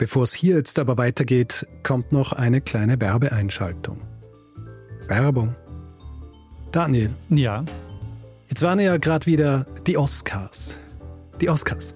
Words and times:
Bevor 0.00 0.22
es 0.22 0.32
hier 0.32 0.56
jetzt 0.56 0.78
aber 0.78 0.96
weitergeht, 0.96 1.66
kommt 1.82 2.10
noch 2.10 2.32
eine 2.32 2.62
kleine 2.62 2.98
Werbeeinschaltung. 2.98 4.00
Werbung. 5.08 5.54
Daniel. 6.72 7.10
Ja. 7.28 7.66
Jetzt 8.48 8.62
waren 8.62 8.80
ja 8.80 8.96
gerade 8.96 9.26
wieder 9.26 9.66
die 9.86 9.98
Oscars. 9.98 10.78
Die 11.42 11.50
Oscars. 11.50 11.94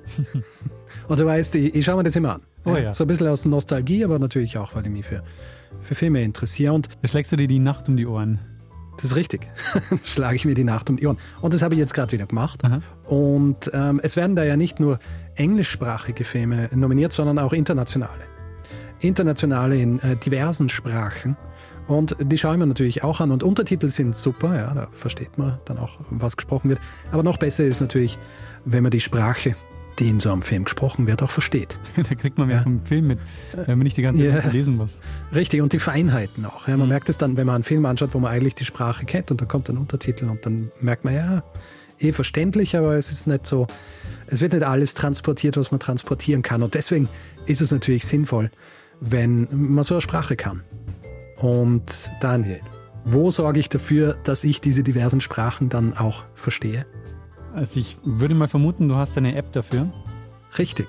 Und 1.09 1.19
du 1.19 1.25
weißt, 1.25 1.55
ich, 1.55 1.75
ich 1.75 1.83
schaue 1.87 1.97
mir 1.97 2.03
das 2.03 2.15
immer 2.15 2.35
an. 2.35 2.43
Oh 2.67 2.77
ja. 2.77 2.93
So 2.93 3.05
ein 3.05 3.07
bisschen 3.07 3.27
aus 3.27 3.47
Nostalgie, 3.47 4.05
aber 4.05 4.19
natürlich 4.19 4.59
auch, 4.59 4.75
weil 4.75 4.85
ich 4.85 4.93
mich 4.93 5.07
für, 5.07 5.25
für 5.81 5.95
Filme 5.95 6.23
interessiere. 6.23 6.75
Und 6.75 6.91
Da 7.01 7.09
schlägst 7.09 7.33
du 7.33 7.37
dir 7.37 7.49
die 7.49 7.59
Nacht 7.59 7.89
um 7.89 7.97
die 7.97 8.05
Ohren. 8.05 8.39
das 8.99 9.07
ist 9.07 9.17
richtig. 9.17 9.49
Schlage 10.05 10.37
ich 10.37 10.45
mir 10.45 10.55
die 10.55 10.65
Nacht 10.65 10.91
um 10.91 10.99
die 10.99 11.07
Ohren. 11.07 11.17
Und 11.41 11.55
das 11.55 11.63
habe 11.63 11.73
ich 11.73 11.81
jetzt 11.81 11.95
gerade 11.95 12.13
wieder 12.13 12.27
gemacht. 12.27 12.63
Aha. 12.67 12.83
Und 13.07 13.71
ähm, 13.73 13.99
es 14.03 14.15
werden 14.15 14.37
da 14.37 14.45
ja 14.45 14.59
nicht 14.59 14.79
nur 14.79 14.99
englischsprachige 15.37 16.25
Filme 16.25 16.69
nominiert, 16.75 17.13
sondern 17.13 17.39
auch 17.39 17.53
internationale. 17.53 18.23
Internationale 19.01 19.77
in 19.81 19.99
äh, 20.01 20.17
diversen 20.17 20.69
Sprachen. 20.69 21.37
Und 21.87 22.17
die 22.19 22.39
schauen 22.39 22.59
wir 22.61 22.67
natürlich 22.67 23.05
auch 23.05 23.21
an. 23.21 23.31
Und 23.31 23.43
Untertitel 23.43 23.89
sind 23.91 24.17
super, 24.17 24.57
ja, 24.57 24.73
da 24.73 24.89
versteht 24.93 25.37
man 25.37 25.59
dann 25.67 25.79
auch, 25.79 25.99
was 26.11 26.37
gesprochen 26.37 26.71
wird. 26.71 26.81
Aber 27.13 27.23
noch 27.23 27.37
besser 27.37 27.65
ist 27.65 27.81
natürlich, 27.81 28.19
wenn 28.65 28.83
man 28.83 28.91
die 28.91 29.01
Sprache, 29.01 29.55
die 29.99 30.09
in 30.09 30.19
so 30.19 30.33
einem 30.33 30.41
Film 30.41 30.65
gesprochen 30.65 31.07
wird, 31.07 31.23
auch 31.23 31.31
versteht. 31.31 31.79
da 31.97 32.15
kriegt 32.15 32.39
man 32.39 32.49
mehr 32.49 32.63
vom 32.63 32.83
Film 32.85 33.09
mit, 33.09 33.19
wenn 33.53 33.77
man 33.79 33.85
nicht 33.85 33.99
die 33.99 34.03
ganze 34.03 34.27
Zeit 34.31 34.45
Ja. 34.47 34.51
lesen 34.51 34.77
muss. 34.79 35.01
Richtig, 35.35 35.61
und 35.61 35.75
die 35.75 35.79
Feinheiten 35.79 36.47
auch. 36.47 36.67
Ja, 36.67 36.77
man 36.79 36.87
Mhm. 36.87 36.93
merkt 36.95 37.11
es 37.11 37.19
dann, 37.19 37.37
wenn 37.37 37.47
man 37.47 37.57
einen 37.57 37.65
Film 37.65 37.85
anschaut, 37.85 38.11
wo 38.15 38.19
man 38.19 38.33
eigentlich 38.33 38.55
die 38.55 38.65
Sprache 38.65 39.05
kennt 39.05 39.31
und 39.31 39.41
dann 39.43 39.49
kommt 39.49 39.69
ein 39.69 39.77
Untertitel 39.77 40.25
und 40.31 40.47
dann 40.47 40.73
merkt 40.81 41.05
man, 41.05 41.15
ja, 41.15 41.43
eh 41.99 42.13
verständlich, 42.13 42.77
aber 42.77 42.95
es 42.97 43.11
ist 43.11 43.27
nicht 43.27 43.47
so, 43.47 43.67
es 44.27 44.41
wird 44.41 44.53
nicht 44.53 44.65
alles 44.65 44.95
transportiert, 44.95 45.57
was 45.57 45.71
man 45.71 45.81
transportieren 45.81 46.43
kann. 46.43 46.63
Und 46.63 46.75
deswegen 46.75 47.09
ist 47.47 47.61
es 47.61 47.71
natürlich 47.71 48.07
sinnvoll, 48.07 48.51
wenn 49.01 49.49
man 49.51 49.85
so 49.85 49.95
eine 49.95 50.01
Sprache 50.01 50.37
kann. 50.37 50.63
Und 51.37 52.11
Daniel, 52.21 52.61
wo 53.05 53.31
sorge 53.31 53.61
ich 53.61 53.69
dafür, 53.69 54.17
dass 54.25 54.45
ich 54.45 54.61
diese 54.61 54.83
diversen 54.83 55.21
Sprachen 55.21 55.69
dann 55.69 55.97
auch 55.97 56.25
verstehe? 56.35 56.87
Also 57.55 57.79
ich 57.79 57.99
würde 58.05 58.35
mal 58.35 58.49
vermuten, 58.49 58.89
du 58.89 58.97
hast 58.97 59.17
eine 59.17 59.37
App 59.37 59.53
dafür. 59.53 59.93
Richtig. 60.59 60.87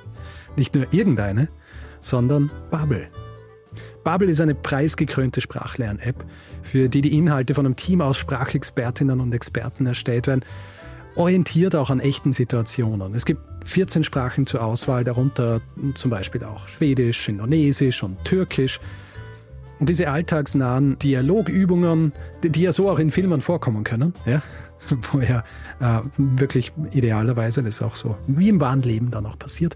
Nicht 0.56 0.76
nur 0.76 0.92
irgendeine, 0.94 1.50
sondern 2.02 2.50
Bubble. 2.70 3.08
Bubble 4.04 4.30
ist 4.30 4.40
eine 4.40 4.56
preisgekrönte 4.56 5.42
Sprachlern-App, 5.42 6.24
für 6.62 6.90
die 6.90 7.02
die 7.02 7.18
Inhalte 7.18 7.54
von 7.54 7.66
einem 7.66 7.76
Team 7.76 8.02
aus 8.02 8.18
Sprachexpertinnen 8.18 9.20
und 9.20 9.34
Experten 9.34 9.86
erstellt 9.86 10.28
werden, 10.28 10.46
orientiert 11.16 11.76
auch 11.76 11.90
an 11.90 12.00
echten 12.00 12.34
Situationen. 12.34 13.16
Es 13.16 13.26
gibt 13.26 13.42
14 13.66 14.04
Sprachen 14.04 14.46
zur 14.46 14.64
Auswahl, 14.64 15.04
darunter 15.04 15.62
zum 15.96 16.12
Beispiel 16.12 16.44
auch 16.44 16.68
Schwedisch, 16.68 17.28
Indonesisch 17.30 18.04
und 18.04 18.24
Türkisch. 18.26 18.80
Und 19.80 19.90
diese 19.90 20.10
alltagsnahen 20.10 20.98
Dialogübungen, 21.00 22.14
die, 22.44 22.62
ja 22.62 22.72
so 22.72 22.90
auch 22.90 23.00
in 23.00 23.12
Filmen 23.12 23.42
vorkommen 23.42 23.84
können, 23.84 24.14
ja, 24.26 24.42
wo 25.12 25.20
ja 25.20 25.44
äh, 25.80 26.02
wirklich 26.18 26.72
idealerweise 26.92 27.62
das 27.62 27.82
auch 27.82 27.96
so 27.96 28.16
wie 28.28 28.50
im 28.50 28.62
wahren 28.62 28.82
Leben 28.82 29.12
dann 29.12 29.26
auch 29.26 29.38
passiert. 29.38 29.76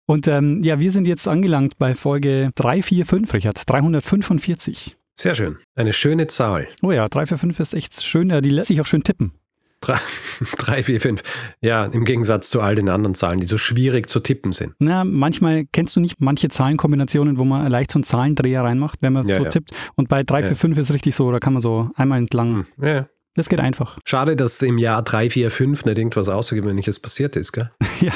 Und 0.05 0.27
ähm, 0.27 0.63
ja, 0.63 0.79
wir 0.79 0.91
sind 0.91 1.05
jetzt 1.07 1.27
angelangt 1.27 1.77
bei 1.77 1.93
Folge 1.93 2.51
345, 2.55 3.33
Richard. 3.33 3.69
345. 3.69 4.97
Sehr 5.19 5.35
schön. 5.35 5.57
Eine 5.75 5.91
schöne 5.93 6.27
Zahl. 6.27 6.67
Oh 6.81 6.91
ja, 6.91 7.07
345 7.09 7.59
ist 7.59 7.73
echt 7.73 8.01
schön. 8.03 8.29
Ja, 8.29 8.39
die 8.39 8.49
lässt 8.49 8.69
sich 8.69 8.79
auch 8.79 8.85
schön 8.85 9.03
tippen. 9.03 9.33
Drei, 9.81 9.97
drei, 10.57 10.83
vier, 10.83 10.99
fünf. 10.99 11.21
Ja, 11.61 11.85
im 11.85 12.03
Gegensatz 12.03 12.49
zu 12.49 12.61
all 12.61 12.75
den 12.75 12.89
anderen 12.89 13.13
Zahlen, 13.15 13.39
die 13.39 13.45
so 13.45 13.57
schwierig 13.57 14.09
zu 14.09 14.19
tippen 14.19 14.51
sind. 14.51 14.73
Na, 14.79 15.03
manchmal 15.03 15.65
kennst 15.71 15.95
du 15.95 15.99
nicht 15.99 16.15
manche 16.19 16.49
Zahlenkombinationen, 16.49 17.37
wo 17.39 17.45
man 17.45 17.67
leicht 17.71 17.91
so 17.91 17.97
einen 17.99 18.03
Zahlendreher 18.03 18.63
reinmacht, 18.63 18.99
wenn 19.01 19.13
man 19.13 19.27
Ja, 19.27 19.35
so 19.35 19.43
ja. 19.43 19.49
tippt. 19.49 19.71
Und 19.95 20.09
bei 20.09 20.23
345 20.23 20.89
ist 20.89 20.93
richtig 20.93 21.15
so, 21.15 21.31
da 21.31 21.39
kann 21.39 21.53
man 21.53 21.61
so 21.61 21.89
einmal 21.95 22.17
entlang. 22.17 22.65
Hm, 22.77 22.85
Ja. 22.85 23.07
Das 23.35 23.49
geht 23.49 23.59
einfach. 23.59 23.99
Schade, 24.03 24.35
dass 24.35 24.59
im 24.63 24.79
Jahr 24.79 25.03
345 25.03 25.85
nicht 25.85 25.97
irgendwas 25.99 26.27
Außergewöhnliches 26.27 26.99
passiert 26.99 27.35
ist, 27.35 27.51
gell? 27.51 27.69
ja, 28.01 28.13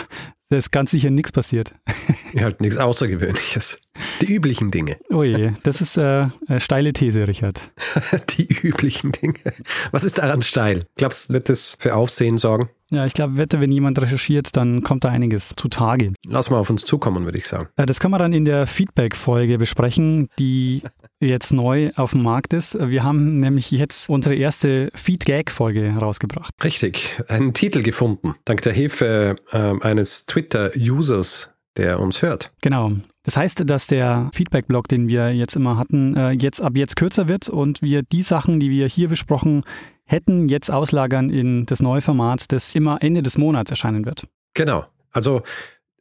da 0.52 0.58
ist 0.58 0.72
ganz 0.72 0.92
sicher 0.92 1.10
nichts 1.10 1.32
passiert. 1.32 1.74
Ja, 2.34 2.44
halt 2.44 2.60
nichts 2.62 2.78
Außergewöhnliches. 2.78 3.82
Die 4.22 4.34
üblichen 4.34 4.70
Dinge. 4.70 4.98
Oh 5.10 5.24
je, 5.24 5.52
das 5.64 5.82
ist 5.82 5.98
äh, 5.98 6.28
eine 6.48 6.60
steile 6.60 6.94
These, 6.94 7.28
Richard. 7.28 7.72
Die 8.38 8.48
üblichen 8.48 9.12
Dinge. 9.12 9.40
Was 9.92 10.04
ist 10.04 10.18
daran 10.18 10.42
steil? 10.42 10.86
Glaubst 10.98 11.30
du, 11.30 11.34
wird 11.34 11.50
das 11.50 11.78
für 11.80 11.96
Aufsehen 11.96 12.38
sorgen? 12.38 12.70
Ja, 12.92 13.06
ich 13.06 13.14
glaube, 13.14 13.38
wette, 13.38 13.60
wenn 13.62 13.72
jemand 13.72 14.00
recherchiert, 14.02 14.56
dann 14.58 14.84
kommt 14.84 15.06
da 15.06 15.10
einiges 15.10 15.54
zutage. 15.56 16.14
Lass 16.28 16.50
mal 16.50 16.58
auf 16.58 16.70
uns 16.70 16.84
zukommen, 16.84 17.24
würde 17.26 17.38
ich 17.38 17.48
sagen. 17.48 17.70
Äh, 17.78 17.86
Das 17.86 18.00
können 18.00 18.14
wir 18.14 18.18
dann 18.18 18.34
in 18.34 18.46
der 18.46 18.68
Feedback-Folge 18.68 19.58
besprechen, 19.58 20.28
die 20.38 20.84
jetzt 21.22 21.54
neu 21.54 21.92
auf 21.96 22.12
dem 22.12 22.24
Markt 22.24 22.54
ist. 22.54 22.78
Wir 22.90 23.04
haben 23.04 23.38
nämlich 23.38 23.72
jetzt 23.72 24.10
unsere 24.10 24.36
erste 24.36 24.90
Feed-Gag-Folge 24.94 25.94
rausgebracht. 26.00 26.52
Richtig, 26.64 27.22
einen 27.28 27.54
Titel 27.54 27.82
gefunden, 27.82 28.36
dank 28.46 28.62
der 28.64 28.74
Hilfe 28.74 29.36
äh, 29.52 29.74
eines 29.82 30.26
Twitter-Users, 30.26 31.54
der 31.78 32.00
uns 32.00 32.22
hört. 32.22 32.52
Genau. 32.62 32.92
Das 33.24 33.38
heißt, 33.38 33.70
dass 33.70 33.88
der 33.88 34.30
Feedback-Blog, 34.34 34.88
den 34.88 35.08
wir 35.08 35.34
jetzt 35.34 35.56
immer 35.56 35.78
hatten, 35.78 36.16
äh, 36.16 36.32
jetzt 36.32 36.60
ab 36.62 36.76
jetzt 36.76 36.96
kürzer 36.96 37.28
wird 37.28 37.50
und 37.50 37.82
wir 37.82 38.02
die 38.04 38.24
Sachen, 38.24 38.60
die 38.60 38.70
wir 38.72 38.88
hier 38.88 39.08
besprochen 39.10 39.64
hätten, 40.12 40.50
jetzt 40.50 40.72
auslagern 40.72 41.30
in 41.30 41.66
das 41.66 41.82
neue 41.82 42.02
Format, 42.02 42.52
das 42.52 42.76
immer 42.76 43.02
Ende 43.02 43.24
des 43.24 43.38
Monats 43.38 43.72
erscheinen 43.72 44.06
wird. 44.06 44.28
Genau. 44.54 44.86
Also 45.12 45.42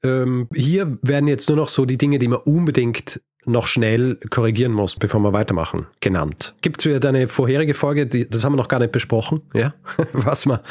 ähm, 0.03 0.49
hier 0.55 0.99
werden 1.03 1.29
jetzt 1.29 1.49
nur 1.49 1.57
noch 1.57 1.69
so 1.69 1.85
die 1.85 1.99
Dinge, 1.99 2.19
die 2.19 2.29
man 2.29 2.41
unbedingt 2.45 3.21
noch 3.47 3.67
schnell 3.67 4.17
korrigieren 4.29 4.73
muss, 4.73 4.97
bevor 4.97 5.21
wir 5.21 5.33
weitermachen, 5.33 5.87
genannt. 6.01 6.55
Gibt 6.61 6.81
es 6.81 6.87
wieder 6.87 7.01
deine 7.01 7.27
vorherige 7.27 7.73
Folge, 7.73 8.07
die, 8.07 8.29
das 8.29 8.45
haben 8.45 8.53
wir 8.53 8.59
noch 8.59 8.69
gar 8.69 8.81
nicht 8.81 8.93
besprochen, 8.93 9.43
ja? 9.55 9.75
was, 10.13 10.47
wir, 10.47 10.63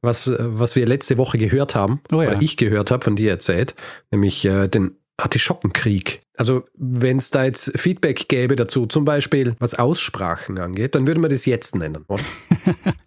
was, 0.00 0.32
was 0.36 0.74
wir 0.74 0.86
letzte 0.86 1.18
Woche 1.18 1.38
gehört 1.38 1.74
haben, 1.74 2.00
Oh 2.12 2.22
ja. 2.22 2.30
oder 2.30 2.42
ich 2.42 2.56
gehört 2.56 2.90
habe, 2.90 3.04
von 3.04 3.14
dir 3.16 3.30
erzählt, 3.30 3.74
nämlich 4.10 4.44
äh, 4.44 4.66
den 4.68 4.96
Artischockenkrieg. 5.16 6.22
Also 6.36 6.64
wenn 6.74 7.16
es 7.16 7.30
da 7.30 7.44
jetzt 7.44 7.78
Feedback 7.78 8.28
gäbe 8.28 8.56
dazu, 8.56 8.86
zum 8.86 9.04
Beispiel 9.04 9.56
was 9.58 9.74
Aussprachen 9.74 10.58
angeht, 10.58 10.94
dann 10.94 11.06
würden 11.06 11.22
wir 11.22 11.30
das 11.30 11.46
jetzt 11.46 11.74
nennen? 11.74 12.04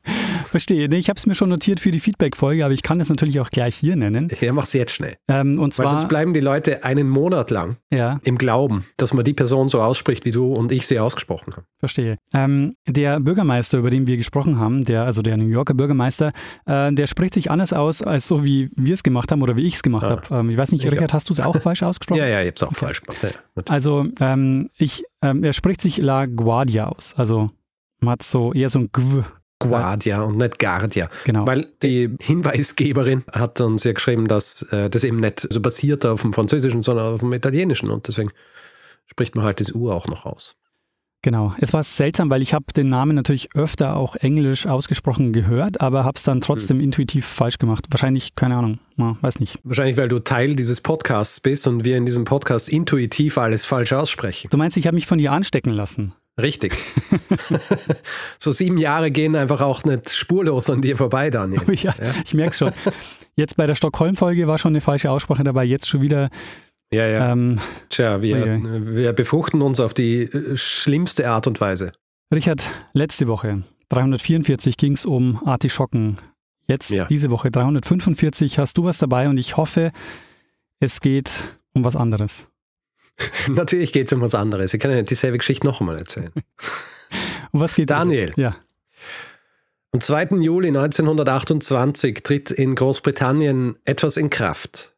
Verstehe. 0.50 0.90
Nee, 0.90 0.98
ich 0.98 1.10
habe 1.10 1.18
es 1.18 1.26
mir 1.26 1.36
schon 1.36 1.50
notiert 1.50 1.80
für 1.80 1.92
die 1.92 2.00
Feedback-Folge, 2.00 2.66
aber 2.66 2.74
ich 2.74 2.82
kann 2.84 3.00
es 3.00 3.10
natürlich 3.10 3.40
auch 3.40 3.50
gleich 3.50 3.76
hier 3.76 3.96
nennen. 3.96 4.30
Ja, 4.42 4.52
mach's 4.54 4.74
jetzt 4.74 4.92
schnell. 4.94 5.16
Ähm, 5.28 5.60
und 5.60 5.78
Weil 5.78 5.86
zwar, 5.86 5.90
sonst 5.90 6.08
bleiben 6.10 6.34
die 6.34 6.40
Leute 6.40 6.84
einen 6.84 7.08
Monat 7.10 7.52
lang 7.52 7.78
ja, 7.94 8.20
im 8.24 8.38
Glauben, 8.38 8.86
dass 8.98 9.14
man 9.14 9.24
die 9.24 9.34
Person 9.34 9.70
so 9.70 9.82
ausspricht, 9.82 10.26
wie 10.26 10.32
du 10.32 10.54
und 10.54 10.72
ich 10.72 10.88
sie 10.88 11.00
ausgesprochen 11.00 11.56
haben. 11.56 11.66
verstehe. 11.80 12.18
Ähm, 12.34 12.76
der 12.88 13.20
Bürgermeister, 13.20 13.78
über 13.78 13.90
den 13.90 14.08
wir 14.08 14.18
gesprochen 14.18 14.60
haben, 14.60 14.84
der, 14.84 15.04
also 15.04 15.22
der 15.22 15.38
New 15.38 15.48
Yorker 15.48 15.74
Bürgermeister, 15.74 16.32
äh, 16.66 16.92
der 16.92 17.08
spricht 17.08 17.34
sich 17.34 17.52
anders 17.52 17.74
aus, 17.74 18.02
als 18.02 18.28
so 18.28 18.44
wie 18.44 18.70
wir 18.76 18.94
es 18.96 19.04
gemacht 19.04 19.32
haben 19.32 19.42
oder 19.42 19.56
wie 19.56 19.66
ich 19.68 19.76
es 19.76 19.84
gemacht 19.84 20.06
Ah. 20.06 20.10
habe. 20.10 20.36
Ähm, 20.36 20.50
ich 20.50 20.58
weiß 20.58 20.72
nicht, 20.72 20.84
Ich 20.84 20.92
Richard, 20.92 21.14
hast 21.14 21.30
du 21.30 21.34
es 21.34 21.40
auch 21.40 21.56
falsch 21.62 21.84
ausgesprochen? 21.84 22.20
Ja, 22.20 22.28
ja, 22.28 22.42
ich 22.42 22.48
hab's 22.50 22.64
auch 22.64 22.74
falsch 22.74 23.02
gemacht. 23.04 23.22
Ja. 23.24 23.64
Also, 23.70 24.06
ähm, 24.20 24.70
ich, 24.78 25.04
ähm, 25.22 25.44
er 25.44 25.54
spricht 25.54 25.82
sich 25.82 25.98
La 25.98 26.26
Guardia 26.26 26.88
aus. 26.88 27.14
Also, 27.16 27.52
man 28.02 28.14
hat 28.14 28.24
so 28.24 28.54
eher 28.54 28.70
so 28.70 28.80
ein 28.80 28.90
Gw. 28.92 29.24
Guardia 29.60 30.22
und 30.22 30.38
nicht 30.38 30.58
Guardia. 30.58 31.10
Genau. 31.26 31.46
Weil 31.46 31.68
die 31.84 32.16
Hinweisgeberin 32.22 33.24
hat 33.32 33.60
uns 33.62 33.84
ja 33.84 33.92
geschrieben, 33.94 34.28
dass 34.28 34.64
äh, 34.72 34.90
das 34.90 35.04
eben 35.04 35.18
nicht 35.18 35.48
so 35.50 35.60
basiert 35.62 36.06
auf 36.06 36.22
dem 36.22 36.34
Französischen, 36.34 36.82
sondern 36.82 37.14
auf 37.14 37.20
dem 37.20 37.34
Italienischen 37.34 37.90
und 37.92 38.08
deswegen 38.08 38.32
spricht 39.06 39.36
man 39.36 39.44
halt 39.44 39.60
das 39.60 39.74
U 39.76 39.92
auch 39.92 40.08
noch 40.08 40.26
aus. 40.26 40.56
Genau. 41.22 41.54
Es 41.60 41.74
war 41.74 41.84
seltsam, 41.84 42.30
weil 42.30 42.42
ich 42.42 42.54
habe 42.54 42.72
den 42.74 42.88
Namen 42.88 43.14
natürlich 43.14 43.54
öfter 43.54 43.98
auch 43.98 44.16
englisch 44.16 44.66
ausgesprochen 44.66 45.34
gehört, 45.34 45.82
aber 45.82 46.06
habe 46.06 46.16
es 46.16 46.24
dann 46.24 46.40
trotzdem 46.40 46.78
Hm. 46.78 46.86
intuitiv 46.86 47.26
falsch 47.26 47.58
gemacht. 47.58 47.88
Wahrscheinlich, 47.90 48.36
keine 48.36 48.56
Ahnung, 48.56 48.80
ja, 48.96 49.18
weiß 49.20 49.42
nicht. 49.42 49.60
Wahrscheinlich, 49.66 49.98
weil 49.98 50.08
du 50.08 50.20
Teil 50.20 50.56
dieses 50.56 50.80
Podcasts 50.80 51.42
bist 51.42 51.68
und 51.68 51.84
wir 51.84 51.98
in 51.98 52.06
diesem 52.06 52.24
Podcast 52.24 52.70
intuitiv 52.70 53.38
alles 53.38 53.66
falsch 53.66 53.92
aussprechen. 53.92 54.48
Du 54.50 54.58
meinst, 54.58 54.78
ich 54.78 54.88
habe 54.88 54.96
mich 54.96 55.08
von 55.08 55.18
dir 55.18 55.34
anstecken 55.34 55.72
lassen? 55.72 56.14
Richtig. 56.42 56.78
so 58.38 58.52
sieben 58.52 58.78
Jahre 58.78 59.12
gehen 59.12 59.36
einfach 59.36 59.62
auch 59.62 59.84
nicht 59.84 60.10
spurlos 60.12 60.70
an 60.70 60.82
dir 60.82 60.98
vorbei, 60.98 61.30
Daniel. 61.30 61.62
ja, 61.76 61.94
ich 62.26 62.34
merke 62.34 62.56
schon. 62.56 62.72
Jetzt 63.36 63.58
bei 63.58 63.66
der 63.66 63.76
Stockholm-Folge 63.76 64.48
war 64.48 64.58
schon 64.58 64.72
eine 64.74 64.82
falsche 64.82 65.12
Aussprache 65.12 65.44
dabei, 65.44 65.64
jetzt 65.66 65.88
schon 65.88 66.02
wieder. 66.02 66.30
Ja, 66.92 67.06
ja. 67.08 67.32
Ähm, 67.32 67.60
Tja, 67.90 68.22
wir, 68.22 68.38
Ui, 68.38 68.96
wir 68.96 69.14
befruchten 69.14 69.62
uns 69.62 69.80
auf 69.80 69.94
die 69.94 70.24
äh, 70.24 70.58
schlimmste 70.58 71.30
Art 71.30 71.46
und 71.48 71.62
Weise. 71.62 71.92
Richard, 72.34 72.62
letzte 72.94 73.28
Woche, 73.28 73.64
344, 73.90 74.76
ging 74.78 74.94
es 74.94 75.06
um 75.06 75.40
Artischocken. 75.46 76.18
Jetzt, 76.68 76.90
Ja. 76.92 77.06
diese 77.06 77.32
Woche, 77.32 77.50
345, 77.52 78.60
hast 78.60 78.78
du 78.78 78.84
was 78.84 78.98
dabei 78.98 79.30
und 79.30 79.38
ich 79.38 79.58
hoffe, 79.58 79.92
es 80.80 81.00
geht 81.02 81.44
um 81.74 81.84
was 81.84 81.96
anderes. 81.96 82.49
Natürlich 83.48 83.92
geht 83.92 84.08
es 84.08 84.14
um 84.14 84.22
was 84.22 84.36
anderes. 84.36 84.74
Ich 84.74 84.80
kann 84.80 84.92
ja 84.92 84.98
nicht 84.98 85.10
dieselbe 85.10 85.38
Geschichte 85.38 85.66
noch 85.66 85.80
einmal 85.80 85.98
erzählen. 85.98 86.32
Um 87.52 87.62
was 87.62 87.74
geht 87.74 87.90
Daniel. 87.90 88.32
Ja. 88.36 88.58
Am 89.92 90.02
2. 90.02 90.38
Juli 90.40 90.68
1928 90.68 92.22
tritt 92.22 92.52
in 92.52 92.76
Großbritannien 92.76 93.76
etwas 93.86 94.18
in 94.18 94.30
Kraft. 94.30 94.94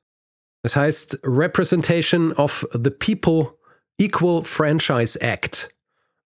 Es 0.61 0.75
heißt 0.75 1.19
Representation 1.23 2.33
of 2.33 2.67
the 2.73 2.89
People 2.89 3.53
Equal 3.97 4.43
Franchise 4.43 5.21
Act. 5.21 5.73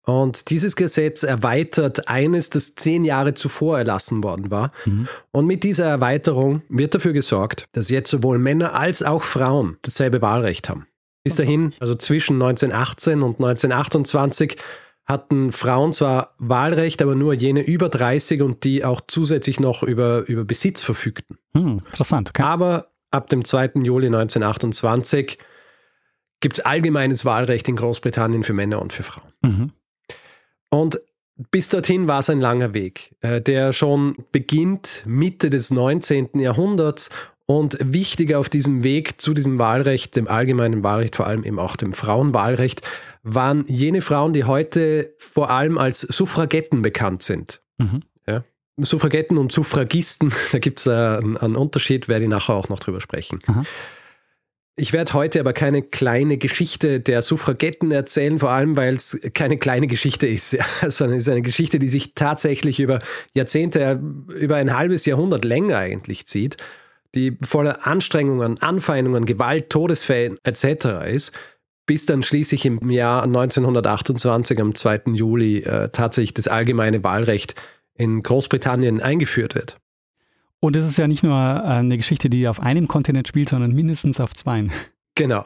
Und 0.06 0.50
dieses 0.50 0.76
Gesetz 0.76 1.22
erweitert 1.22 2.08
eines, 2.08 2.50
das 2.50 2.74
zehn 2.74 3.04
Jahre 3.04 3.34
zuvor 3.34 3.78
erlassen 3.78 4.22
worden 4.22 4.50
war. 4.50 4.70
Mhm. 4.84 5.08
Und 5.30 5.46
mit 5.46 5.62
dieser 5.62 5.86
Erweiterung 5.86 6.62
wird 6.68 6.94
dafür 6.94 7.12
gesorgt, 7.12 7.66
dass 7.72 7.88
jetzt 7.88 8.10
sowohl 8.10 8.38
Männer 8.38 8.74
als 8.74 9.02
auch 9.02 9.22
Frauen 9.22 9.78
dasselbe 9.82 10.20
Wahlrecht 10.20 10.68
haben. 10.68 10.86
Bis 11.24 11.36
dahin, 11.36 11.72
also 11.80 11.94
zwischen 11.94 12.34
1918 12.34 13.22
und 13.22 13.36
1928, 13.36 14.56
hatten 15.06 15.52
Frauen 15.52 15.92
zwar 15.92 16.34
Wahlrecht, 16.38 17.02
aber 17.02 17.14
nur 17.14 17.34
jene 17.34 17.62
über 17.62 17.88
30 17.88 18.42
und 18.42 18.64
die 18.64 18.84
auch 18.84 19.00
zusätzlich 19.06 19.60
noch 19.60 19.82
über, 19.82 20.26
über 20.26 20.44
Besitz 20.44 20.82
verfügten. 20.82 21.38
Hm, 21.54 21.78
interessant. 21.86 22.30
Okay. 22.30 22.42
Aber 22.42 22.88
ab 23.10 23.28
dem 23.28 23.44
2. 23.44 23.72
Juli 23.82 24.06
1928 24.06 25.38
gibt 26.40 26.58
es 26.58 26.64
allgemeines 26.64 27.24
Wahlrecht 27.24 27.68
in 27.68 27.76
Großbritannien 27.76 28.44
für 28.44 28.52
Männer 28.52 28.80
und 28.80 28.92
für 28.92 29.02
Frauen. 29.02 29.32
Mhm. 29.42 29.72
Und 30.70 31.00
bis 31.50 31.68
dorthin 31.68 32.06
war 32.06 32.20
es 32.20 32.30
ein 32.30 32.40
langer 32.40 32.74
Weg, 32.74 33.16
äh, 33.20 33.40
der 33.40 33.72
schon 33.72 34.16
beginnt 34.30 35.04
Mitte 35.06 35.50
des 35.50 35.70
19. 35.70 36.38
Jahrhunderts 36.38 37.10
und 37.46 37.76
wichtig 37.80 38.34
auf 38.34 38.48
diesem 38.48 38.82
Weg 38.82 39.20
zu 39.20 39.34
diesem 39.34 39.58
Wahlrecht, 39.58 40.16
dem 40.16 40.28
allgemeinen 40.28 40.82
Wahlrecht, 40.82 41.16
vor 41.16 41.26
allem 41.26 41.44
eben 41.44 41.58
auch 41.58 41.76
dem 41.76 41.92
Frauenwahlrecht, 41.92 42.82
waren 43.22 43.64
jene 43.68 44.00
Frauen, 44.00 44.32
die 44.32 44.44
heute 44.44 45.14
vor 45.18 45.50
allem 45.50 45.78
als 45.78 46.00
Suffragetten 46.00 46.82
bekannt 46.82 47.22
sind. 47.22 47.60
Mhm. 47.78 48.02
Suffragetten 48.76 49.38
und 49.38 49.52
Suffragisten, 49.52 50.32
da 50.52 50.58
gibt 50.58 50.80
es 50.80 50.88
einen, 50.88 51.36
einen 51.36 51.56
Unterschied, 51.56 52.08
werde 52.08 52.24
ich 52.24 52.30
nachher 52.30 52.54
auch 52.54 52.68
noch 52.68 52.80
drüber 52.80 53.00
sprechen. 53.00 53.40
Aha. 53.46 53.64
Ich 54.76 54.92
werde 54.92 55.12
heute 55.12 55.38
aber 55.38 55.52
keine 55.52 55.82
kleine 55.82 56.36
Geschichte 56.36 56.98
der 56.98 57.22
Suffragetten 57.22 57.92
erzählen, 57.92 58.40
vor 58.40 58.50
allem 58.50 58.76
weil 58.76 58.94
es 58.94 59.20
keine 59.32 59.56
kleine 59.56 59.86
Geschichte 59.86 60.26
ist, 60.26 60.52
ja, 60.52 60.64
sondern 60.88 61.18
es 61.18 61.24
ist 61.24 61.32
eine 61.32 61.42
Geschichte, 61.42 61.78
die 61.78 61.88
sich 61.88 62.14
tatsächlich 62.14 62.80
über 62.80 62.98
Jahrzehnte, 63.34 64.02
über 64.36 64.56
ein 64.56 64.76
halbes 64.76 65.06
Jahrhundert 65.06 65.44
länger 65.44 65.78
eigentlich 65.78 66.26
zieht, 66.26 66.56
die 67.14 67.36
voller 67.42 67.86
Anstrengungen, 67.86 68.60
Anfeindungen, 68.60 69.24
Gewalt, 69.24 69.70
Todesfällen 69.70 70.38
etc. 70.42 71.06
ist, 71.06 71.32
bis 71.86 72.06
dann 72.06 72.22
schließlich 72.22 72.64
im 72.66 72.90
Jahr 72.90 73.22
1928, 73.24 74.60
am 74.60 74.74
2. 74.74 75.12
Juli, 75.12 75.58
äh, 75.58 75.90
tatsächlich 75.90 76.34
das 76.34 76.48
allgemeine 76.48 77.04
Wahlrecht 77.04 77.54
in 77.94 78.22
Großbritannien 78.22 79.00
eingeführt 79.00 79.54
wird. 79.54 79.78
Und 80.60 80.76
es 80.76 80.86
ist 80.86 80.96
ja 80.96 81.06
nicht 81.06 81.22
nur 81.22 81.34
äh, 81.34 81.62
eine 81.62 81.96
Geschichte, 81.96 82.30
die 82.30 82.48
auf 82.48 82.60
einem 82.60 82.88
Kontinent 82.88 83.28
spielt, 83.28 83.50
sondern 83.50 83.72
mindestens 83.72 84.20
auf 84.20 84.34
zweien. 84.34 84.72
Genau. 85.14 85.44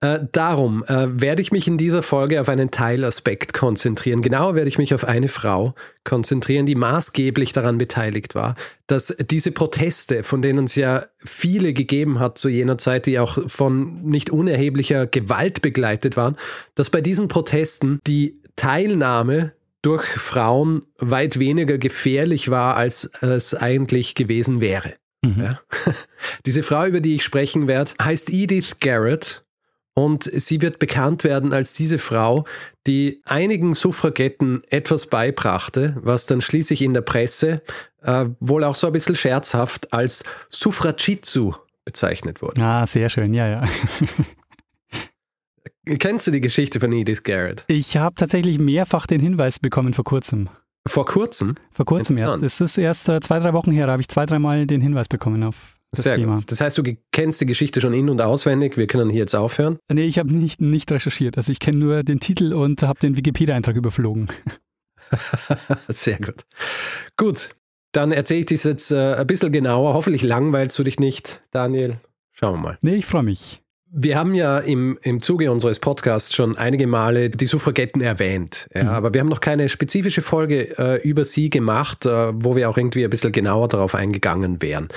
Äh, 0.00 0.20
darum 0.32 0.84
äh, 0.84 1.06
werde 1.20 1.40
ich 1.40 1.50
mich 1.50 1.66
in 1.66 1.78
dieser 1.78 2.02
Folge 2.02 2.40
auf 2.40 2.48
einen 2.48 2.70
Teilaspekt 2.70 3.54
konzentrieren. 3.54 4.22
Genauer 4.22 4.54
werde 4.54 4.68
ich 4.68 4.76
mich 4.76 4.92
auf 4.92 5.04
eine 5.04 5.28
Frau 5.28 5.74
konzentrieren, 6.04 6.66
die 6.66 6.74
maßgeblich 6.74 7.52
daran 7.52 7.78
beteiligt 7.78 8.34
war, 8.34 8.54
dass 8.86 9.16
diese 9.30 9.52
Proteste, 9.52 10.22
von 10.22 10.42
denen 10.42 10.64
es 10.64 10.74
ja 10.74 11.06
viele 11.16 11.72
gegeben 11.72 12.18
hat 12.18 12.36
zu 12.36 12.48
jener 12.48 12.76
Zeit, 12.76 13.06
die 13.06 13.18
auch 13.18 13.38
von 13.48 14.02
nicht 14.02 14.30
unerheblicher 14.30 15.06
Gewalt 15.06 15.62
begleitet 15.62 16.16
waren, 16.16 16.36
dass 16.74 16.90
bei 16.90 17.00
diesen 17.00 17.28
Protesten 17.28 18.00
die 18.06 18.42
Teilnahme 18.56 19.52
durch 19.80 20.04
Frauen 20.04 20.82
weit 20.98 21.38
weniger 21.38 21.78
gefährlich 21.78 22.50
war, 22.50 22.76
als 22.76 23.10
es 23.20 23.54
eigentlich 23.54 24.14
gewesen 24.14 24.60
wäre. 24.60 24.94
Mhm. 25.22 25.42
Ja. 25.42 25.60
Diese 26.46 26.62
Frau, 26.62 26.86
über 26.86 27.00
die 27.00 27.14
ich 27.14 27.24
sprechen 27.24 27.68
werde, 27.68 27.92
heißt 28.00 28.30
Edith 28.32 28.78
Garrett 28.80 29.43
und 29.94 30.24
sie 30.24 30.60
wird 30.60 30.78
bekannt 30.78 31.24
werden 31.24 31.52
als 31.52 31.72
diese 31.72 31.98
Frau, 31.98 32.44
die 32.86 33.22
einigen 33.24 33.74
Suffragetten 33.74 34.62
etwas 34.68 35.06
beibrachte, 35.06 35.96
was 36.00 36.26
dann 36.26 36.40
schließlich 36.40 36.82
in 36.82 36.94
der 36.94 37.00
Presse 37.00 37.62
äh, 38.02 38.26
wohl 38.40 38.64
auch 38.64 38.74
so 38.74 38.88
ein 38.88 38.92
bisschen 38.92 39.14
scherzhaft 39.14 39.92
als 39.92 40.24
Suffragitsu 40.50 41.54
bezeichnet 41.84 42.42
wurde. 42.42 42.60
Ah, 42.62 42.86
sehr 42.86 43.08
schön, 43.08 43.34
ja, 43.34 43.48
ja. 43.48 43.62
Kennst 45.98 46.26
du 46.26 46.30
die 46.30 46.40
Geschichte 46.40 46.80
von 46.80 46.92
Edith 46.92 47.22
Garrett? 47.22 47.64
Ich 47.66 47.96
habe 47.96 48.14
tatsächlich 48.14 48.58
mehrfach 48.58 49.06
den 49.06 49.20
Hinweis 49.20 49.58
bekommen 49.58 49.92
vor 49.92 50.04
kurzem. 50.04 50.48
Vor 50.86 51.04
kurzem? 51.04 51.56
Vor 51.72 51.84
kurzem 51.84 52.16
erst. 52.16 52.42
Es 52.42 52.60
ist 52.60 52.78
erst 52.78 53.08
äh, 53.08 53.20
zwei, 53.20 53.38
drei 53.38 53.52
Wochen 53.52 53.70
her, 53.70 53.86
da 53.86 53.92
habe 53.92 54.02
ich 54.02 54.08
zwei, 54.08 54.26
dreimal 54.26 54.66
den 54.66 54.80
Hinweis 54.80 55.08
bekommen 55.08 55.42
auf 55.42 55.76
das 55.94 56.04
Sehr 56.04 56.16
Thema. 56.16 56.36
gut. 56.36 56.50
Das 56.50 56.60
heißt, 56.60 56.76
du 56.78 56.82
kennst 57.12 57.40
die 57.40 57.46
Geschichte 57.46 57.80
schon 57.80 57.92
in- 57.94 58.08
und 58.10 58.20
auswendig. 58.20 58.76
Wir 58.76 58.86
können 58.86 59.10
hier 59.10 59.20
jetzt 59.20 59.34
aufhören. 59.34 59.78
Nee, 59.92 60.06
ich 60.06 60.18
habe 60.18 60.32
nicht, 60.32 60.60
nicht 60.60 60.90
recherchiert. 60.92 61.36
Also 61.36 61.52
ich 61.52 61.58
kenne 61.60 61.78
nur 61.78 62.02
den 62.02 62.20
Titel 62.20 62.52
und 62.52 62.82
habe 62.82 62.98
den 63.00 63.16
Wikipedia-Eintrag 63.16 63.76
überflogen. 63.76 64.28
Sehr 65.88 66.18
gut. 66.18 66.44
Gut, 67.16 67.50
dann 67.92 68.12
erzähle 68.12 68.40
ich 68.40 68.46
dies 68.46 68.64
jetzt 68.64 68.90
äh, 68.90 69.14
ein 69.14 69.26
bisschen 69.26 69.52
genauer. 69.52 69.94
Hoffentlich 69.94 70.22
langweilst 70.22 70.78
du 70.78 70.84
dich 70.84 70.98
nicht, 70.98 71.42
Daniel. 71.50 71.98
Schauen 72.32 72.54
wir 72.54 72.60
mal. 72.60 72.78
Nee, 72.82 72.96
ich 72.96 73.06
freue 73.06 73.22
mich. 73.22 73.60
Wir 73.96 74.18
haben 74.18 74.34
ja 74.34 74.58
im, 74.58 74.98
im 75.02 75.22
Zuge 75.22 75.52
unseres 75.52 75.78
Podcasts 75.78 76.34
schon 76.34 76.58
einige 76.58 76.88
Male 76.88 77.30
die 77.30 77.46
Suffragetten 77.46 78.00
erwähnt, 78.00 78.68
ja, 78.74 78.82
Mhm. 78.82 78.88
aber 78.88 79.14
wir 79.14 79.20
haben 79.20 79.28
noch 79.28 79.40
keine 79.40 79.68
spezifische 79.68 80.20
Folge 80.20 80.76
äh, 80.78 81.00
über 81.08 81.24
sie 81.24 81.48
gemacht, 81.48 82.04
äh, 82.04 82.32
wo 82.34 82.56
wir 82.56 82.68
auch 82.68 82.76
irgendwie 82.76 83.04
ein 83.04 83.10
bisschen 83.10 83.30
genauer 83.30 83.68
darauf 83.68 83.94
eingegangen 83.94 84.60
wären. 84.60 84.88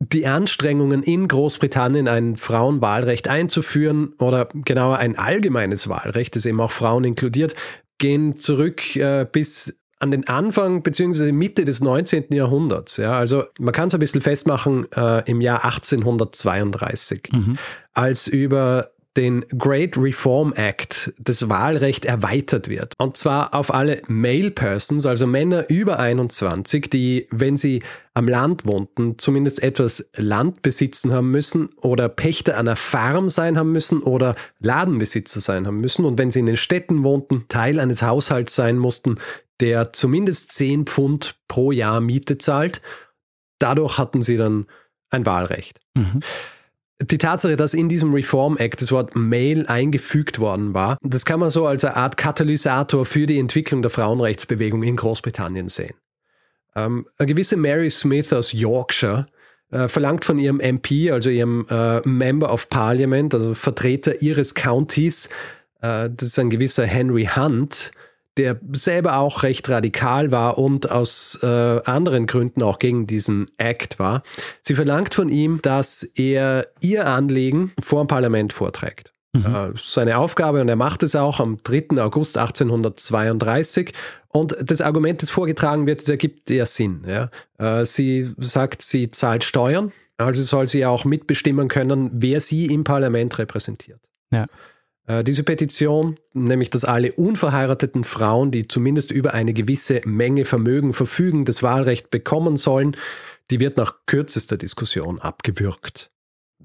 Die 0.00 0.26
Anstrengungen 0.26 1.02
in 1.02 1.28
Großbritannien, 1.28 2.08
ein 2.08 2.36
Frauenwahlrecht 2.36 3.28
einzuführen 3.28 4.12
oder 4.18 4.48
genauer 4.52 4.98
ein 4.98 5.16
allgemeines 5.18 5.88
Wahlrecht, 5.88 6.36
das 6.36 6.46
eben 6.46 6.60
auch 6.60 6.72
Frauen 6.72 7.04
inkludiert, 7.04 7.54
gehen 7.98 8.38
zurück 8.38 8.96
äh, 8.96 9.26
bis 9.30 9.78
an 10.00 10.10
den 10.10 10.28
Anfang 10.28 10.82
bzw. 10.82 11.32
Mitte 11.32 11.64
des 11.64 11.80
19. 11.80 12.26
Jahrhunderts. 12.30 12.98
Ja, 12.98 13.16
also 13.16 13.44
man 13.58 13.72
kann 13.72 13.88
es 13.88 13.94
ein 13.94 14.00
bisschen 14.00 14.20
festmachen 14.20 14.86
äh, 14.92 15.22
im 15.30 15.40
Jahr 15.40 15.64
1832 15.64 17.30
Mhm. 17.32 17.58
als 17.94 18.26
über 18.26 18.90
den 19.16 19.44
Great 19.56 19.96
Reform 19.96 20.52
Act 20.54 21.12
das 21.18 21.48
Wahlrecht 21.48 22.04
erweitert 22.04 22.68
wird. 22.68 22.94
Und 22.98 23.16
zwar 23.16 23.54
auf 23.54 23.72
alle 23.72 24.02
Male 24.08 24.50
Persons, 24.50 25.06
also 25.06 25.26
Männer 25.26 25.70
über 25.70 25.98
21, 25.98 26.90
die, 26.90 27.28
wenn 27.30 27.56
sie 27.56 27.82
am 28.12 28.26
Land 28.26 28.66
wohnten, 28.66 29.18
zumindest 29.18 29.62
etwas 29.62 30.08
Land 30.16 30.62
besitzen 30.62 31.12
haben 31.12 31.30
müssen 31.30 31.70
oder 31.80 32.08
Pächter 32.08 32.56
einer 32.58 32.76
Farm 32.76 33.28
sein 33.30 33.56
haben 33.56 33.72
müssen 33.72 34.02
oder 34.02 34.34
Ladenbesitzer 34.60 35.40
sein 35.40 35.66
haben 35.66 35.80
müssen. 35.80 36.04
Und 36.04 36.18
wenn 36.18 36.30
sie 36.30 36.40
in 36.40 36.46
den 36.46 36.56
Städten 36.56 37.04
wohnten, 37.04 37.44
Teil 37.48 37.78
eines 37.78 38.02
Haushalts 38.02 38.54
sein 38.54 38.78
mussten, 38.78 39.16
der 39.60 39.92
zumindest 39.92 40.52
10 40.52 40.86
Pfund 40.86 41.36
pro 41.48 41.72
Jahr 41.72 42.00
Miete 42.00 42.38
zahlt. 42.38 42.82
Dadurch 43.58 43.98
hatten 43.98 44.22
sie 44.22 44.36
dann 44.36 44.66
ein 45.10 45.26
Wahlrecht. 45.26 45.78
Mhm. 45.94 46.20
Die 47.10 47.18
Tatsache, 47.18 47.56
dass 47.56 47.74
in 47.74 47.88
diesem 47.88 48.14
Reform 48.14 48.56
Act 48.56 48.80
das 48.80 48.90
Wort 48.90 49.14
Male 49.14 49.68
eingefügt 49.68 50.38
worden 50.38 50.72
war, 50.72 50.96
das 51.02 51.24
kann 51.24 51.40
man 51.40 51.50
so 51.50 51.66
als 51.66 51.84
eine 51.84 51.96
Art 51.96 52.16
Katalysator 52.16 53.04
für 53.04 53.26
die 53.26 53.38
Entwicklung 53.38 53.82
der 53.82 53.90
Frauenrechtsbewegung 53.90 54.82
in 54.82 54.96
Großbritannien 54.96 55.68
sehen. 55.68 55.94
Ähm, 56.74 57.04
eine 57.18 57.26
gewisse 57.26 57.56
Mary 57.56 57.90
Smith 57.90 58.32
aus 58.32 58.52
Yorkshire 58.52 59.26
äh, 59.70 59.88
verlangt 59.88 60.24
von 60.24 60.38
ihrem 60.38 60.60
MP, 60.60 61.10
also 61.10 61.28
ihrem 61.28 61.66
äh, 61.68 62.00
Member 62.08 62.50
of 62.50 62.70
Parliament, 62.70 63.34
also 63.34 63.52
Vertreter 63.52 64.22
ihres 64.22 64.54
Countys, 64.54 65.28
äh, 65.82 66.08
das 66.10 66.28
ist 66.28 66.38
ein 66.38 66.50
gewisser 66.50 66.86
Henry 66.86 67.28
Hunt, 67.36 67.92
der 68.36 68.58
selber 68.72 69.18
auch 69.18 69.42
recht 69.42 69.68
radikal 69.68 70.32
war 70.32 70.58
und 70.58 70.90
aus 70.90 71.38
äh, 71.42 71.46
anderen 71.46 72.26
Gründen 72.26 72.62
auch 72.62 72.78
gegen 72.78 73.06
diesen 73.06 73.46
Act 73.58 73.98
war. 73.98 74.22
Sie 74.60 74.74
verlangt 74.74 75.14
von 75.14 75.28
ihm, 75.28 75.60
dass 75.62 76.02
er 76.02 76.66
ihr 76.80 77.06
Anliegen 77.06 77.72
vor 77.80 78.04
dem 78.04 78.08
Parlament 78.08 78.52
vorträgt. 78.52 79.12
Mhm. 79.34 79.46
Äh, 79.46 79.72
das 79.72 79.82
ist 79.82 79.92
seine 79.92 80.18
Aufgabe 80.18 80.60
und 80.60 80.68
er 80.68 80.76
macht 80.76 81.02
es 81.02 81.14
auch 81.14 81.40
am 81.40 81.58
3. 81.62 82.00
August 82.00 82.38
1832. 82.38 83.92
Und 84.28 84.56
das 84.60 84.80
Argument, 84.80 85.22
das 85.22 85.30
vorgetragen 85.30 85.86
wird, 85.86 86.00
das 86.00 86.08
ergibt 86.08 86.50
ja 86.50 86.66
Sinn. 86.66 87.02
Ja? 87.06 87.30
Äh, 87.58 87.84
sie 87.84 88.32
sagt, 88.38 88.82
sie 88.82 89.10
zahlt 89.10 89.44
Steuern, 89.44 89.92
also 90.16 90.42
soll 90.42 90.66
sie 90.66 90.86
auch 90.86 91.04
mitbestimmen 91.04 91.68
können, 91.68 92.10
wer 92.14 92.40
sie 92.40 92.66
im 92.66 92.84
Parlament 92.84 93.38
repräsentiert. 93.38 94.00
Ja. 94.32 94.46
Äh, 95.06 95.24
Diese 95.24 95.42
Petition, 95.42 96.18
nämlich 96.32 96.70
dass 96.70 96.84
alle 96.84 97.12
unverheirateten 97.12 98.04
Frauen, 98.04 98.50
die 98.50 98.66
zumindest 98.68 99.10
über 99.10 99.34
eine 99.34 99.52
gewisse 99.52 100.00
Menge 100.04 100.44
Vermögen 100.44 100.92
verfügen, 100.92 101.44
das 101.44 101.62
Wahlrecht 101.62 102.10
bekommen 102.10 102.56
sollen, 102.56 102.96
die 103.50 103.60
wird 103.60 103.76
nach 103.76 103.96
kürzester 104.06 104.56
Diskussion 104.56 105.20
abgewürgt. 105.20 106.10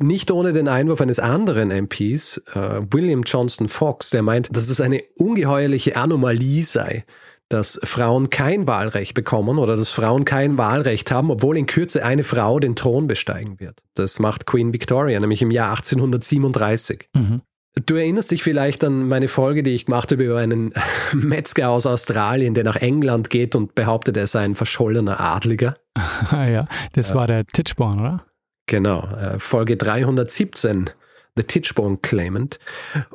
Nicht 0.02 0.32
ohne 0.32 0.54
den 0.54 0.70
Einwurf 0.70 1.02
eines 1.02 1.20
anderen 1.20 1.72
MPs, 1.72 2.38
äh, 2.54 2.82
William 2.92 3.24
Johnston 3.24 3.68
Fox, 3.68 4.12
der 4.12 4.22
meint, 4.22 4.56
dass 4.56 4.70
es 4.70 4.80
eine 4.80 5.04
ungeheuerliche 5.18 5.98
Anomalie 5.98 6.64
sei, 6.64 7.04
dass 7.50 7.80
Frauen 7.84 8.30
kein 8.30 8.68
Wahlrecht 8.68 9.16
bekommen 9.16 9.58
oder 9.58 9.76
dass 9.76 9.90
Frauen 9.90 10.24
kein 10.24 10.58
Wahlrecht 10.58 11.12
haben, 11.12 11.32
obwohl 11.32 11.58
in 11.58 11.66
Kürze 11.66 12.06
eine 12.06 12.24
Frau 12.24 12.60
den 12.60 12.76
Thron 12.76 13.08
besteigen 13.08 13.60
wird. 13.60 13.82
Das 13.96 14.20
macht 14.20 14.46
Queen 14.46 14.72
Victoria, 14.72 15.20
nämlich 15.20 15.42
im 15.42 15.52
Jahr 15.52 15.72
1837. 15.72 17.10
Mhm. 17.14 17.42
Du 17.86 17.96
erinnerst 17.96 18.32
dich 18.32 18.44
vielleicht 18.44 18.84
an 18.84 19.08
meine 19.08 19.28
Folge, 19.28 19.64
die 19.64 19.72
ich 19.72 19.86
gemacht 19.86 20.12
habe 20.12 20.24
über 20.24 20.38
einen 20.38 20.74
Metzger 21.14 21.70
aus 21.70 21.86
Australien, 21.86 22.54
der 22.54 22.64
nach 22.64 22.78
England 22.78 23.30
geht 23.30 23.56
und 23.56 23.76
behauptet, 23.76 24.18
er 24.18 24.28
sei 24.28 24.44
ein 24.44 24.56
verschollener 24.56 25.20
Adliger. 25.20 25.78
Ah, 26.32 26.48
ja, 26.48 26.68
das 26.94 27.14
war 27.14 27.28
der 27.28 27.46
Titchborn, 27.46 28.00
oder? 28.00 28.26
Genau, 28.68 29.04
äh, 29.16 29.40
Folge 29.40 29.78
317, 29.78 30.92
The 31.36 31.44
Titchborne 31.44 31.98
Claimant. 32.02 32.60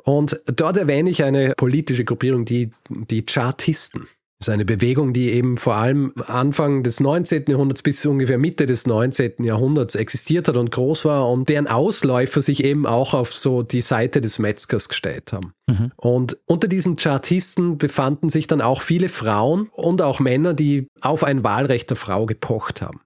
Und 0.03 0.41
dort 0.47 0.77
erwähne 0.77 1.11
ich 1.11 1.23
eine 1.23 1.55
politische 1.55 2.05
Gruppierung, 2.05 2.45
die, 2.45 2.71
die 2.89 3.25
Chartisten. 3.25 4.07
Das 4.45 4.49
ist 4.49 4.55
eine 4.57 4.67
Bewegung, 4.67 5.15
die 5.15 5.31
eben 5.31 5.57
vor 5.57 5.77
allem 5.77 6.13
Anfang 6.27 6.83
des 6.83 7.01
19. 7.01 7.45
Jahrhunderts 7.49 7.81
bis 7.81 8.05
ungefähr 8.05 8.37
Mitte 8.37 8.67
des 8.67 8.87
19. 8.87 9.43
Jahrhunderts 9.43 9.95
existiert 9.95 10.49
hat 10.49 10.59
und 10.59 10.71
groß 10.71 11.07
war 11.07 11.31
und 11.31 11.49
deren 11.49 11.67
Ausläufer 11.67 12.43
sich 12.43 12.63
eben 12.63 12.85
auch 12.85 13.15
auf 13.15 13.33
so 13.33 13.63
die 13.63 13.81
Seite 13.81 14.21
des 14.21 14.39
Metzgers 14.39 14.91
gestellt 14.91 15.33
haben. 15.33 15.55
Mhm. 15.67 15.93
Und 15.97 16.37
unter 16.45 16.69
diesen 16.69 16.97
Chartisten 16.97 17.79
befanden 17.79 18.29
sich 18.29 18.47
dann 18.47 18.61
auch 18.61 18.83
viele 18.83 19.09
Frauen 19.09 19.71
und 19.73 20.03
auch 20.03 20.21
Männer, 20.21 20.53
die 20.53 20.89
auf 21.01 21.25
ein 21.25 21.43
Wahlrecht 21.43 21.89
der 21.89 21.97
Frau 21.97 22.27
gepocht 22.27 22.83
haben. 22.83 23.01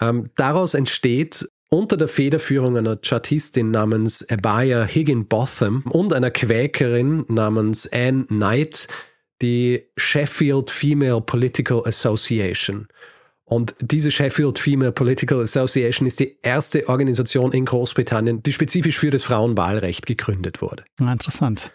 Ähm, 0.00 0.30
daraus 0.36 0.72
entsteht 0.72 1.46
unter 1.68 1.98
der 1.98 2.08
Federführung 2.08 2.78
einer 2.78 2.96
Chartistin 2.96 3.70
namens 3.70 4.26
Abaya 4.30 4.84
Higginbotham 4.84 5.84
und 5.90 6.14
einer 6.14 6.30
Quäkerin 6.30 7.26
namens 7.28 7.86
Anne 7.92 8.24
Knight 8.24 8.88
die 9.42 9.82
Sheffield 9.96 10.70
Female 10.70 11.20
Political 11.20 11.82
Association. 11.86 12.88
Und 13.44 13.74
diese 13.80 14.10
Sheffield 14.10 14.58
Female 14.58 14.92
Political 14.92 15.42
Association 15.42 16.06
ist 16.06 16.20
die 16.20 16.38
erste 16.42 16.88
Organisation 16.88 17.52
in 17.52 17.64
Großbritannien, 17.64 18.42
die 18.42 18.52
spezifisch 18.52 18.98
für 18.98 19.10
das 19.10 19.24
Frauenwahlrecht 19.24 20.06
gegründet 20.06 20.62
wurde. 20.62 20.84
Ah, 21.00 21.12
interessant. 21.12 21.72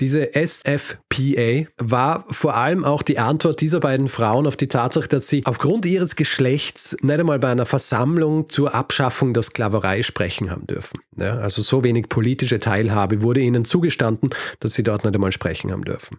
Diese 0.00 0.32
SFPA 0.34 1.70
war 1.78 2.26
vor 2.28 2.56
allem 2.56 2.84
auch 2.84 3.02
die 3.02 3.20
Antwort 3.20 3.60
dieser 3.60 3.78
beiden 3.78 4.08
Frauen 4.08 4.46
auf 4.46 4.56
die 4.56 4.66
Tatsache, 4.66 5.06
dass 5.06 5.28
sie 5.28 5.42
aufgrund 5.46 5.86
ihres 5.86 6.16
Geschlechts 6.16 6.96
nicht 7.00 7.20
einmal 7.20 7.38
bei 7.38 7.52
einer 7.52 7.64
Versammlung 7.64 8.48
zur 8.48 8.74
Abschaffung 8.74 9.34
der 9.34 9.44
Sklaverei 9.44 10.02
sprechen 10.02 10.50
haben 10.50 10.66
dürfen. 10.66 10.98
Ja, 11.16 11.36
also 11.36 11.62
so 11.62 11.84
wenig 11.84 12.08
politische 12.08 12.58
Teilhabe 12.58 13.22
wurde 13.22 13.40
ihnen 13.40 13.64
zugestanden, 13.64 14.30
dass 14.58 14.74
sie 14.74 14.82
dort 14.82 15.04
nicht 15.04 15.14
einmal 15.14 15.32
sprechen 15.32 15.70
haben 15.70 15.84
dürfen. 15.84 16.18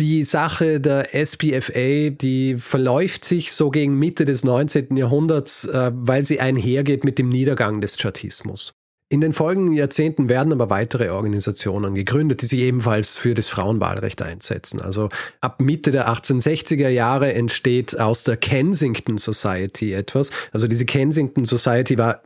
Die 0.00 0.24
Sache 0.24 0.80
der 0.80 1.08
SPFA, 1.12 2.10
die 2.10 2.54
verläuft 2.56 3.24
sich 3.24 3.52
so 3.52 3.70
gegen 3.70 3.98
Mitte 3.98 4.24
des 4.24 4.44
19. 4.44 4.96
Jahrhunderts, 4.96 5.64
äh, 5.64 5.90
weil 5.92 6.24
sie 6.24 6.38
einhergeht 6.38 7.02
mit 7.02 7.18
dem 7.18 7.28
Niedergang 7.28 7.80
des 7.80 7.98
Chartismus. 7.98 8.74
In 9.10 9.22
den 9.22 9.32
folgenden 9.32 9.74
Jahrzehnten 9.74 10.28
werden 10.28 10.52
aber 10.52 10.68
weitere 10.68 11.08
Organisationen 11.08 11.94
gegründet, 11.94 12.42
die 12.42 12.46
sich 12.46 12.60
ebenfalls 12.60 13.16
für 13.16 13.32
das 13.32 13.48
Frauenwahlrecht 13.48 14.20
einsetzen. 14.20 14.82
Also 14.82 15.08
ab 15.40 15.62
Mitte 15.62 15.92
der 15.92 16.10
1860er 16.10 16.90
Jahre 16.90 17.32
entsteht 17.32 17.98
aus 17.98 18.24
der 18.24 18.36
Kensington 18.36 19.16
Society 19.16 19.94
etwas. 19.94 20.30
Also 20.52 20.68
diese 20.68 20.84
Kensington 20.84 21.46
Society 21.46 21.96
war 21.96 22.20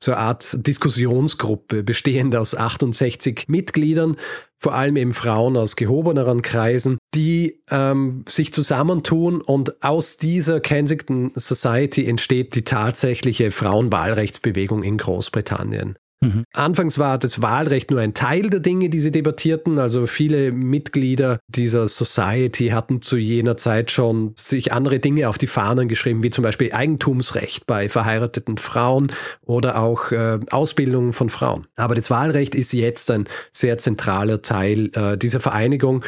so 0.00 0.10
eine 0.10 0.20
Art 0.20 0.66
Diskussionsgruppe, 0.66 1.84
bestehend 1.84 2.34
aus 2.34 2.56
68 2.56 3.44
Mitgliedern, 3.46 4.16
vor 4.58 4.74
allem 4.74 4.96
eben 4.96 5.12
Frauen 5.12 5.56
aus 5.56 5.76
gehobeneren 5.76 6.42
Kreisen, 6.42 6.97
die 7.14 7.60
ähm, 7.70 8.24
sich 8.28 8.52
zusammentun 8.52 9.40
und 9.40 9.82
aus 9.82 10.16
dieser 10.16 10.60
Kensington 10.60 11.32
Society 11.34 12.06
entsteht 12.06 12.54
die 12.54 12.64
tatsächliche 12.64 13.50
Frauenwahlrechtsbewegung 13.50 14.82
in 14.82 14.98
Großbritannien. 14.98 15.96
Mhm. 16.20 16.44
Anfangs 16.52 16.98
war 16.98 17.16
das 17.16 17.42
Wahlrecht 17.42 17.90
nur 17.90 18.00
ein 18.00 18.12
Teil 18.12 18.50
der 18.50 18.60
Dinge, 18.60 18.88
die 18.88 19.00
sie 19.00 19.12
debattierten. 19.12 19.78
Also 19.78 20.06
viele 20.06 20.50
Mitglieder 20.50 21.38
dieser 21.46 21.86
Society 21.86 22.68
hatten 22.68 23.02
zu 23.02 23.16
jener 23.16 23.56
Zeit 23.56 23.90
schon 23.90 24.32
sich 24.36 24.72
andere 24.72 24.98
Dinge 24.98 25.28
auf 25.28 25.38
die 25.38 25.46
Fahnen 25.46 25.86
geschrieben, 25.86 26.22
wie 26.22 26.30
zum 26.30 26.42
Beispiel 26.42 26.72
Eigentumsrecht 26.72 27.66
bei 27.66 27.88
verheirateten 27.88 28.58
Frauen 28.58 29.12
oder 29.46 29.80
auch 29.80 30.10
äh, 30.10 30.40
Ausbildung 30.50 31.12
von 31.12 31.28
Frauen. 31.28 31.68
Aber 31.76 31.94
das 31.94 32.10
Wahlrecht 32.10 32.56
ist 32.56 32.72
jetzt 32.72 33.10
ein 33.10 33.28
sehr 33.52 33.78
zentraler 33.78 34.42
Teil 34.42 34.90
äh, 34.94 35.16
dieser 35.16 35.40
Vereinigung. 35.40 36.04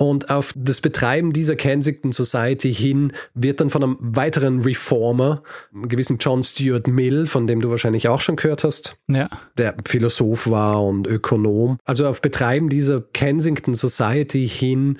Und 0.00 0.30
auf 0.30 0.54
das 0.56 0.80
Betreiben 0.80 1.32
dieser 1.32 1.56
Kensington 1.56 2.12
Society 2.12 2.72
hin 2.72 3.12
wird 3.34 3.60
dann 3.60 3.68
von 3.68 3.82
einem 3.82 3.96
weiteren 4.00 4.60
Reformer, 4.60 5.42
einem 5.74 5.88
gewissen 5.88 6.18
John 6.18 6.44
Stuart 6.44 6.86
Mill, 6.86 7.26
von 7.26 7.48
dem 7.48 7.60
du 7.60 7.68
wahrscheinlich 7.68 8.06
auch 8.06 8.20
schon 8.20 8.36
gehört 8.36 8.62
hast, 8.62 8.96
Ja. 9.08 9.28
der 9.56 9.74
Philosoph 9.86 10.48
war 10.48 10.84
und 10.84 11.08
Ökonom. 11.08 11.78
Also 11.84 12.06
auf 12.06 12.22
Betreiben 12.22 12.68
dieser 12.68 13.00
Kensington 13.00 13.74
Society 13.74 14.48
hin 14.48 14.98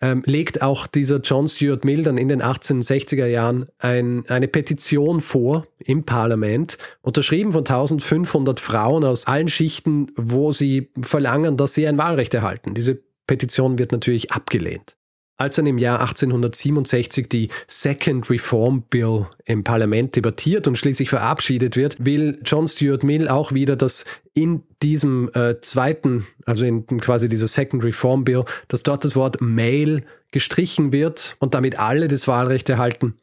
ähm, 0.00 0.22
legt 0.26 0.62
auch 0.62 0.88
dieser 0.88 1.18
John 1.20 1.46
Stuart 1.46 1.84
Mill 1.84 2.02
dann 2.02 2.18
in 2.18 2.28
den 2.28 2.42
1860er 2.42 3.26
Jahren 3.26 3.66
ein, 3.78 4.24
eine 4.28 4.48
Petition 4.48 5.20
vor 5.20 5.66
im 5.78 6.04
Parlament, 6.04 6.76
unterschrieben 7.02 7.52
von 7.52 7.60
1500 7.60 8.58
Frauen 8.58 9.04
aus 9.04 9.26
allen 9.26 9.48
Schichten, 9.48 10.08
wo 10.16 10.50
sie 10.52 10.88
verlangen, 11.02 11.56
dass 11.56 11.74
sie 11.74 11.86
ein 11.86 11.98
Wahlrecht 11.98 12.34
erhalten. 12.34 12.74
Diese 12.74 12.98
Petition 13.30 13.78
wird 13.78 13.92
natürlich 13.92 14.32
abgelehnt. 14.32 14.96
Als 15.36 15.54
dann 15.54 15.66
im 15.66 15.78
Jahr 15.78 16.00
1867 16.00 17.28
die 17.28 17.48
Second 17.68 18.28
Reform 18.28 18.82
Bill 18.90 19.26
im 19.44 19.62
Parlament 19.62 20.16
debattiert 20.16 20.66
und 20.66 20.76
schließlich 20.76 21.10
verabschiedet 21.10 21.76
wird, 21.76 22.04
will 22.04 22.40
John 22.44 22.66
Stuart 22.66 23.04
Mill 23.04 23.28
auch 23.28 23.52
wieder, 23.52 23.76
dass 23.76 24.04
in 24.34 24.64
diesem 24.82 25.30
äh, 25.34 25.60
zweiten, 25.60 26.26
also 26.44 26.64
in 26.64 26.88
quasi 26.98 27.28
dieser 27.28 27.46
Second 27.46 27.84
Reform 27.84 28.24
Bill, 28.24 28.44
dass 28.66 28.82
dort 28.82 29.04
das 29.04 29.14
Wort 29.14 29.40
Male 29.40 30.02
gestrichen 30.32 30.92
wird 30.92 31.36
und 31.38 31.54
damit 31.54 31.78
alle 31.78 32.08
das 32.08 32.26
Wahlrecht 32.26 32.68
erhalten. 32.68 33.14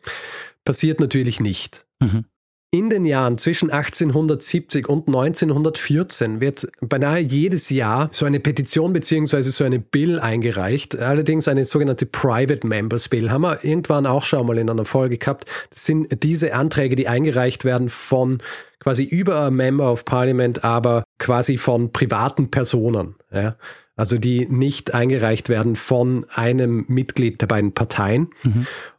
Passiert 0.64 1.02
natürlich 1.02 1.42
nicht. 1.42 1.86
Mhm. 2.00 2.24
In 2.70 2.90
den 2.90 3.06
Jahren 3.06 3.38
zwischen 3.38 3.72
1870 3.72 4.90
und 4.90 5.08
1914 5.08 6.42
wird 6.42 6.68
beinahe 6.82 7.20
jedes 7.20 7.70
Jahr 7.70 8.10
so 8.12 8.26
eine 8.26 8.42
Petition 8.42 8.92
bzw. 8.92 9.42
so 9.44 9.64
eine 9.64 9.80
Bill 9.80 10.20
eingereicht. 10.20 10.98
Allerdings 11.00 11.48
eine 11.48 11.64
sogenannte 11.64 12.06
Private 12.06 12.68
Members 12.68 13.08
Bill. 13.08 13.32
Haben 13.32 13.44
wir 13.44 13.64
irgendwann 13.64 14.06
auch 14.06 14.26
schon 14.26 14.46
mal 14.46 14.58
in 14.58 14.70
einer 14.70 14.84
Folge 14.84 15.18
gehabt. 15.18 15.46
Das 15.70 15.86
sind 15.86 16.24
diese 16.24 16.54
Anträge, 16.56 16.98
die 16.98 17.08
eingereicht 17.08 17.64
werden 17.64 17.88
von 17.88 18.40
quasi 18.82 19.04
über 19.04 19.38
a 19.38 19.50
Member 19.50 19.90
of 19.90 20.04
Parliament, 20.04 20.66
aber 20.66 21.06
quasi 21.20 21.56
von 21.58 21.94
privaten 21.94 22.52
Personen. 22.52 23.16
Ja? 23.32 23.56
Also 23.96 24.18
die 24.18 24.46
nicht 24.46 24.94
eingereicht 24.94 25.48
werden 25.48 25.78
von 25.78 26.26
einem 26.36 26.84
Mitglied 26.90 27.40
der 27.40 27.48
beiden 27.48 27.74
Parteien. 27.74 28.30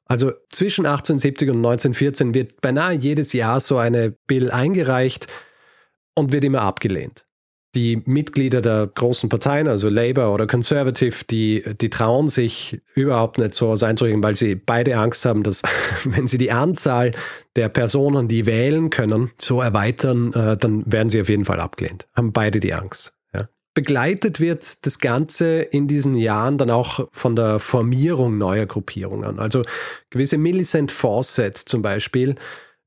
Also 0.08 0.32
zwischen 0.50 0.86
1870 0.86 1.50
und 1.50 1.56
1914 1.58 2.34
wird 2.34 2.60
beinahe 2.62 2.94
jedes 2.94 3.34
Jahr 3.34 3.60
so 3.60 3.76
eine 3.76 4.10
Bill 4.26 4.50
eingereicht 4.50 5.26
und 6.14 6.32
wird 6.32 6.44
immer 6.44 6.62
abgelehnt. 6.62 7.26
Die 7.74 8.02
Mitglieder 8.06 8.62
der 8.62 8.86
großen 8.86 9.28
Parteien, 9.28 9.68
also 9.68 9.90
Labour 9.90 10.32
oder 10.32 10.46
Conservative, 10.46 11.24
die, 11.30 11.62
die 11.78 11.90
trauen 11.90 12.26
sich 12.26 12.80
überhaupt 12.94 13.38
nicht 13.38 13.52
so 13.52 13.68
was 13.68 13.82
einzurichten, 13.82 14.22
weil 14.24 14.34
sie 14.34 14.54
beide 14.54 14.96
Angst 14.96 15.26
haben, 15.26 15.42
dass 15.42 15.62
wenn 16.04 16.26
sie 16.26 16.38
die 16.38 16.50
Anzahl 16.50 17.12
der 17.56 17.68
Personen, 17.68 18.26
die 18.26 18.46
wählen 18.46 18.88
können, 18.88 19.30
so 19.38 19.60
erweitern, 19.60 20.32
äh, 20.32 20.56
dann 20.56 20.90
werden 20.90 21.10
sie 21.10 21.20
auf 21.20 21.28
jeden 21.28 21.44
Fall 21.44 21.60
abgelehnt. 21.60 22.08
Haben 22.16 22.32
beide 22.32 22.58
die 22.58 22.72
Angst. 22.72 23.17
Begleitet 23.78 24.40
wird 24.40 24.84
das 24.86 24.98
Ganze 24.98 25.60
in 25.60 25.86
diesen 25.86 26.16
Jahren 26.16 26.58
dann 26.58 26.68
auch 26.68 27.06
von 27.12 27.36
der 27.36 27.60
Formierung 27.60 28.36
neuer 28.36 28.66
Gruppierungen. 28.66 29.38
Also 29.38 29.62
gewisse 30.10 30.36
Millicent 30.36 30.90
Fawcett 30.90 31.56
zum 31.56 31.80
Beispiel 31.80 32.34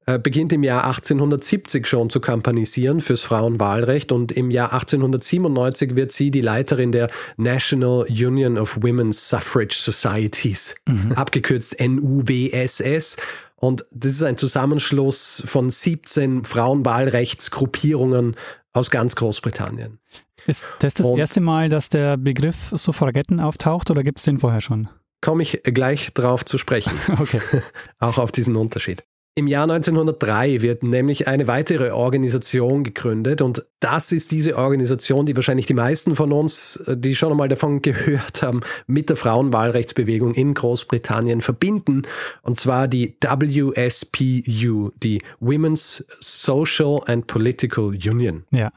äh, 0.06 0.20
beginnt 0.20 0.52
im 0.52 0.64
Jahr 0.64 0.84
1870 0.84 1.88
schon 1.88 2.10
zu 2.10 2.20
kampanisieren 2.20 3.00
fürs 3.00 3.24
Frauenwahlrecht 3.24 4.12
und 4.12 4.34
im 4.34 4.52
Jahr 4.52 4.74
1897 4.74 5.96
wird 5.96 6.12
sie 6.12 6.30
die 6.30 6.42
Leiterin 6.42 6.92
der 6.92 7.10
National 7.38 8.06
Union 8.10 8.58
of 8.58 8.76
Women's 8.82 9.30
Suffrage 9.30 9.76
Societies, 9.78 10.76
abgekürzt 11.16 11.80
NUWSS. 11.80 13.16
Und 13.56 13.86
das 13.92 14.12
ist 14.12 14.24
ein 14.24 14.36
Zusammenschluss 14.36 15.42
von 15.46 15.70
17 15.70 16.44
Frauenwahlrechtsgruppierungen 16.44 18.36
aus 18.74 18.92
ganz 18.92 19.16
Großbritannien. 19.16 20.01
Ist 20.48 20.66
das 20.80 20.94
das 20.96 21.06
Und- 21.08 21.20
erste 21.20 21.42
Mal, 21.42 21.70
dass 21.70 21.90
der 21.90 22.18
Begriff 22.18 22.72
Suffragetten 22.74 23.40
auftaucht 23.40 23.92
oder 23.92 24.04
gibt 24.04 24.20
es 24.20 24.24
den 24.26 24.40
vorher 24.40 24.62
schon? 24.62 24.90
Komme 25.22 25.44
ich 25.44 25.62
gleich 25.64 26.14
drauf 26.14 26.46
zu 26.46 26.58
sprechen. 26.58 26.94
Okay. 27.20 27.40
auch 28.00 28.18
auf 28.18 28.32
diesen 28.32 28.56
Unterschied. 28.56 29.04
Im 29.34 29.48
Jahr 29.48 29.64
1903 29.64 30.62
wird 30.62 30.84
nämlich 30.84 31.26
eine 31.26 31.48
weitere 31.48 31.92
Organisation 31.92 32.84
gegründet 32.84 33.42
und 33.42 33.66
das 33.80 34.12
ist 34.12 34.32
diese 34.34 34.58
Organisation, 34.58 35.26
die 35.26 35.34
wahrscheinlich 35.38 35.66
die 35.68 35.74
meisten 35.74 36.18
von 36.18 36.34
uns, 36.34 36.76
äh, 36.86 36.98
die 36.98 37.16
schon 37.16 37.32
einmal 37.32 37.48
davon 37.48 37.82
gehört 37.82 38.42
haben, 38.42 38.60
mit 38.88 39.08
der 39.10 39.16
Frauenwahlrechtsbewegung 39.16 40.34
in 40.34 40.54
Großbritannien 40.54 41.40
verbinden 41.40 42.02
und 42.42 42.58
zwar 42.58 42.90
die 42.90 43.16
WSPU, 43.22 44.92
die 45.02 45.22
Women's 45.40 46.06
Social 46.20 47.02
and 47.06 47.28
Political 47.28 47.86
Union. 47.90 48.44
Ja. 48.52 48.72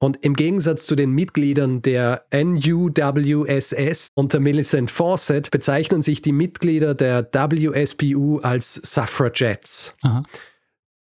Und 0.00 0.18
im 0.24 0.34
Gegensatz 0.34 0.86
zu 0.86 0.94
den 0.94 1.10
Mitgliedern 1.10 1.82
der 1.82 2.24
NUWSS 2.32 4.10
unter 4.14 4.38
Millicent 4.38 4.90
Fawcett 4.90 5.50
bezeichnen 5.50 6.02
sich 6.02 6.22
die 6.22 6.32
Mitglieder 6.32 6.94
der 6.94 7.28
WSPU 7.32 8.38
als 8.38 8.74
Suffragettes. 8.74 9.96
Aha. 10.02 10.22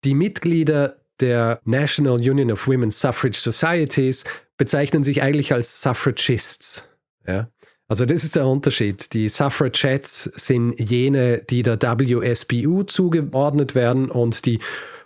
Die 0.04 0.14
Mitglieder 0.14 0.98
der 1.20 1.60
National 1.66 2.16
Union 2.16 2.52
of 2.52 2.68
Women's 2.68 3.00
Suffrage 3.00 3.40
Societies 3.40 4.24
bezeichnen 4.58 5.04
sich 5.04 5.24
eigentlich 5.24 5.52
als 5.52 5.82
Suffragists. 5.82 6.88
Ja? 7.26 7.50
Also 7.88 8.06
das 8.06 8.24
ist 8.24 8.36
der 8.36 8.48
Unterschied. 8.48 9.14
Die 9.14 9.30
Suffragettes 9.30 10.24
sind 10.36 10.80
jene, 10.80 11.40
die 11.40 11.64
der 11.64 11.82
WSPU 11.82 12.84
zugeordnet 12.84 13.76
werden 13.76 14.12
und 14.12 14.46
die 14.46 14.60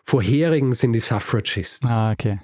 vorherigen 0.04 0.74
sind 0.74 0.94
die 0.94 1.00
Suffragists 1.00 1.90
Ah, 1.90 2.12
okay. 2.12 2.40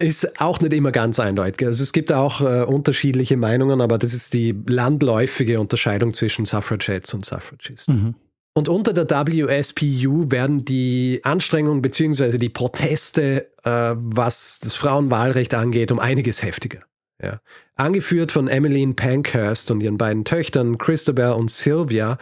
Ist 0.00 0.40
auch 0.40 0.60
nicht 0.60 0.72
immer 0.72 0.92
ganz 0.92 1.20
eindeutig. 1.20 1.66
Also 1.66 1.82
es 1.82 1.92
gibt 1.92 2.12
auch 2.12 2.40
äh, 2.40 2.62
unterschiedliche 2.62 3.36
Meinungen, 3.36 3.80
aber 3.80 3.98
das 3.98 4.14
ist 4.14 4.32
die 4.32 4.54
landläufige 4.66 5.60
Unterscheidung 5.60 6.12
zwischen 6.14 6.46
Suffragettes 6.46 7.14
und 7.14 7.24
Suffragists. 7.24 7.88
Mhm. 7.88 8.14
Und 8.52 8.68
unter 8.68 8.92
der 8.92 9.08
WSPU 9.08 10.30
werden 10.30 10.64
die 10.64 11.20
Anstrengungen 11.22 11.82
bzw. 11.82 12.38
die 12.38 12.48
Proteste, 12.48 13.46
äh, 13.62 13.92
was 13.94 14.58
das 14.58 14.74
Frauenwahlrecht 14.74 15.54
angeht, 15.54 15.92
um 15.92 16.00
einiges 16.00 16.42
heftiger. 16.42 16.80
Ja. 17.22 17.40
Angeführt 17.76 18.32
von 18.32 18.48
Emmeline 18.48 18.94
Pankhurst 18.94 19.70
und 19.70 19.82
ihren 19.82 19.98
beiden 19.98 20.24
Töchtern 20.24 20.78
Christabel 20.78 21.32
und 21.32 21.50
Sylvia 21.50 22.18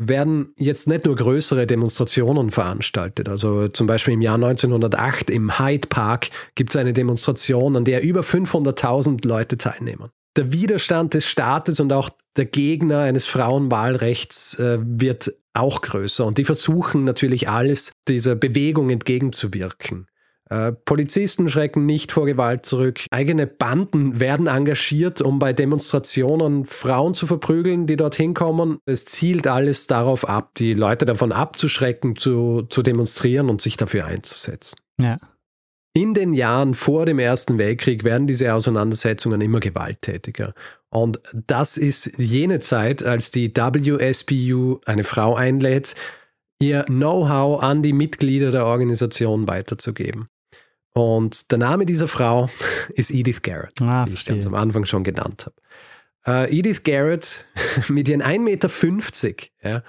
werden 0.00 0.54
jetzt 0.56 0.88
nicht 0.88 1.04
nur 1.04 1.14
größere 1.14 1.66
Demonstrationen 1.66 2.50
veranstaltet. 2.50 3.28
Also 3.28 3.68
zum 3.68 3.86
Beispiel 3.86 4.14
im 4.14 4.22
Jahr 4.22 4.36
1908 4.36 5.30
im 5.30 5.58
Hyde 5.58 5.88
Park 5.88 6.30
gibt 6.54 6.70
es 6.70 6.76
eine 6.76 6.92
Demonstration, 6.92 7.76
an 7.76 7.84
der 7.84 8.02
über 8.02 8.22
500.000 8.22 9.26
Leute 9.28 9.58
teilnehmen. 9.58 10.08
Der 10.36 10.52
Widerstand 10.52 11.14
des 11.14 11.26
Staates 11.26 11.80
und 11.80 11.92
auch 11.92 12.08
der 12.36 12.46
Gegner 12.46 13.00
eines 13.00 13.26
Frauenwahlrechts 13.26 14.58
äh, 14.58 14.78
wird 14.80 15.34
auch 15.52 15.82
größer 15.82 16.24
und 16.24 16.38
die 16.38 16.44
versuchen 16.44 17.04
natürlich 17.04 17.48
alles 17.48 17.92
dieser 18.06 18.36
Bewegung 18.36 18.90
entgegenzuwirken. 18.90 20.06
Äh, 20.50 20.72
Polizisten 20.72 21.48
schrecken 21.48 21.86
nicht 21.86 22.10
vor 22.10 22.26
Gewalt 22.26 22.66
zurück. 22.66 23.00
Eigene 23.10 23.46
Banden 23.46 24.18
werden 24.18 24.48
engagiert, 24.48 25.20
um 25.20 25.38
bei 25.38 25.52
Demonstrationen 25.52 26.66
Frauen 26.66 27.14
zu 27.14 27.26
verprügeln, 27.26 27.86
die 27.86 27.96
dorthin 27.96 28.34
kommen. 28.34 28.78
Es 28.84 29.04
zielt 29.04 29.46
alles 29.46 29.86
darauf 29.86 30.28
ab, 30.28 30.50
die 30.56 30.74
Leute 30.74 31.04
davon 31.04 31.30
abzuschrecken, 31.30 32.16
zu, 32.16 32.62
zu 32.68 32.82
demonstrieren 32.82 33.48
und 33.48 33.60
sich 33.60 33.76
dafür 33.76 34.06
einzusetzen. 34.06 34.76
Ja. 35.00 35.18
In 35.92 36.14
den 36.14 36.32
Jahren 36.32 36.74
vor 36.74 37.06
dem 37.06 37.18
Ersten 37.18 37.58
Weltkrieg 37.58 38.04
werden 38.04 38.26
diese 38.26 38.52
Auseinandersetzungen 38.54 39.40
immer 39.40 39.60
gewalttätiger. 39.60 40.54
Und 40.88 41.20
das 41.46 41.76
ist 41.76 42.18
jene 42.18 42.60
Zeit, 42.60 43.04
als 43.04 43.30
die 43.30 43.52
WSPU 43.54 44.80
eine 44.84 45.04
Frau 45.04 45.34
einlädt, 45.34 45.94
ihr 46.60 46.84
Know-how 46.84 47.62
an 47.62 47.82
die 47.82 47.92
Mitglieder 47.92 48.50
der 48.50 48.66
Organisation 48.66 49.48
weiterzugeben. 49.48 50.28
Und 50.92 51.50
der 51.50 51.58
Name 51.58 51.86
dieser 51.86 52.08
Frau 52.08 52.48
ist 52.94 53.10
Edith 53.10 53.42
Garrett, 53.42 53.80
Ah, 53.80 54.04
die 54.04 54.14
ich 54.14 54.24
ganz 54.24 54.46
am 54.46 54.54
Anfang 54.54 54.84
schon 54.84 55.04
genannt 55.04 55.46
habe. 55.46 55.56
Äh, 56.26 56.58
Edith 56.58 56.82
Garrett 56.82 57.46
mit 57.88 58.08
ihren 58.08 58.22
1,50 58.22 58.38
Meter, 58.40 58.68
ja, 59.62 59.82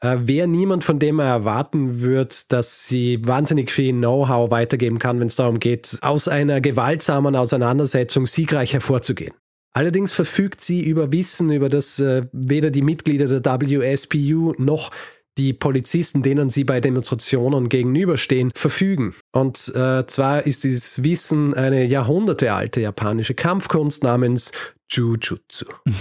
äh, 0.00 0.26
wäre 0.26 0.48
niemand, 0.48 0.82
von 0.84 0.98
dem 0.98 1.16
man 1.16 1.26
erwarten 1.26 2.00
wird, 2.00 2.52
dass 2.52 2.86
sie 2.86 3.18
wahnsinnig 3.22 3.70
viel 3.70 3.92
Know-how 3.92 4.50
weitergeben 4.50 4.98
kann, 4.98 5.20
wenn 5.20 5.26
es 5.26 5.36
darum 5.36 5.60
geht, 5.60 5.98
aus 6.00 6.28
einer 6.28 6.60
gewaltsamen 6.60 7.36
Auseinandersetzung 7.36 8.26
siegreich 8.26 8.72
hervorzugehen. 8.72 9.34
Allerdings 9.76 10.12
verfügt 10.12 10.60
sie 10.60 10.82
über 10.82 11.10
Wissen, 11.10 11.50
über 11.50 11.68
das 11.68 11.98
äh, 11.98 12.22
weder 12.32 12.70
die 12.70 12.82
Mitglieder 12.82 13.40
der 13.40 13.60
WSPU 13.60 14.54
noch 14.56 14.92
die 15.38 15.52
Polizisten, 15.52 16.22
denen 16.22 16.50
sie 16.50 16.64
bei 16.64 16.80
Demonstrationen 16.80 17.68
gegenüberstehen, 17.68 18.50
verfügen. 18.54 19.14
Und 19.32 19.72
äh, 19.74 20.06
zwar 20.06 20.46
ist 20.46 20.64
dieses 20.64 21.02
Wissen 21.02 21.54
eine 21.54 21.84
jahrhundertealte 21.84 22.80
japanische 22.80 23.34
Kampfkunst 23.34 24.04
namens 24.04 24.52
Jujutsu. 24.90 25.66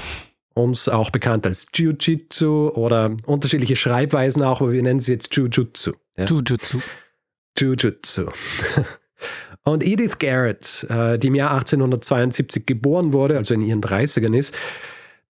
uns 0.53 0.87
auch 0.87 1.09
bekannt 1.09 1.45
als 1.45 1.67
Jiu-Jitsu 1.73 2.69
oder 2.69 3.17
unterschiedliche 3.25 3.75
Schreibweisen 3.75 4.43
auch, 4.43 4.61
aber 4.61 4.71
wir 4.71 4.83
nennen 4.83 4.99
sie 4.99 5.13
jetzt 5.13 5.35
Jiu-Jitsu. 5.35 5.93
Ja? 6.17 6.25
Jiu-Jitsu. 6.25 6.79
Jiu-Jitsu. 7.57 8.27
Und 9.63 9.83
Edith 9.83 10.19
Garrett, 10.19 10.85
äh, 10.89 11.17
die 11.17 11.27
im 11.27 11.35
Jahr 11.35 11.51
1872 11.51 12.65
geboren 12.65 13.13
wurde, 13.13 13.37
also 13.37 13.53
in 13.53 13.61
ihren 13.61 13.81
30ern 13.81 14.37
ist, 14.37 14.53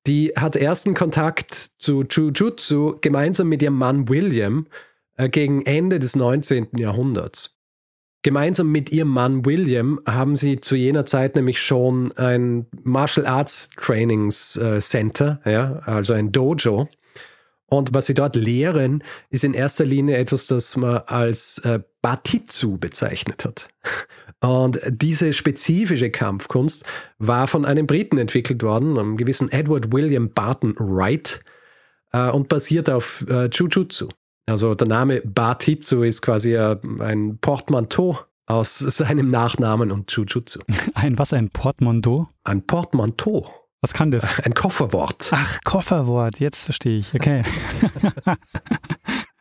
die 0.07 0.33
hat 0.35 0.55
ersten 0.55 0.93
Kontakt 0.93 1.53
zu 1.53 2.01
Jiu-Jitsu 2.01 2.97
gemeinsam 3.01 3.49
mit 3.49 3.61
ihrem 3.61 3.77
Mann 3.77 4.09
William 4.09 4.67
äh, 5.17 5.29
gegen 5.29 5.65
Ende 5.65 5.99
des 5.99 6.15
19. 6.15 6.69
Jahrhunderts. 6.77 7.57
Gemeinsam 8.21 8.71
mit 8.71 8.91
ihrem 8.91 9.09
Mann 9.09 9.45
William 9.45 9.99
haben 10.07 10.37
sie 10.37 10.61
zu 10.61 10.75
jener 10.75 11.05
Zeit 11.05 11.35
nämlich 11.35 11.61
schon 11.61 12.13
ein 12.13 12.67
Martial 12.83 13.25
Arts 13.25 13.69
Trainings 13.75 14.55
äh, 14.55 14.79
Center, 14.79 15.41
ja, 15.45 15.79
also 15.85 16.13
ein 16.13 16.31
Dojo. 16.31 16.87
Und 17.65 17.93
was 17.93 18.05
sie 18.05 18.13
dort 18.13 18.35
lehren, 18.35 19.03
ist 19.29 19.43
in 19.43 19.53
erster 19.53 19.83
Linie 19.83 20.17
etwas, 20.17 20.47
das 20.47 20.77
man 20.77 20.97
als 21.05 21.57
äh, 21.65 21.81
Batitsu 22.03 22.77
bezeichnet 22.77 23.45
hat. 23.45 23.69
Und 24.41 24.79
diese 24.87 25.33
spezifische 25.33 26.11
Kampfkunst 26.11 26.85
war 27.17 27.47
von 27.47 27.65
einem 27.65 27.87
Briten 27.87 28.19
entwickelt 28.19 28.61
worden, 28.61 28.99
einem 28.99 29.17
gewissen 29.17 29.51
Edward 29.51 29.91
William 29.91 30.29
Barton 30.31 30.75
Wright, 30.77 31.41
äh, 32.11 32.29
und 32.29 32.49
basiert 32.49 32.89
auf 32.89 33.25
äh, 33.29 33.45
Jujutsu. 33.45 34.09
Also 34.45 34.75
der 34.75 34.87
Name 34.87 35.21
Batitsu 35.21 36.03
ist 36.03 36.21
quasi 36.21 36.57
ein 36.57 37.37
Portmanteau 37.39 38.19
aus 38.45 38.77
seinem 38.79 39.31
Nachnamen 39.31 39.91
und 39.91 40.11
Jujutsu. 40.11 40.59
Ein 40.93 41.17
was, 41.17 41.31
ein 41.31 41.49
Portmanteau? 41.49 42.27
Ein 42.43 42.67
Portmanteau. 42.67 43.49
Was 43.81 43.93
kann 43.93 44.11
das? 44.11 44.41
Ein 44.41 44.53
Kofferwort. 44.53 45.29
Ach, 45.31 45.59
Kofferwort, 45.63 46.41
jetzt 46.41 46.65
verstehe 46.65 46.99
ich. 46.99 47.13
Okay. 47.13 47.43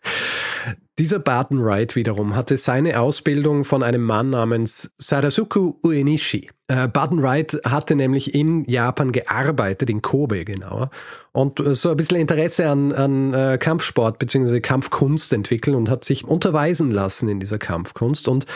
Dieser 0.98 1.18
Barton 1.18 1.64
Wright 1.64 1.96
wiederum 1.96 2.36
hatte 2.36 2.56
seine 2.56 3.00
Ausbildung 3.00 3.64
von 3.64 3.82
einem 3.82 4.02
Mann 4.02 4.30
namens 4.30 4.94
Sadasuku 4.98 5.74
Uenishi. 5.82 6.50
Äh, 6.68 6.88
Barton 6.88 7.22
Wright 7.22 7.60
hatte 7.64 7.96
nämlich 7.96 8.34
in 8.34 8.64
Japan 8.64 9.10
gearbeitet, 9.12 9.90
in 9.90 10.02
Kobe 10.02 10.44
genauer, 10.44 10.90
und 11.32 11.62
so 11.64 11.90
ein 11.90 11.96
bisschen 11.96 12.18
Interesse 12.18 12.68
an, 12.68 12.92
an 12.92 13.34
äh, 13.34 13.58
Kampfsport 13.58 14.18
bzw. 14.18 14.60
Kampfkunst 14.60 15.32
entwickelt 15.32 15.76
und 15.76 15.88
hat 15.90 16.04
sich 16.04 16.24
unterweisen 16.24 16.90
lassen 16.90 17.28
in 17.28 17.40
dieser 17.40 17.58
Kampfkunst 17.58 18.28
und 18.28 18.46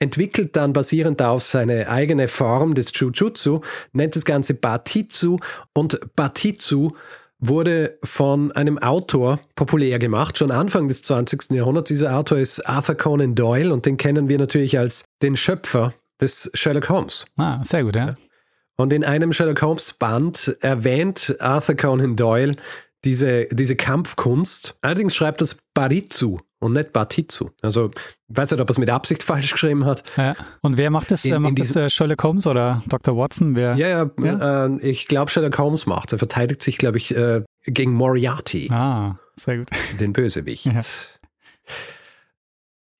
entwickelt 0.00 0.56
dann 0.56 0.72
basierend 0.72 1.20
auf 1.22 1.42
seine 1.42 1.88
eigene 1.88 2.26
Form 2.26 2.74
des 2.74 2.90
Jujutsu, 2.94 3.60
nennt 3.92 4.16
das 4.16 4.24
Ganze 4.24 4.54
Batitsu 4.54 5.38
und 5.74 6.00
Batitsu 6.16 6.92
wurde 7.40 7.98
von 8.04 8.52
einem 8.52 8.78
Autor 8.78 9.40
populär 9.56 9.98
gemacht, 9.98 10.38
schon 10.38 10.50
Anfang 10.50 10.88
des 10.88 11.02
20. 11.02 11.50
Jahrhunderts. 11.50 11.88
Dieser 11.88 12.16
Autor 12.16 12.38
ist 12.38 12.60
Arthur 12.68 12.94
Conan 12.94 13.34
Doyle 13.34 13.72
und 13.72 13.86
den 13.86 13.96
kennen 13.96 14.28
wir 14.28 14.38
natürlich 14.38 14.78
als 14.78 15.04
den 15.22 15.36
Schöpfer 15.36 15.94
des 16.20 16.50
Sherlock 16.54 16.88
Holmes. 16.90 17.26
Ah, 17.38 17.60
sehr 17.64 17.84
gut, 17.84 17.96
ja. 17.96 18.16
Und 18.76 18.92
in 18.92 19.04
einem 19.04 19.32
Sherlock 19.32 19.62
Holmes 19.62 19.92
Band 19.94 20.56
erwähnt 20.60 21.36
Arthur 21.40 21.76
Conan 21.76 22.16
Doyle 22.16 22.56
diese, 23.04 23.46
diese 23.50 23.76
Kampfkunst. 23.76 24.76
Allerdings 24.82 25.14
schreibt 25.14 25.40
das 25.40 25.56
Baritsu 25.74 26.38
und 26.60 26.72
nicht 26.72 26.92
Batitsu. 26.92 27.48
Also 27.62 27.90
ich 27.94 28.36
weiß 28.36 28.52
nicht, 28.52 28.60
ob 28.60 28.68
er 28.68 28.70
es 28.70 28.78
mit 28.78 28.90
Absicht 28.90 29.22
falsch 29.24 29.50
geschrieben 29.50 29.84
hat. 29.84 30.04
Ja. 30.16 30.36
Und 30.60 30.76
wer 30.76 30.90
macht 30.90 31.10
das? 31.10 31.24
In, 31.24 31.42
macht 31.42 31.50
in 31.50 31.54
das 31.56 31.74
äh, 31.74 31.90
Sherlock 31.90 32.22
Holmes 32.22 32.46
oder 32.46 32.82
Dr. 32.86 33.16
Watson? 33.16 33.56
Wer? 33.56 33.74
Ja, 33.74 33.88
ja, 33.88 34.10
ja? 34.22 34.66
Äh, 34.66 34.78
ich 34.88 35.08
glaube, 35.08 35.30
Sherlock 35.30 35.58
Holmes 35.58 35.86
macht. 35.86 36.12
Er 36.12 36.18
verteidigt 36.18 36.62
sich, 36.62 36.78
glaube 36.78 36.98
ich, 36.98 37.16
äh, 37.16 37.42
gegen 37.64 37.92
Moriarty. 37.94 38.68
Ah, 38.70 39.18
sehr 39.36 39.58
gut. 39.58 39.68
Den 39.98 40.12
Bösewicht. 40.12 40.66
Ja. 40.66 40.80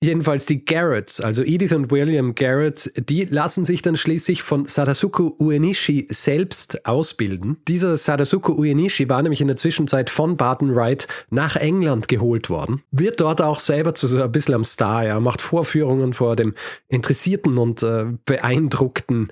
Jedenfalls 0.02 0.46
die 0.46 0.64
Garretts, 0.64 1.20
also 1.20 1.42
Edith 1.42 1.72
und 1.72 1.90
William 1.90 2.34
Garrett, 2.34 2.90
die 2.96 3.24
lassen 3.24 3.66
sich 3.66 3.82
dann 3.82 3.96
schließlich 3.96 4.42
von 4.42 4.64
Sadasuko 4.64 5.36
Uenishi 5.38 6.06
selbst 6.08 6.86
ausbilden. 6.86 7.58
Dieser 7.68 7.98
Sadasuko 7.98 8.54
Uenishi 8.54 9.10
war 9.10 9.20
nämlich 9.20 9.42
in 9.42 9.48
der 9.48 9.58
Zwischenzeit 9.58 10.08
von 10.08 10.38
Barton 10.38 10.74
Wright 10.74 11.06
nach 11.28 11.56
England 11.56 12.08
geholt 12.08 12.48
worden, 12.48 12.82
wird 12.90 13.20
dort 13.20 13.42
auch 13.42 13.60
selber 13.60 13.94
zu 13.94 14.08
so 14.08 14.22
ein 14.22 14.32
bisschen 14.32 14.54
am 14.54 14.64
Star, 14.64 15.04
ja, 15.04 15.20
macht 15.20 15.42
Vorführungen 15.42 16.14
vor 16.14 16.34
dem 16.34 16.54
interessierten 16.88 17.58
und 17.58 17.82
äh, 17.82 18.06
beeindruckten 18.24 19.30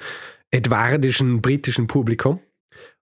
edwardischen 0.50 1.40
britischen 1.40 1.86
Publikum. 1.86 2.40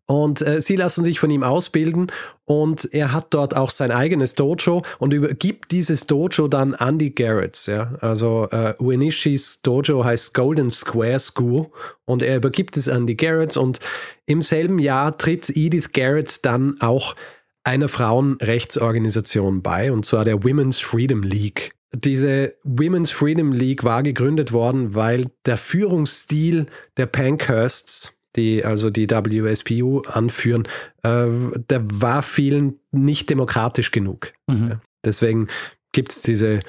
Und 0.07 0.41
äh, 0.41 0.61
sie 0.61 0.77
lassen 0.77 1.05
sich 1.05 1.19
von 1.19 1.31
ihm 1.31 1.43
ausbilden 1.43 2.13
und 2.45 2.89
er 2.95 3.13
hat 3.13 3.35
dort 3.35 3.57
auch 3.57 3.71
sein 3.71 3.91
eigenes 3.91 4.37
Dojo 4.37 4.83
und 5.01 5.13
übergibt 5.13 5.73
dieses 5.73 6.07
Dojo 6.07 6.47
dann 6.47 6.75
an 6.75 6.99
die 6.99 7.13
Garretts. 7.13 7.67
Ja? 7.67 7.95
Also 8.01 8.49
äh, 8.53 8.75
Uenishis 8.79 9.63
Dojo 9.63 10.05
heißt 10.05 10.33
Golden 10.33 10.71
Square 10.71 11.19
School 11.19 11.67
und 12.05 12.23
er 12.23 12.37
übergibt 12.37 12.77
es 12.77 12.89
an 12.89 13.09
die 13.09 13.17
Garretts 13.17 13.57
und 13.57 13.81
im 14.27 14.43
selben 14.43 14.79
Jahr 14.79 15.19
tritt 15.19 15.51
Edith 15.57 15.91
Garrett 15.93 16.45
dann 16.45 16.81
auch 16.81 17.17
einer 17.65 17.89
Frauenrechtsorganisation 17.89 19.61
bei 19.61 19.91
und 19.91 20.07
zwar 20.07 20.25
der 20.25 20.45
Women's 20.45 20.79
Freedom 20.79 21.25
League. 21.25 21.73
Diese 21.93 22.55
Women's 22.63 23.11
Freedom 23.11 23.53
League 23.53 23.83
war 23.83 24.05
gegründet 24.05 24.53
worden, 24.53 24.95
weil 24.95 25.27
der 25.47 25.57
Führungsstil 25.57 26.67
der 26.97 27.07
Pankhursts 27.07 28.16
die 28.37 28.65
also 28.65 28.91
die 28.91 29.09
WSPU 29.09 30.03
anführen, 30.03 30.65
äh, 31.03 31.27
der 31.71 31.83
war 31.85 32.23
vielen 32.23 32.79
nicht 32.93 33.31
demokratisch 33.31 33.91
genug. 33.91 34.33
Mhm. 34.47 34.69
Ja. 34.69 34.81
Deswegen 35.05 35.49
gibt 35.93 36.13
es 36.13 36.23
diese 36.23 36.61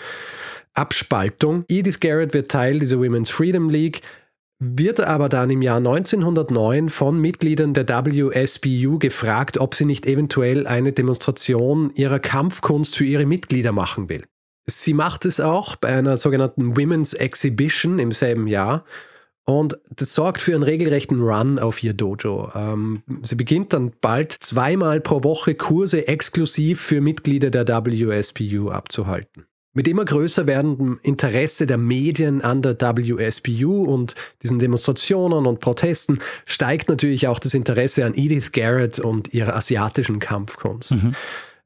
Abspaltung. 0.73 1.65
Edith 1.67 1.99
Garrett 1.99 2.33
wird 2.33 2.49
Teil 2.51 2.79
dieser 2.79 2.99
Women's 2.99 3.29
Freedom 3.29 3.69
League, 3.69 4.01
wird 4.59 4.99
aber 4.99 5.29
dann 5.29 5.49
im 5.49 5.61
Jahr 5.61 5.77
1909 5.77 6.89
von 6.89 7.19
Mitgliedern 7.19 7.73
der 7.73 7.87
WSPU 7.87 8.97
gefragt, 8.97 9.59
ob 9.59 9.75
sie 9.75 9.85
nicht 9.85 10.05
eventuell 10.05 10.65
eine 10.65 10.93
Demonstration 10.93 11.91
ihrer 11.95 12.19
Kampfkunst 12.19 12.95
für 12.95 13.05
ihre 13.05 13.25
Mitglieder 13.25 13.71
machen 13.71 14.09
will. 14.09 14.23
Sie 14.65 14.93
macht 14.93 15.25
es 15.25 15.39
auch 15.39 15.75
bei 15.75 15.89
einer 15.89 16.17
sogenannten 16.17 16.75
Women's 16.75 17.13
Exhibition 17.13 17.99
im 17.99 18.11
selben 18.11 18.47
Jahr 18.47 18.83
und 19.49 19.79
das 19.95 20.13
sorgt 20.13 20.41
für 20.41 20.53
einen 20.53 20.63
regelrechten 20.63 21.21
Run 21.21 21.57
auf 21.57 21.81
ihr 21.81 21.93
Dojo. 21.93 22.51
Ähm, 22.53 23.01
sie 23.23 23.35
beginnt 23.35 23.71
dann 23.71 23.93
bald 24.01 24.33
zweimal 24.33 24.99
pro 24.99 25.23
Woche 25.23 25.55
Kurse 25.55 26.05
exklusiv 26.05 26.81
für 26.81 26.99
Mitglieder 26.99 27.49
der 27.49 27.65
WSPU 27.65 28.69
abzuhalten. 28.69 29.45
Mit 29.73 29.87
immer 29.87 30.03
größer 30.03 30.47
werdendem 30.47 30.99
Interesse 31.01 31.65
der 31.65 31.77
Medien 31.77 32.41
an 32.41 32.61
der 32.61 32.77
WSPU 32.77 33.85
und 33.85 34.15
diesen 34.43 34.59
Demonstrationen 34.59 35.45
und 35.45 35.61
Protesten 35.61 36.19
steigt 36.45 36.89
natürlich 36.89 37.29
auch 37.29 37.39
das 37.39 37.53
Interesse 37.53 38.03
an 38.03 38.15
Edith 38.15 38.51
Garrett 38.51 38.99
und 38.99 39.33
ihrer 39.33 39.55
asiatischen 39.55 40.19
Kampfkunst. 40.19 40.93
Mhm. 40.93 41.15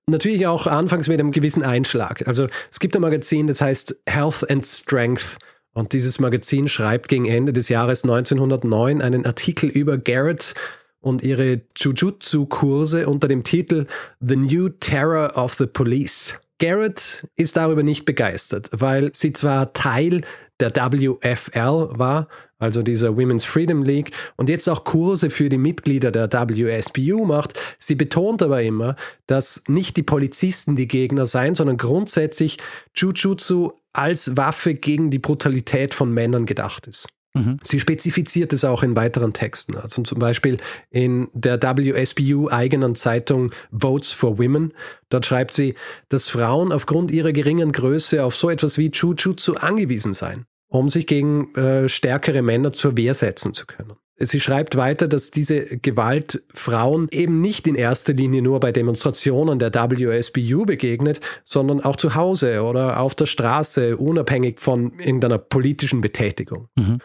Natürlich 0.08 0.46
auch 0.46 0.68
anfangs 0.68 1.08
mit 1.08 1.20
einem 1.20 1.32
gewissen 1.32 1.64
Einschlag. 1.64 2.28
Also 2.28 2.48
es 2.70 2.80
gibt 2.80 2.96
ein 2.96 3.02
Magazin, 3.02 3.48
das 3.48 3.60
heißt 3.60 3.98
Health 4.06 4.48
and 4.52 4.64
Strength 4.68 5.40
und 5.74 5.94
dieses 5.94 6.20
Magazin 6.20 6.68
schreibt 6.68 7.08
gegen 7.08 7.26
Ende 7.26 7.54
des 7.54 7.70
Jahres 7.70 8.04
1909 8.04 9.02
einen 9.02 9.26
Artikel 9.26 9.70
über 9.70 9.98
Garrett 9.98 10.54
und 11.00 11.24
ihre 11.24 11.62
Jujutsu-Kurse 11.76 13.08
unter 13.08 13.28
dem 13.28 13.44
Titel 13.44 13.88
The 14.20 14.36
New 14.36 14.70
Terror 14.70 15.36
of 15.36 15.56
the 15.56 15.66
Police. 15.66 16.40
Garrett 16.62 17.28
ist 17.36 17.58
darüber 17.58 17.82
nicht 17.82 18.06
begeistert, 18.06 18.70
weil 18.72 19.10
sie 19.16 19.34
zwar 19.34 19.74
Teil 19.74 20.22
der 20.60 20.70
WFL 20.76 21.90
war, 21.98 22.28
also 22.60 22.84
dieser 22.84 23.18
Women's 23.18 23.46
Freedom 23.46 23.82
League, 23.82 24.12
und 24.38 24.48
jetzt 24.48 24.70
auch 24.70 24.84
Kurse 24.84 25.32
für 25.32 25.50
die 25.50 25.58
Mitglieder 25.58 26.12
der 26.12 26.32
WSPU 26.32 27.26
macht. 27.26 27.60
Sie 27.80 27.96
betont 27.96 28.44
aber 28.44 28.62
immer, 28.62 28.96
dass 29.26 29.64
nicht 29.68 29.98
die 29.98 30.04
Polizisten 30.04 30.76
die 30.76 30.88
Gegner 30.88 31.26
seien, 31.26 31.56
sondern 31.56 31.78
grundsätzlich 31.78 32.60
Jujutsu 32.96 33.72
als 33.92 34.38
Waffe 34.38 34.76
gegen 34.76 35.10
die 35.10 35.20
Brutalität 35.20 35.96
von 35.96 36.14
Männern 36.14 36.46
gedacht 36.46 36.86
ist. 36.86 37.08
Mhm. 37.34 37.60
Sie 37.64 37.80
spezifiziert 37.80 38.54
es 38.54 38.66
auch 38.66 38.84
in 38.84 38.96
weiteren 38.96 39.34
Texten. 39.34 39.78
Also 39.78 40.02
zum 40.04 40.20
Beispiel 40.20 40.58
in 40.90 41.30
der 41.34 41.62
WSBU 41.62 42.50
eigenen 42.50 42.96
Zeitung 42.96 43.52
Votes 43.72 44.12
for 44.12 44.38
Women. 44.38 44.74
Dort 45.10 45.26
schreibt 45.26 45.54
sie, 45.54 45.76
dass 46.10 46.30
Frauen 46.30 46.72
aufgrund 46.72 47.12
ihrer 47.12 47.32
geringen 47.32 47.72
Größe 47.72 48.24
auf 48.24 48.36
so 48.36 48.50
etwas 48.50 48.78
wie 48.78 48.90
Jujutsu 48.90 49.54
angewiesen 49.54 50.14
seien, 50.14 50.46
um 50.68 50.90
sich 50.90 51.08
gegen 51.08 51.56
äh, 51.56 51.88
stärkere 51.88 52.42
Männer 52.42 52.74
zur 52.74 52.98
Wehr 52.98 53.14
setzen 53.14 53.54
zu 53.54 53.66
können. 53.66 53.94
Sie 54.24 54.40
schreibt 54.40 54.76
weiter, 54.76 55.08
dass 55.08 55.32
diese 55.32 55.78
Gewalt 55.78 56.44
Frauen 56.54 57.08
eben 57.10 57.42
nicht 57.42 57.66
in 57.66 57.74
erster 57.74 58.14
Linie 58.14 58.44
nur 58.44 58.60
bei 58.60 58.72
Demonstrationen 58.72 59.58
der 59.58 59.74
WSBU 59.74 60.66
begegnet, 60.66 61.22
sondern 61.44 61.82
auch 61.82 61.96
zu 61.96 62.14
Hause 62.14 62.62
oder 62.62 63.00
auf 63.00 63.16
der 63.16 63.26
Straße, 63.26 63.98
unabhängig 63.98 64.60
von 64.60 64.94
irgendeiner 65.00 65.40
politischen 65.40 66.02
Betätigung. 66.02 66.68
Mhm. 66.76 67.00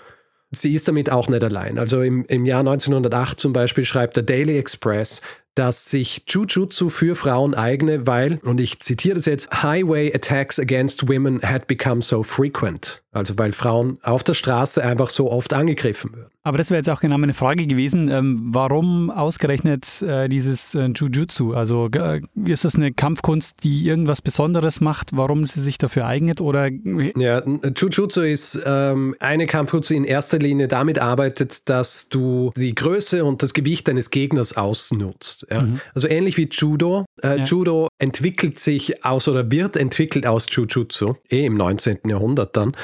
Sie 0.52 0.74
ist 0.74 0.88
damit 0.88 1.10
auch 1.10 1.28
nicht 1.28 1.42
allein. 1.42 1.78
Also 1.78 2.02
im, 2.02 2.24
im 2.26 2.46
Jahr 2.46 2.60
1908 2.60 3.40
zum 3.40 3.52
Beispiel 3.52 3.84
schreibt 3.84 4.16
der 4.16 4.22
Daily 4.22 4.58
Express, 4.58 5.20
dass 5.56 5.90
sich 5.90 6.24
Jujutsu 6.28 6.90
für 6.90 7.16
Frauen 7.16 7.54
eigne, 7.54 8.06
weil, 8.06 8.38
und 8.44 8.60
ich 8.60 8.80
zitiere 8.80 9.16
das 9.16 9.24
jetzt, 9.24 9.62
Highway 9.62 10.14
attacks 10.14 10.60
against 10.60 11.08
women 11.08 11.40
had 11.42 11.66
become 11.66 12.02
so 12.02 12.22
frequent. 12.22 13.02
Also 13.16 13.38
weil 13.38 13.52
Frauen 13.52 13.98
auf 14.02 14.22
der 14.24 14.34
Straße 14.34 14.82
einfach 14.82 15.08
so 15.08 15.30
oft 15.30 15.52
angegriffen 15.52 16.14
würden. 16.14 16.30
Aber 16.46 16.58
das 16.58 16.70
wäre 16.70 16.78
jetzt 16.78 16.88
auch 16.88 17.00
genau 17.00 17.18
meine 17.18 17.34
Frage 17.34 17.66
gewesen, 17.66 18.08
ähm, 18.08 18.38
warum 18.52 19.10
ausgerechnet 19.10 20.00
äh, 20.02 20.28
dieses 20.28 20.76
äh, 20.76 20.90
Jujutsu? 20.94 21.54
Also 21.54 21.88
äh, 21.88 22.20
ist 22.44 22.64
das 22.64 22.76
eine 22.76 22.92
Kampfkunst, 22.92 23.64
die 23.64 23.84
irgendwas 23.84 24.22
Besonderes 24.22 24.80
macht, 24.80 25.10
warum 25.16 25.44
sie 25.46 25.60
sich 25.60 25.76
dafür 25.76 26.06
eignet? 26.06 26.40
Oder 26.40 26.68
ja, 26.68 27.42
Jujutsu 27.44 28.20
ist 28.20 28.60
ähm, 28.64 29.16
eine 29.18 29.46
Kampfkunst, 29.46 29.90
die 29.90 29.96
in 29.96 30.04
erster 30.04 30.38
Linie 30.38 30.68
damit 30.68 31.00
arbeitet, 31.00 31.68
dass 31.68 32.08
du 32.10 32.52
die 32.56 32.76
Größe 32.76 33.24
und 33.24 33.42
das 33.42 33.52
Gewicht 33.52 33.88
deines 33.88 34.10
Gegners 34.10 34.56
ausnutzt. 34.56 35.48
Ja? 35.50 35.62
Mhm. 35.62 35.80
Also 35.94 36.06
ähnlich 36.06 36.36
wie 36.36 36.48
Judo. 36.48 37.05
Äh, 37.22 37.38
ja. 37.38 37.44
Judo 37.44 37.88
entwickelt 37.98 38.58
sich 38.58 39.04
aus 39.04 39.28
oder 39.28 39.50
wird 39.50 39.76
entwickelt 39.76 40.26
aus 40.26 40.46
Jujutsu, 40.50 41.14
eh 41.30 41.46
im 41.46 41.56
19. 41.56 42.00
Jahrhundert 42.08 42.56
dann. 42.56 42.76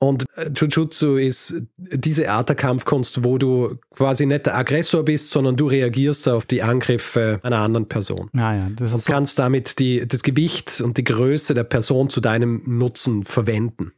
Und 0.00 0.26
äh, 0.36 0.50
Jujutsu 0.54 1.16
ist 1.16 1.62
diese 1.76 2.30
Art 2.30 2.48
der 2.48 2.56
Kampfkunst, 2.56 3.24
wo 3.24 3.36
du 3.36 3.78
quasi 3.90 4.26
nicht 4.26 4.46
der 4.46 4.56
Aggressor 4.56 5.04
bist, 5.04 5.30
sondern 5.30 5.56
du 5.56 5.66
reagierst 5.66 6.28
auf 6.28 6.46
die 6.46 6.62
Angriffe 6.62 7.40
einer 7.42 7.58
anderen 7.58 7.88
Person. 7.88 8.30
Ah 8.36 8.68
das 8.76 8.88
ist 8.88 8.94
und 8.94 9.00
so. 9.02 9.12
kannst 9.12 9.38
damit 9.38 9.78
die, 9.80 10.06
das 10.06 10.22
Gewicht 10.22 10.80
und 10.80 10.98
die 10.98 11.04
Größe 11.04 11.54
der 11.54 11.64
Person 11.64 12.10
zu 12.10 12.20
deinem 12.20 12.62
Nutzen 12.64 13.24
verwenden. 13.24 13.92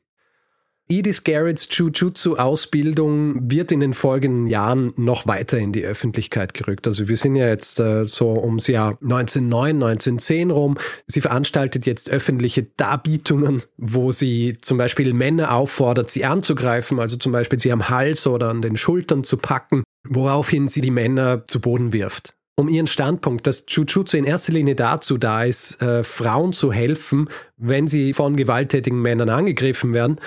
Edith 0.90 1.22
Garretts 1.22 1.68
Jujutsu-Ausbildung 1.70 3.48
wird 3.48 3.70
in 3.70 3.78
den 3.78 3.94
folgenden 3.94 4.48
Jahren 4.48 4.92
noch 4.96 5.24
weiter 5.24 5.56
in 5.56 5.72
die 5.72 5.84
Öffentlichkeit 5.84 6.52
gerückt. 6.52 6.84
Also 6.88 7.08
wir 7.08 7.16
sind 7.16 7.36
ja 7.36 7.46
jetzt 7.46 7.78
äh, 7.78 8.04
so 8.06 8.32
ums 8.42 8.66
Jahr 8.66 8.98
1909, 9.00 9.76
1910 9.76 10.50
rum. 10.50 10.78
Sie 11.06 11.20
veranstaltet 11.20 11.86
jetzt 11.86 12.10
öffentliche 12.10 12.64
Darbietungen, 12.76 13.62
wo 13.76 14.10
sie 14.10 14.54
zum 14.60 14.78
Beispiel 14.78 15.14
Männer 15.14 15.54
auffordert, 15.54 16.10
sie 16.10 16.24
anzugreifen, 16.24 16.98
also 16.98 17.16
zum 17.16 17.30
Beispiel 17.30 17.60
sie 17.60 17.70
am 17.70 17.88
Hals 17.88 18.26
oder 18.26 18.48
an 18.48 18.60
den 18.60 18.76
Schultern 18.76 19.22
zu 19.22 19.36
packen, 19.36 19.84
woraufhin 20.08 20.66
sie 20.66 20.80
die 20.80 20.90
Männer 20.90 21.46
zu 21.46 21.60
Boden 21.60 21.92
wirft 21.92 22.34
um 22.56 22.68
ihren 22.68 22.86
Standpunkt, 22.86 23.46
dass 23.46 23.64
Jujutsu 23.66 24.18
in 24.18 24.26
erster 24.26 24.52
Linie 24.52 24.74
dazu 24.74 25.16
da 25.16 25.44
ist, 25.44 25.80
äh, 25.80 26.04
Frauen 26.04 26.52
zu 26.52 26.70
helfen, 26.70 27.30
wenn 27.56 27.86
sie 27.86 28.12
von 28.12 28.36
gewalttätigen 28.36 29.00
Männern 29.00 29.30
angegriffen 29.30 29.94
werden, 29.94 30.20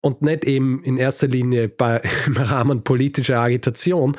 und 0.00 0.22
nicht 0.22 0.44
eben 0.44 0.82
in 0.84 0.96
erster 0.96 1.28
Linie 1.28 1.68
bei, 1.68 2.02
im 2.26 2.36
Rahmen 2.36 2.82
politischer 2.84 3.40
Agitation, 3.40 4.16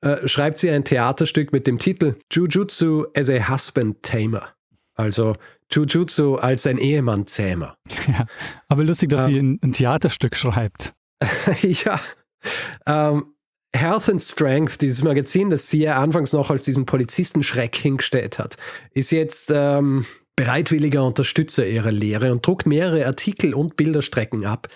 äh, 0.00 0.26
schreibt 0.26 0.58
sie 0.58 0.70
ein 0.70 0.84
Theaterstück 0.84 1.52
mit 1.52 1.66
dem 1.66 1.78
Titel 1.78 2.16
Jujutsu 2.30 3.06
as 3.14 3.28
a 3.28 3.48
Husband 3.48 4.02
Tamer. 4.02 4.54
Also 4.94 5.36
Jujutsu 5.70 6.36
als 6.36 6.66
ein 6.66 6.78
Ehemann 6.78 7.26
Zähmer. 7.26 7.76
Ja, 8.08 8.26
aber 8.68 8.82
lustig, 8.82 9.10
dass 9.10 9.28
ähm, 9.28 9.34
sie 9.34 9.38
ein, 9.38 9.58
ein, 9.62 9.72
Theaterstück 9.72 10.34
schreibt. 10.34 10.94
ja. 11.62 12.00
Ähm, 12.86 13.34
Health 13.74 14.08
and 14.08 14.22
Strength, 14.22 14.80
dieses 14.80 15.02
Magazin, 15.02 15.50
das 15.50 15.70
sie 15.70 15.82
ja 15.82 16.02
anfangs 16.02 16.32
noch 16.32 16.50
als 16.50 16.62
diesen 16.62 16.86
Polizistenschreck 16.86 17.76
hingestellt 17.76 18.38
hat, 18.38 18.56
ist 18.94 19.12
jetzt 19.12 19.52
ähm, 19.54 20.04
bereitwilliger 20.34 21.04
Unterstützer 21.04 21.66
ihrer 21.66 21.92
Lehre 21.92 22.32
und 22.32 22.44
druckt 22.44 22.66
mehrere 22.66 23.06
Artikel 23.06 23.54
und 23.54 23.76
Bilderstrecken 23.76 24.44
ab, 24.44 24.68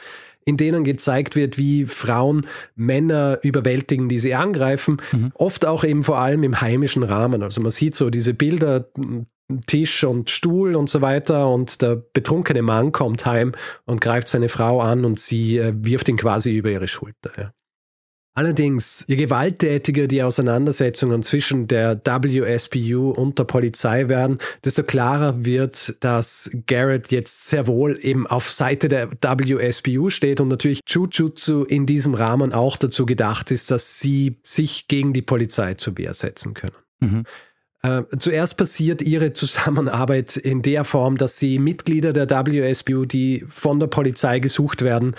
in 0.45 0.57
denen 0.57 0.85
gezeigt 0.85 1.37
wird, 1.37 1.59
wie 1.59 1.87
Frauen 1.87 2.47
Männer 2.75 3.39
überwältigen, 3.43 4.09
die 4.09 4.19
sie 4.19 4.35
angreifen. 4.35 4.99
Mhm. 5.13 5.33
Oft 5.35 5.67
auch 5.67 5.85
eben 5.85 6.05
vor 6.05 6.19
allem 6.19 6.43
im 6.43 6.61
heimischen 6.61 7.03
Rahmen. 7.03 7.43
Also 7.43 7.61
man 7.61 7.71
sieht 7.71 7.95
so 7.95 8.11
diese 8.11 8.35
Bilder, 8.35 8.87
Tisch 9.67 10.05
und 10.05 10.31
Stuhl 10.31 10.75
und 10.75 10.89
so 10.89 11.03
weiter 11.03 11.51
und 11.51 11.83
der 11.83 11.97
betrunkene 11.97 12.63
Mann 12.63 12.93
kommt 12.93 13.27
heim 13.27 13.53
und 13.85 14.01
greift 14.01 14.29
seine 14.29 14.49
Frau 14.49 14.81
an 14.81 15.05
und 15.05 15.19
sie 15.21 15.59
äh, 15.59 15.75
wirft 15.77 16.09
ihn 16.09 16.17
quasi 16.17 16.57
über 16.57 16.71
ihre 16.71 16.89
Schulter. 16.89 17.31
Ja. 17.37 17.53
Allerdings, 18.37 19.05
je 19.07 19.15
gewalttätiger 19.15 20.09
die 20.09 20.25
Auseinandersetzungen 20.25 21.23
zwischen 21.23 21.69
der 21.69 22.01
WSPU 22.05 23.11
und 23.11 23.39
der 23.39 23.45
Polizei 23.45 24.09
werden, 24.09 24.39
desto 24.65 24.83
klarer 24.83 25.45
wird, 25.45 25.95
dass 26.01 26.51
Garrett 26.67 27.13
jetzt 27.13 27.47
sehr 27.47 27.69
wohl 27.69 27.97
eben 28.03 28.27
auf 28.27 28.51
Seite 28.51 28.89
der 28.89 29.13
WSPU 29.13 30.11
steht 30.11 30.41
und 30.41 30.49
natürlich 30.49 30.81
Jujutsu 30.89 31.63
in 31.63 31.87
diesem 31.87 32.15
Rahmen 32.15 32.53
auch 32.53 32.77
dazu 32.77 33.07
gedacht 33.07 33.53
ist, 33.53 33.71
dass 33.71 34.01
sie 34.01 34.37
sich 34.43 34.89
gegen 34.89 35.13
die 35.13 35.23
Polizei 35.23 35.75
zur 35.75 35.97
Wehr 35.97 36.13
setzen 36.13 36.55
können. 36.55 36.77
Mhm. 36.99 37.25
Äh, 37.83 38.03
zuerst 38.19 38.57
passiert 38.57 39.01
ihre 39.01 39.33
Zusammenarbeit 39.33 40.37
in 40.37 40.63
der 40.63 40.83
Form, 40.83 41.19
dass 41.19 41.39
sie 41.39 41.61
Mitglieder 41.61 42.13
der 42.13 42.29
WSPU, 42.29 43.05
die 43.05 43.45
von 43.49 43.79
der 43.79 43.87
Polizei 43.87 44.41
gesucht 44.41 44.83
werden, 44.83 45.15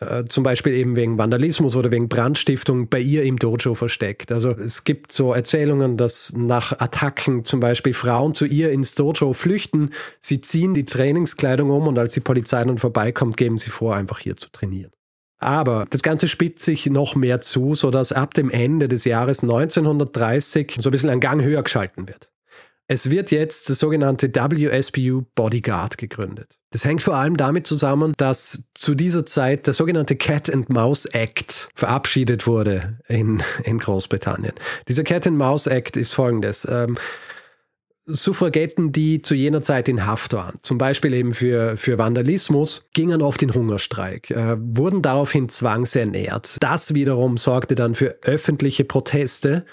äh, 0.00 0.24
zum 0.24 0.42
Beispiel 0.42 0.72
eben 0.74 0.96
wegen 0.96 1.18
Vandalismus 1.18 1.76
oder 1.76 1.92
wegen 1.92 2.08
Brandstiftung 2.08 2.88
bei 2.88 2.98
ihr 2.98 3.22
im 3.22 3.38
Dojo 3.38 3.74
versteckt. 3.74 4.32
Also 4.32 4.50
es 4.50 4.84
gibt 4.84 5.12
so 5.12 5.32
Erzählungen, 5.32 5.96
dass 5.96 6.32
nach 6.36 6.72
Attacken 6.80 7.44
zum 7.44 7.60
Beispiel 7.60 7.94
Frauen 7.94 8.34
zu 8.34 8.44
ihr 8.44 8.72
ins 8.72 8.94
Dojo 8.94 9.32
flüchten, 9.32 9.90
sie 10.20 10.40
ziehen 10.40 10.74
die 10.74 10.84
Trainingskleidung 10.84 11.70
um 11.70 11.86
und 11.86 11.98
als 11.98 12.14
die 12.14 12.20
Polizei 12.20 12.64
dann 12.64 12.78
vorbeikommt, 12.78 13.36
geben 13.36 13.58
sie 13.58 13.70
vor, 13.70 13.94
einfach 13.94 14.18
hier 14.18 14.36
zu 14.36 14.50
trainieren. 14.50 14.90
Aber 15.38 15.84
das 15.90 16.02
Ganze 16.02 16.26
spitzt 16.26 16.64
sich 16.64 16.86
noch 16.86 17.16
mehr 17.16 17.40
zu, 17.40 17.74
sodass 17.74 18.12
ab 18.12 18.34
dem 18.34 18.50
Ende 18.50 18.88
des 18.88 19.04
Jahres 19.04 19.42
1930 19.42 20.76
so 20.78 20.88
ein 20.88 20.92
bisschen 20.92 21.10
ein 21.10 21.20
Gang 21.20 21.42
höher 21.42 21.62
geschalten 21.62 22.08
wird. 22.08 22.30
Es 22.86 23.08
wird 23.08 23.30
jetzt 23.30 23.70
das 23.70 23.78
sogenannte 23.78 24.28
WSPU 24.34 25.22
Bodyguard 25.34 25.96
gegründet. 25.96 26.58
Das 26.70 26.84
hängt 26.84 27.02
vor 27.02 27.14
allem 27.14 27.36
damit 27.36 27.66
zusammen, 27.66 28.12
dass 28.18 28.64
zu 28.74 28.94
dieser 28.94 29.24
Zeit 29.24 29.66
der 29.66 29.74
sogenannte 29.74 30.16
Cat 30.16 30.52
and 30.52 30.68
Mouse 30.68 31.06
Act 31.06 31.70
verabschiedet 31.74 32.46
wurde 32.46 32.98
in, 33.08 33.42
in 33.62 33.78
Großbritannien. 33.78 34.52
Dieser 34.88 35.02
Cat 35.02 35.26
and 35.26 35.38
Mouse 35.38 35.66
Act 35.66 35.96
ist 35.96 36.12
folgendes. 36.12 36.68
Ähm, 36.70 36.98
Suffragetten, 38.06 38.92
die 38.92 39.22
zu 39.22 39.34
jener 39.34 39.62
Zeit 39.62 39.88
in 39.88 40.04
Haft 40.04 40.34
waren, 40.34 40.58
zum 40.60 40.76
Beispiel 40.76 41.14
eben 41.14 41.32
für, 41.32 41.78
für 41.78 41.96
Vandalismus, 41.96 42.86
gingen 42.92 43.22
oft 43.22 43.42
in 43.42 43.54
Hungerstreik, 43.54 44.30
äh, 44.30 44.56
wurden 44.58 45.00
daraufhin 45.00 45.48
zwangsernährt. 45.48 46.58
Das 46.60 46.92
wiederum 46.92 47.38
sorgte 47.38 47.76
dann 47.76 47.94
für 47.94 48.18
öffentliche 48.20 48.84
Proteste 48.84 49.64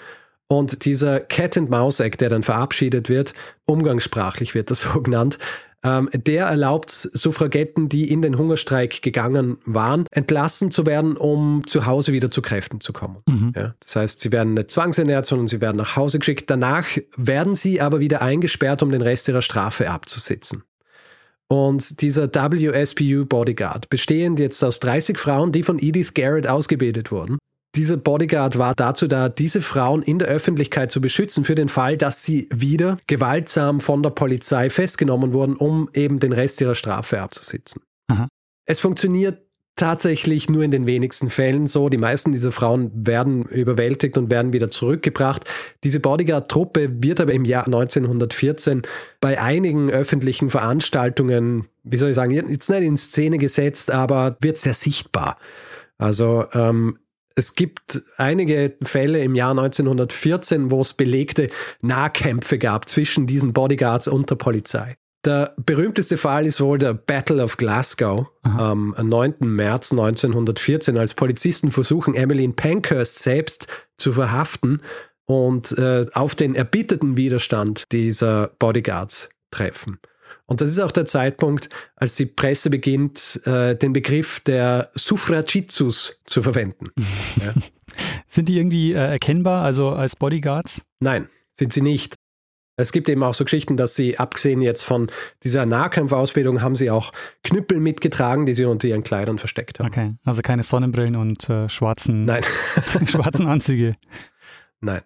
und 0.48 0.84
dieser 0.84 1.20
Cat-and-Mouse-Act, 1.20 2.20
der 2.20 2.28
dann 2.28 2.42
verabschiedet 2.42 3.08
wird, 3.08 3.34
umgangssprachlich 3.64 4.54
wird 4.54 4.70
das 4.70 4.80
so 4.92 5.00
genannt, 5.00 5.38
ähm, 5.84 6.08
der 6.12 6.46
erlaubt 6.46 6.90
Suffragetten, 6.90 7.88
die 7.88 8.10
in 8.10 8.22
den 8.22 8.38
Hungerstreik 8.38 9.02
gegangen 9.02 9.58
waren, 9.64 10.06
entlassen 10.12 10.70
zu 10.70 10.86
werden, 10.86 11.16
um 11.16 11.66
zu 11.66 11.86
Hause 11.86 12.12
wieder 12.12 12.30
zu 12.30 12.40
Kräften 12.40 12.80
zu 12.80 12.92
kommen. 12.92 13.18
Mhm. 13.26 13.52
Ja, 13.56 13.74
das 13.80 13.96
heißt, 13.96 14.20
sie 14.20 14.30
werden 14.30 14.54
nicht 14.54 14.70
zwangsernährt, 14.70 15.26
sondern 15.26 15.48
sie 15.48 15.60
werden 15.60 15.78
nach 15.78 15.96
Hause 15.96 16.20
geschickt. 16.20 16.48
Danach 16.50 16.86
werden 17.16 17.56
sie 17.56 17.80
aber 17.80 17.98
wieder 17.98 18.22
eingesperrt, 18.22 18.82
um 18.82 18.90
den 18.90 19.02
Rest 19.02 19.26
ihrer 19.26 19.42
Strafe 19.42 19.90
abzusitzen. 19.90 20.62
Und 21.48 22.00
dieser 22.00 22.32
WSPU 22.32 23.26
Bodyguard, 23.26 23.90
bestehend 23.90 24.40
jetzt 24.40 24.64
aus 24.64 24.80
30 24.80 25.18
Frauen, 25.18 25.52
die 25.52 25.62
von 25.62 25.78
Edith 25.80 26.14
Garrett 26.14 26.46
ausgebildet 26.46 27.10
wurden, 27.10 27.38
dieser 27.74 27.96
Bodyguard 27.96 28.58
war 28.58 28.74
dazu 28.74 29.06
da, 29.06 29.28
diese 29.28 29.62
Frauen 29.62 30.02
in 30.02 30.18
der 30.18 30.28
Öffentlichkeit 30.28 30.90
zu 30.90 31.00
beschützen 31.00 31.44
für 31.44 31.54
den 31.54 31.68
Fall, 31.68 31.96
dass 31.96 32.22
sie 32.22 32.48
wieder 32.52 32.98
gewaltsam 33.06 33.80
von 33.80 34.02
der 34.02 34.10
Polizei 34.10 34.68
festgenommen 34.68 35.32
wurden, 35.32 35.56
um 35.56 35.88
eben 35.94 36.18
den 36.18 36.32
Rest 36.32 36.60
ihrer 36.60 36.74
Strafe 36.74 37.20
abzusitzen. 37.20 37.82
Aha. 38.08 38.28
Es 38.66 38.78
funktioniert 38.78 39.42
tatsächlich 39.76 40.50
nur 40.50 40.62
in 40.62 40.70
den 40.70 40.84
wenigsten 40.86 41.30
Fällen 41.30 41.66
so. 41.66 41.88
Die 41.88 41.96
meisten 41.96 42.32
dieser 42.32 42.52
Frauen 42.52 42.90
werden 42.94 43.44
überwältigt 43.46 44.18
und 44.18 44.30
werden 44.30 44.52
wieder 44.52 44.70
zurückgebracht. 44.70 45.44
Diese 45.82 45.98
Bodyguard-Truppe 45.98 47.02
wird 47.02 47.20
aber 47.20 47.32
im 47.32 47.46
Jahr 47.46 47.64
1914 47.66 48.82
bei 49.20 49.40
einigen 49.40 49.90
öffentlichen 49.90 50.50
Veranstaltungen, 50.50 51.68
wie 51.84 51.96
soll 51.96 52.10
ich 52.10 52.16
sagen, 52.16 52.32
jetzt 52.32 52.68
nicht 52.68 52.82
in 52.82 52.96
Szene 52.98 53.38
gesetzt, 53.38 53.90
aber 53.90 54.36
wird 54.40 54.58
sehr 54.58 54.74
sichtbar. 54.74 55.38
Also 55.96 56.44
ähm, 56.52 56.98
es 57.36 57.54
gibt 57.54 58.00
einige 58.16 58.76
Fälle 58.82 59.22
im 59.22 59.34
Jahr 59.34 59.50
1914, 59.50 60.70
wo 60.70 60.80
es 60.80 60.94
belegte 60.94 61.48
Nahkämpfe 61.80 62.58
gab 62.58 62.88
zwischen 62.88 63.26
diesen 63.26 63.52
Bodyguards 63.52 64.08
und 64.08 64.30
der 64.30 64.36
Polizei. 64.36 64.96
Der 65.24 65.54
berühmteste 65.56 66.16
Fall 66.16 66.46
ist 66.46 66.60
wohl 66.60 66.78
der 66.78 66.94
Battle 66.94 67.42
of 67.42 67.56
Glasgow 67.56 68.26
am 68.42 68.96
9. 69.00 69.34
März 69.40 69.92
1914, 69.92 70.98
als 70.98 71.14
Polizisten 71.14 71.70
versuchen, 71.70 72.14
Emmeline 72.14 72.54
Pankhurst 72.54 73.20
selbst 73.20 73.68
zu 73.96 74.12
verhaften 74.12 74.82
und 75.26 75.78
äh, 75.78 76.06
auf 76.14 76.34
den 76.34 76.56
erbitterten 76.56 77.16
Widerstand 77.16 77.84
dieser 77.92 78.48
Bodyguards 78.58 79.30
treffen. 79.52 80.00
Und 80.46 80.60
das 80.60 80.70
ist 80.70 80.80
auch 80.80 80.90
der 80.90 81.04
Zeitpunkt, 81.04 81.68
als 81.96 82.14
die 82.14 82.26
Presse 82.26 82.68
beginnt, 82.68 83.40
äh, 83.46 83.74
den 83.74 83.92
Begriff 83.92 84.40
der 84.40 84.90
Suffragitsus 84.92 86.20
zu 86.26 86.42
verwenden. 86.42 86.90
ja. 87.40 87.54
Sind 88.26 88.48
die 88.48 88.58
irgendwie 88.58 88.92
äh, 88.92 88.96
erkennbar, 88.96 89.64
also 89.64 89.90
als 89.90 90.16
Bodyguards? 90.16 90.82
Nein, 91.00 91.28
sind 91.52 91.72
sie 91.72 91.82
nicht. 91.82 92.14
Es 92.76 92.90
gibt 92.90 93.08
eben 93.08 93.22
auch 93.22 93.34
so 93.34 93.44
Geschichten, 93.44 93.76
dass 93.76 93.94
sie, 93.94 94.18
abgesehen 94.18 94.62
jetzt 94.62 94.82
von 94.82 95.10
dieser 95.44 95.66
Nahkampfausbildung, 95.66 96.62
haben 96.62 96.74
sie 96.74 96.90
auch 96.90 97.12
Knüppel 97.44 97.78
mitgetragen, 97.80 98.46
die 98.46 98.54
sie 98.54 98.64
unter 98.64 98.88
ihren 98.88 99.02
Kleidern 99.02 99.38
versteckt 99.38 99.78
haben. 99.78 99.88
Okay, 99.88 100.14
also 100.24 100.40
keine 100.40 100.62
Sonnenbrillen 100.62 101.16
und 101.16 101.48
äh, 101.50 101.68
schwarzen, 101.68 102.24
Nein. 102.24 102.42
schwarzen 103.06 103.46
Anzüge. 103.46 103.94
Nein. 104.80 105.02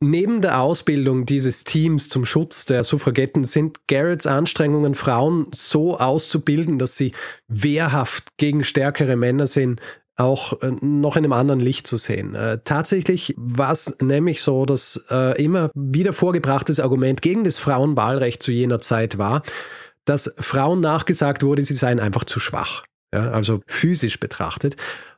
Neben 0.00 0.42
der 0.42 0.60
Ausbildung 0.60 1.24
dieses 1.24 1.64
Teams 1.64 2.10
zum 2.10 2.26
Schutz 2.26 2.66
der 2.66 2.84
Suffragetten 2.84 3.44
sind 3.44 3.86
Garretts 3.88 4.26
Anstrengungen, 4.26 4.94
Frauen 4.94 5.46
so 5.54 5.98
auszubilden, 5.98 6.78
dass 6.78 6.96
sie 6.96 7.12
wehrhaft 7.48 8.28
gegen 8.36 8.62
stärkere 8.62 9.16
Männer 9.16 9.46
sind, 9.46 9.80
auch 10.16 10.60
äh, 10.60 10.70
noch 10.82 11.16
in 11.16 11.24
einem 11.24 11.32
anderen 11.32 11.60
Licht 11.60 11.86
zu 11.86 11.96
sehen. 11.96 12.34
Äh, 12.34 12.58
tatsächlich 12.62 13.34
war 13.38 13.72
es 13.72 13.96
nämlich 14.02 14.42
so, 14.42 14.66
dass 14.66 15.06
äh, 15.10 15.42
immer 15.42 15.70
wieder 15.74 16.12
vorgebrachtes 16.12 16.78
Argument 16.78 17.22
gegen 17.22 17.44
das 17.44 17.58
Frauenwahlrecht 17.58 18.42
zu 18.42 18.52
jener 18.52 18.80
Zeit 18.80 19.16
war, 19.16 19.42
dass 20.04 20.34
Frauen 20.38 20.80
nachgesagt 20.80 21.42
wurde, 21.42 21.62
sie 21.62 21.74
seien 21.74 22.00
einfach 22.00 22.24
zu 22.24 22.38
schwach. 22.38 22.84
Ja, 23.14 23.30
also 23.30 23.60
physisch 23.66 24.20
betrachtet 24.20 24.76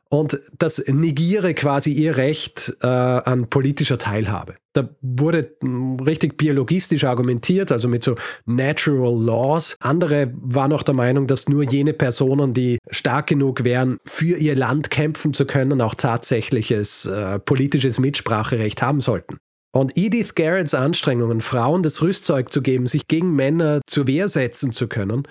und 0.09 0.39
das 0.57 0.83
negiere 0.87 1.53
quasi 1.53 1.91
ihr 1.91 2.17
Recht 2.17 2.75
äh, 2.81 2.87
an 2.87 3.47
politischer 3.47 3.99
Teilhabe. 3.99 4.55
Da 4.73 4.89
wurde 5.01 5.55
hm, 5.61 5.99
richtig 5.99 6.37
biologistisch 6.37 7.03
argumentiert, 7.03 7.71
also 7.71 7.87
mit 7.87 8.03
so 8.03 8.15
Natural 8.45 9.13
Laws. 9.13 9.75
Andere 9.79 10.33
waren 10.35 10.73
auch 10.73 10.83
der 10.83 10.95
Meinung, 10.95 11.27
dass 11.27 11.47
nur 11.47 11.63
jene 11.63 11.93
Personen, 11.93 12.53
die 12.53 12.79
stark 12.89 13.27
genug 13.27 13.63
wären, 13.63 13.97
für 14.05 14.37
ihr 14.37 14.55
Land 14.55 14.89
kämpfen 14.89 15.33
zu 15.33 15.45
können, 15.45 15.79
auch 15.79 15.93
tatsächliches 15.93 17.05
äh, 17.05 17.37
politisches 17.39 17.99
Mitspracherecht 17.99 18.81
haben 18.81 19.01
sollten. 19.01 19.37
Und 19.71 19.95
Edith 19.95 20.33
Garretts 20.33 20.73
Anstrengungen, 20.73 21.41
Frauen 21.41 21.83
das 21.83 22.01
Rüstzeug 22.01 22.51
zu 22.51 22.63
geben, 22.63 22.87
sich 22.87 23.07
gegen 23.07 23.35
Männer 23.35 23.81
zur 23.85 24.07
Wehr 24.07 24.27
setzen 24.27 24.71
zu 24.71 24.87
können, 24.87 25.27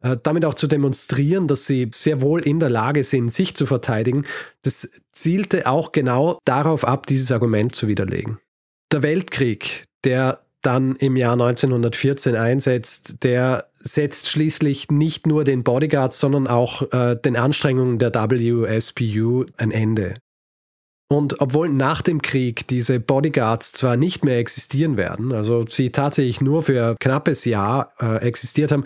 damit 0.00 0.44
auch 0.44 0.54
zu 0.54 0.66
demonstrieren, 0.66 1.46
dass 1.48 1.66
sie 1.66 1.88
sehr 1.92 2.20
wohl 2.20 2.40
in 2.40 2.60
der 2.60 2.70
Lage 2.70 3.04
sind, 3.04 3.30
sich 3.30 3.54
zu 3.54 3.66
verteidigen, 3.66 4.24
das 4.62 5.02
zielte 5.12 5.66
auch 5.66 5.92
genau 5.92 6.38
darauf 6.44 6.86
ab, 6.86 7.06
dieses 7.06 7.32
Argument 7.32 7.74
zu 7.74 7.88
widerlegen. 7.88 8.38
Der 8.92 9.02
Weltkrieg, 9.02 9.84
der 10.04 10.40
dann 10.62 10.96
im 10.96 11.16
Jahr 11.16 11.32
1914 11.32 12.34
einsetzt, 12.34 13.22
der 13.22 13.66
setzt 13.72 14.28
schließlich 14.28 14.90
nicht 14.90 15.26
nur 15.26 15.44
den 15.44 15.62
Bodyguards, 15.62 16.18
sondern 16.18 16.46
auch 16.46 16.82
äh, 16.92 17.16
den 17.16 17.36
Anstrengungen 17.36 17.98
der 17.98 18.12
WSPU 18.12 19.46
ein 19.56 19.70
Ende. 19.70 20.16
Und 21.10 21.40
obwohl 21.40 21.70
nach 21.70 22.02
dem 22.02 22.20
Krieg 22.20 22.68
diese 22.68 23.00
Bodyguards 23.00 23.72
zwar 23.72 23.96
nicht 23.96 24.24
mehr 24.24 24.38
existieren 24.38 24.98
werden, 24.98 25.32
also 25.32 25.64
sie 25.66 25.90
tatsächlich 25.90 26.42
nur 26.42 26.62
für 26.62 26.96
knappes 27.00 27.46
Jahr 27.46 27.92
äh, 27.98 28.16
existiert 28.16 28.72
haben, 28.72 28.84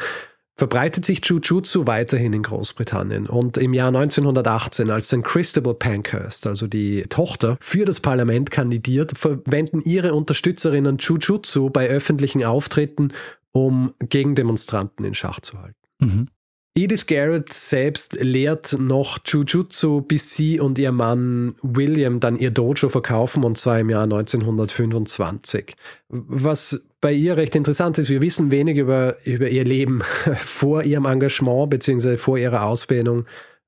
verbreitet 0.62 1.04
sich 1.04 1.24
Jujutsu 1.24 1.88
weiterhin 1.88 2.32
in 2.34 2.44
Großbritannien. 2.44 3.26
Und 3.26 3.56
im 3.56 3.74
Jahr 3.74 3.88
1918, 3.88 4.90
als 4.90 5.08
dann 5.08 5.24
Christabel 5.24 5.74
Pankhurst, 5.74 6.46
also 6.46 6.68
die 6.68 7.02
Tochter, 7.08 7.56
für 7.60 7.84
das 7.84 7.98
Parlament 7.98 8.52
kandidiert, 8.52 9.18
verwenden 9.18 9.80
ihre 9.80 10.14
Unterstützerinnen 10.14 10.98
Jujutsu 10.98 11.68
bei 11.70 11.88
öffentlichen 11.88 12.44
Auftritten, 12.44 13.12
um 13.50 13.92
Gegendemonstranten 13.98 15.04
in 15.04 15.14
Schach 15.14 15.40
zu 15.40 15.60
halten. 15.60 15.74
Mhm. 15.98 16.28
Edith 16.74 17.06
Garrett 17.06 17.52
selbst 17.52 18.14
lehrt 18.22 18.78
noch 18.78 19.18
Jujutsu, 19.26 20.00
bis 20.00 20.34
sie 20.34 20.58
und 20.58 20.78
ihr 20.78 20.90
Mann 20.90 21.54
William 21.60 22.18
dann 22.18 22.36
ihr 22.36 22.50
Dojo 22.50 22.88
verkaufen, 22.88 23.44
und 23.44 23.58
zwar 23.58 23.78
im 23.78 23.90
Jahr 23.90 24.04
1925. 24.04 25.76
Was 26.08 26.86
bei 27.02 27.12
ihr 27.12 27.36
recht 27.36 27.54
interessant 27.56 27.98
ist, 27.98 28.08
wir 28.08 28.22
wissen 28.22 28.50
wenig 28.50 28.78
über, 28.78 29.16
über 29.26 29.50
ihr 29.50 29.64
Leben 29.64 30.00
vor 30.36 30.82
ihrem 30.84 31.04
Engagement 31.04 31.68
bzw. 31.68 32.16
vor 32.16 32.38
ihrer 32.38 32.62
Ausbildung 32.62 33.24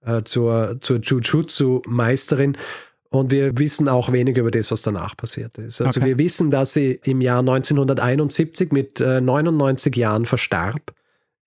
äh, 0.06 0.22
zur, 0.22 0.78
zur 0.80 0.98
Jujutsu-Meisterin. 1.00 2.56
Und 3.10 3.30
wir 3.30 3.58
wissen 3.58 3.86
auch 3.88 4.12
wenig 4.12 4.38
über 4.38 4.50
das, 4.50 4.70
was 4.70 4.80
danach 4.80 5.14
passiert 5.14 5.58
ist. 5.58 5.82
Also 5.82 6.00
okay. 6.00 6.08
wir 6.08 6.18
wissen, 6.18 6.50
dass 6.50 6.72
sie 6.72 6.98
im 7.04 7.20
Jahr 7.20 7.40
1971 7.40 8.72
mit 8.72 9.00
äh, 9.02 9.20
99 9.20 9.94
Jahren 9.94 10.24
verstarb 10.24 10.94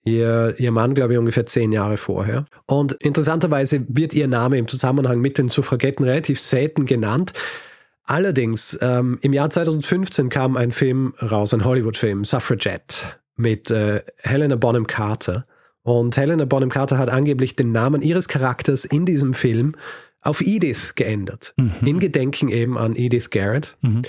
Ihr, 0.07 0.55
ihr 0.57 0.71
Mann, 0.71 0.93
glaube 0.93 1.13
ich, 1.13 1.19
ungefähr 1.19 1.45
zehn 1.45 1.71
Jahre 1.73 1.97
vorher. 1.97 2.45
Und 2.65 2.93
interessanterweise 2.93 3.85
wird 3.89 4.13
ihr 4.13 4.27
Name 4.27 4.57
im 4.57 4.67
Zusammenhang 4.67 5.19
mit 5.19 5.37
den 5.37 5.49
Suffragetten 5.49 6.05
relativ 6.05 6.39
selten 6.39 6.85
genannt. 6.85 7.33
Allerdings, 8.03 8.77
ähm, 8.81 9.19
im 9.21 9.33
Jahr 9.33 9.49
2015 9.49 10.29
kam 10.29 10.55
ein 10.55 10.71
Film 10.71 11.13
raus, 11.21 11.53
ein 11.53 11.65
Hollywood-Film, 11.65 12.23
Suffragette, 12.23 13.17
mit 13.35 13.69
äh, 13.69 14.01
Helena 14.19 14.55
Bonham 14.55 14.87
Carter. 14.87 15.45
Und 15.83 16.15
Helena 16.15 16.45
Bonham 16.45 16.69
Carter 16.69 16.97
hat 16.97 17.09
angeblich 17.09 17.57
den 17.57 17.73
Namen 17.73 18.01
ihres 18.01 18.29
Charakters 18.29 18.85
in 18.85 19.05
diesem 19.05 19.33
Film 19.33 19.75
auf 20.21 20.41
Edith 20.41 20.93
geändert. 20.95 21.53
Mhm. 21.57 21.73
In 21.85 21.99
Gedenken 21.99 22.47
eben 22.47 22.77
an 22.77 22.95
Edith 22.95 23.29
Garrett. 23.29 23.75
Mhm 23.81 24.03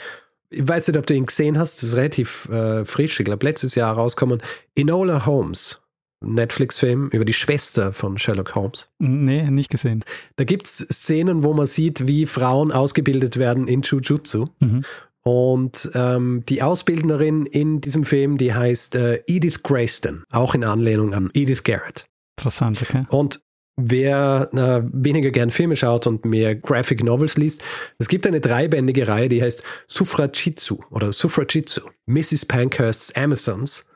ich 0.51 0.67
weiß 0.67 0.89
nicht, 0.89 0.97
ob 0.97 1.07
du 1.07 1.15
ihn 1.15 1.27
gesehen 1.27 1.59
hast, 1.59 1.83
das 1.83 1.91
ist 1.91 1.97
relativ 1.97 2.49
äh, 2.49 2.85
frisch, 2.85 3.21
ich 3.21 3.25
glaube 3.25 3.45
letztes 3.47 3.75
Jahr 3.75 3.95
rauskommen. 3.95 4.43
Enola 4.75 5.27
Holmes. 5.27 5.81
Netflix-Film 6.21 7.11
über 7.11 7.25
die 7.25 7.33
Schwester 7.33 7.93
von 7.93 8.19
Sherlock 8.19 8.55
Holmes. 8.55 8.89
Nee, 8.99 9.51
nicht 9.51 9.71
gesehen. 9.71 10.05
Da 10.37 10.45
gibt 10.45 10.67
es 10.67 10.79
Szenen, 10.79 11.45
wo 11.45 11.55
man 11.55 11.67
sieht, 11.67 12.07
wie 12.07 12.27
Frauen 12.27 12.73
ausgebildet 12.73 13.37
werden 13.37 13.69
in 13.69 13.83
Jujutsu. 13.83 14.47
Mhm. 14.61 14.85
Und 15.23 15.91
ähm, 15.95 16.43
die 16.49 16.63
Ausbildnerin 16.63 17.45
in 17.45 17.81
diesem 17.81 18.05
Film, 18.05 18.39
die 18.39 18.55
heißt 18.55 18.97
äh, 18.97 19.23
Edith 19.27 19.63
Grayston, 19.63 20.25
auch 20.31 20.55
in 20.55 20.65
Anlehnung 20.65 21.13
an 21.13 21.31
Edith 21.35 21.65
Garrett. 21.65 22.07
Interessant, 22.39 22.81
okay. 22.81 23.05
Und 23.11 23.41
wer 23.77 24.49
äh, 24.53 24.89
weniger 24.93 25.31
gern 25.31 25.51
Filme 25.51 25.77
schaut 25.77 26.07
und 26.07 26.25
mehr 26.25 26.55
Graphic 26.55 27.03
Novels 27.05 27.37
liest, 27.37 27.63
es 27.99 28.09
gibt 28.09 28.27
eine 28.27 28.41
dreibändige 28.41 29.07
Reihe, 29.07 29.29
die 29.29 29.43
heißt 29.43 29.63
Suffragitsu 29.87 30.79
oder 30.91 31.13
Suffragitsu, 31.13 31.83
Mrs. 32.07 32.47
Pankhurst's 32.47 33.15
Amazons 33.15 33.88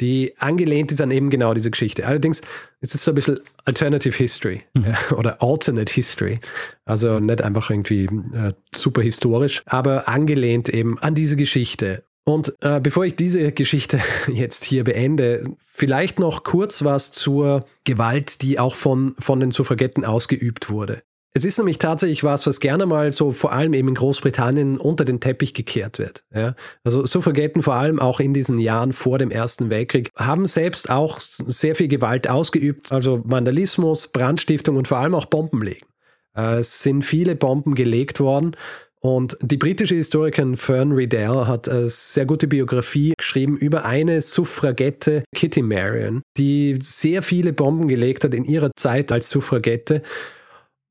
die 0.00 0.34
angelehnt 0.38 0.90
ist 0.92 1.00
an 1.00 1.10
eben 1.10 1.30
genau 1.30 1.54
diese 1.54 1.70
Geschichte. 1.70 2.06
Allerdings 2.06 2.42
ist 2.80 2.94
es 2.94 3.04
so 3.04 3.12
ein 3.12 3.14
bisschen 3.14 3.40
Alternative 3.64 4.16
History 4.16 4.62
mhm. 4.74 4.86
ja, 4.86 5.16
oder 5.16 5.42
Alternate 5.42 5.92
History. 5.92 6.40
Also 6.84 7.20
nicht 7.20 7.42
einfach 7.42 7.70
irgendwie 7.70 8.04
äh, 8.04 8.52
super 8.74 9.02
historisch, 9.02 9.62
aber 9.66 10.08
angelehnt 10.08 10.68
eben 10.68 10.98
an 10.98 11.14
diese 11.14 11.36
Geschichte. 11.36 12.04
Und 12.24 12.54
äh, 12.60 12.80
bevor 12.80 13.04
ich 13.04 13.16
diese 13.16 13.52
Geschichte 13.52 14.00
jetzt 14.32 14.64
hier 14.64 14.84
beende, 14.84 15.44
vielleicht 15.64 16.18
noch 16.18 16.44
kurz 16.44 16.84
was 16.84 17.12
zur 17.12 17.64
Gewalt, 17.84 18.42
die 18.42 18.58
auch 18.58 18.74
von, 18.74 19.14
von 19.18 19.40
den 19.40 19.50
Suffragetten 19.50 20.04
ausgeübt 20.04 20.70
wurde. 20.70 21.02
Es 21.32 21.44
ist 21.44 21.58
nämlich 21.58 21.78
tatsächlich 21.78 22.24
was, 22.24 22.46
was 22.46 22.58
gerne 22.58 22.86
mal 22.86 23.12
so 23.12 23.30
vor 23.30 23.52
allem 23.52 23.72
eben 23.72 23.88
in 23.88 23.94
Großbritannien 23.94 24.78
unter 24.78 25.04
den 25.04 25.20
Teppich 25.20 25.54
gekehrt 25.54 26.00
wird. 26.00 26.24
Ja? 26.34 26.56
Also 26.82 27.06
Suffragetten 27.06 27.62
vor 27.62 27.74
allem 27.74 28.00
auch 28.00 28.18
in 28.18 28.34
diesen 28.34 28.58
Jahren 28.58 28.92
vor 28.92 29.18
dem 29.18 29.30
Ersten 29.30 29.70
Weltkrieg 29.70 30.10
haben 30.16 30.46
selbst 30.46 30.90
auch 30.90 31.20
sehr 31.20 31.76
viel 31.76 31.86
Gewalt 31.86 32.28
ausgeübt, 32.28 32.90
also 32.90 33.22
Vandalismus, 33.24 34.08
Brandstiftung 34.08 34.76
und 34.76 34.88
vor 34.88 34.98
allem 34.98 35.14
auch 35.14 35.26
Bombenlegen. 35.26 35.86
Äh, 36.36 36.58
es 36.58 36.82
sind 36.82 37.02
viele 37.02 37.36
Bomben 37.36 37.76
gelegt 37.76 38.18
worden. 38.18 38.56
Und 39.02 39.38
die 39.40 39.56
britische 39.56 39.94
Historikerin 39.94 40.58
Fern 40.58 40.92
Riddell 40.92 41.46
hat 41.46 41.70
eine 41.70 41.88
sehr 41.88 42.26
gute 42.26 42.46
Biografie 42.46 43.14
geschrieben 43.16 43.56
über 43.56 43.86
eine 43.86 44.20
Suffragette, 44.20 45.24
Kitty 45.34 45.62
Marion, 45.62 46.20
die 46.36 46.76
sehr 46.82 47.22
viele 47.22 47.54
Bomben 47.54 47.88
gelegt 47.88 48.24
hat 48.24 48.34
in 48.34 48.44
ihrer 48.44 48.70
Zeit 48.76 49.10
als 49.10 49.30
Suffragette 49.30 50.02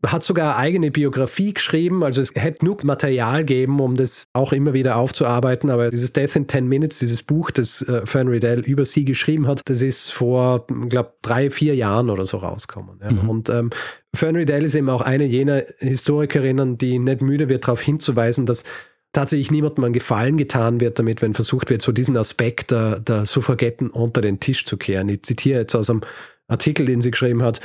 hat 0.06 0.24
sogar 0.24 0.58
eigene 0.58 0.92
Biografie 0.92 1.54
geschrieben, 1.54 2.04
also 2.04 2.22
es 2.22 2.34
hätte 2.34 2.60
genug 2.60 2.86
Material 2.86 3.44
geben, 3.44 3.82
um 3.82 3.98
das 3.98 4.26
auch 4.32 4.54
immer 4.54 4.74
wieder 4.74 4.96
aufzuarbeiten, 4.96 5.70
aber 5.70 5.90
dieses 5.90 6.14
Death 6.14 6.38
in 6.38 6.48
10 6.48 6.68
Minutes, 6.68 7.00
dieses 7.00 7.22
Buch, 7.22 7.52
das 7.52 7.82
äh, 7.82 8.06
Fern 8.06 8.30
Riddell 8.30 8.62
über 8.62 8.86
sie 8.86 9.04
geschrieben 9.04 9.46
hat, 9.46 9.62
das 9.66 9.82
ist 9.82 10.12
vor, 10.12 10.66
ich 10.84 10.90
glaube, 10.90 11.14
drei, 11.22 11.50
vier 11.50 11.76
Jahren 11.76 12.10
oder 12.10 12.24
so 12.24 12.38
rausgekommen. 12.38 13.00
Ja. 13.02 13.12
Mhm. 13.12 13.30
Und 13.30 13.50
ähm, 13.50 13.72
Fern 14.16 14.38
Riddell 14.38 14.64
ist 14.64 14.76
eben 14.76 14.90
auch 14.90 15.02
eine 15.02 15.26
jener 15.26 15.64
Historikerinnen, 15.80 16.78
die 16.78 16.98
nicht 16.98 17.22
müde 17.22 17.50
wird, 17.50 17.68
darauf 17.68 17.82
hinzuweisen, 17.82 18.46
dass 18.46 18.64
tatsächlich 19.12 19.52
niemandem 19.52 19.84
einen 19.84 19.94
Gefallen 19.94 20.38
getan 20.38 20.80
wird 20.80 20.98
damit, 20.98 21.22
wenn 21.22 21.34
versucht 21.34 21.70
wird, 21.70 21.82
so 21.82 21.92
diesen 21.92 22.16
Aspekt 22.16 22.72
der, 22.72 23.00
der 23.00 23.26
Suffragetten 23.26 23.90
unter 23.90 24.22
den 24.22 24.40
Tisch 24.40 24.66
zu 24.66 24.78
kehren. 24.78 25.10
Ich 25.10 25.24
zitiere 25.24 25.60
jetzt 25.60 25.76
aus 25.76 25.90
einem 25.90 26.02
Artikel, 26.48 26.86
den 26.86 27.02
sie 27.02 27.12
geschrieben 27.12 27.44
hat. 27.44 27.60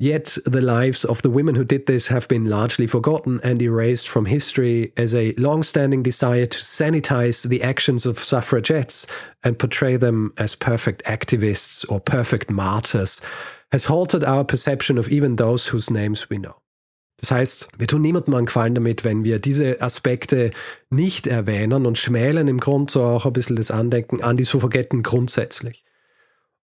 Yet 0.00 0.38
the 0.44 0.62
lives 0.62 1.04
of 1.04 1.22
the 1.22 1.30
women 1.30 1.56
who 1.56 1.64
did 1.64 1.86
this 1.86 2.06
have 2.06 2.28
been 2.28 2.44
largely 2.44 2.86
forgotten 2.86 3.40
and 3.42 3.60
erased 3.60 4.08
from 4.08 4.26
history 4.26 4.92
as 4.96 5.12
a 5.12 5.34
long 5.36 5.64
standing 5.64 6.04
desire 6.04 6.46
to 6.46 6.58
sanitize 6.58 7.48
the 7.48 7.64
actions 7.64 8.06
of 8.06 8.22
suffragettes 8.22 9.08
and 9.42 9.58
portray 9.58 9.96
them 9.96 10.32
as 10.36 10.54
perfect 10.54 11.04
activists 11.04 11.84
or 11.90 11.98
perfect 11.98 12.48
martyrs 12.48 13.20
has 13.72 13.86
halted 13.86 14.22
our 14.22 14.44
perception 14.44 14.98
of 14.98 15.08
even 15.08 15.34
those 15.34 15.66
whose 15.66 15.90
names 15.90 16.30
we 16.30 16.38
know. 16.38 16.54
Das 17.16 17.32
heißt, 17.32 17.68
wir 17.76 17.88
tun 17.88 18.02
niemandem 18.02 18.34
einen 18.34 18.46
Gefallen 18.46 18.76
damit, 18.76 19.02
wenn 19.02 19.24
wir 19.24 19.40
diese 19.40 19.82
Aspekte 19.82 20.52
nicht 20.90 21.26
erwähnen 21.26 21.84
und 21.84 21.98
schmälen 21.98 22.46
im 22.46 22.60
Grunde 22.60 22.92
so 22.92 23.02
auch 23.02 23.26
ein 23.26 23.32
bisschen 23.32 23.56
das 23.56 23.72
Andenken 23.72 24.22
an 24.22 24.36
die 24.36 24.44
Suffragetten 24.44 25.02
grundsätzlich. 25.02 25.84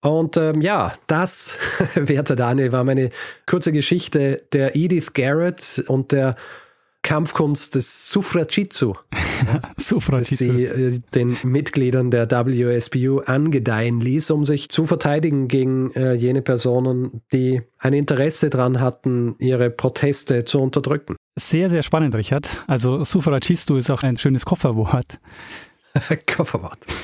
Und 0.02 0.38
ähm, 0.38 0.62
ja, 0.62 0.94
das, 1.08 1.58
werter 1.96 2.36
Daniel, 2.36 2.72
war 2.72 2.84
meine 2.84 3.10
kurze 3.46 3.72
Geschichte 3.72 4.44
der 4.54 4.76
Edith 4.76 5.14
Garrett 5.14 5.84
und 5.88 6.12
der 6.12 6.36
Kampfkunst 7.06 7.76
des 7.76 8.10
Suffragitsu, 8.10 8.96
Suffragitsu. 9.78 10.36
sie 10.36 10.66
äh, 10.66 11.00
den 11.14 11.38
Mitgliedern 11.44 12.10
der 12.10 12.28
WSBU 12.32 13.20
angedeihen 13.20 14.02
ließ, 14.02 14.32
um 14.32 14.44
sich 14.44 14.70
zu 14.70 14.88
verteidigen 14.88 15.48
gegen 15.48 15.92
äh, 15.92 16.14
jene 16.14 16.42
Personen, 16.42 17.22
die 17.32 17.62
ein 17.78 17.94
Interesse 17.94 18.50
daran 18.50 18.80
hatten, 18.80 19.36
ihre 19.38 19.70
Proteste 19.70 20.46
zu 20.46 20.60
unterdrücken. 20.60 21.16
Sehr, 21.36 21.70
sehr 21.70 21.84
spannend, 21.84 22.16
Richard. 22.16 22.64
Also 22.66 23.04
Suffragistu 23.04 23.76
ist 23.76 23.92
auch 23.92 24.02
ein 24.02 24.18
schönes 24.18 24.44
Kofferwort. 24.44 25.20
Kofferwort. 26.28 26.80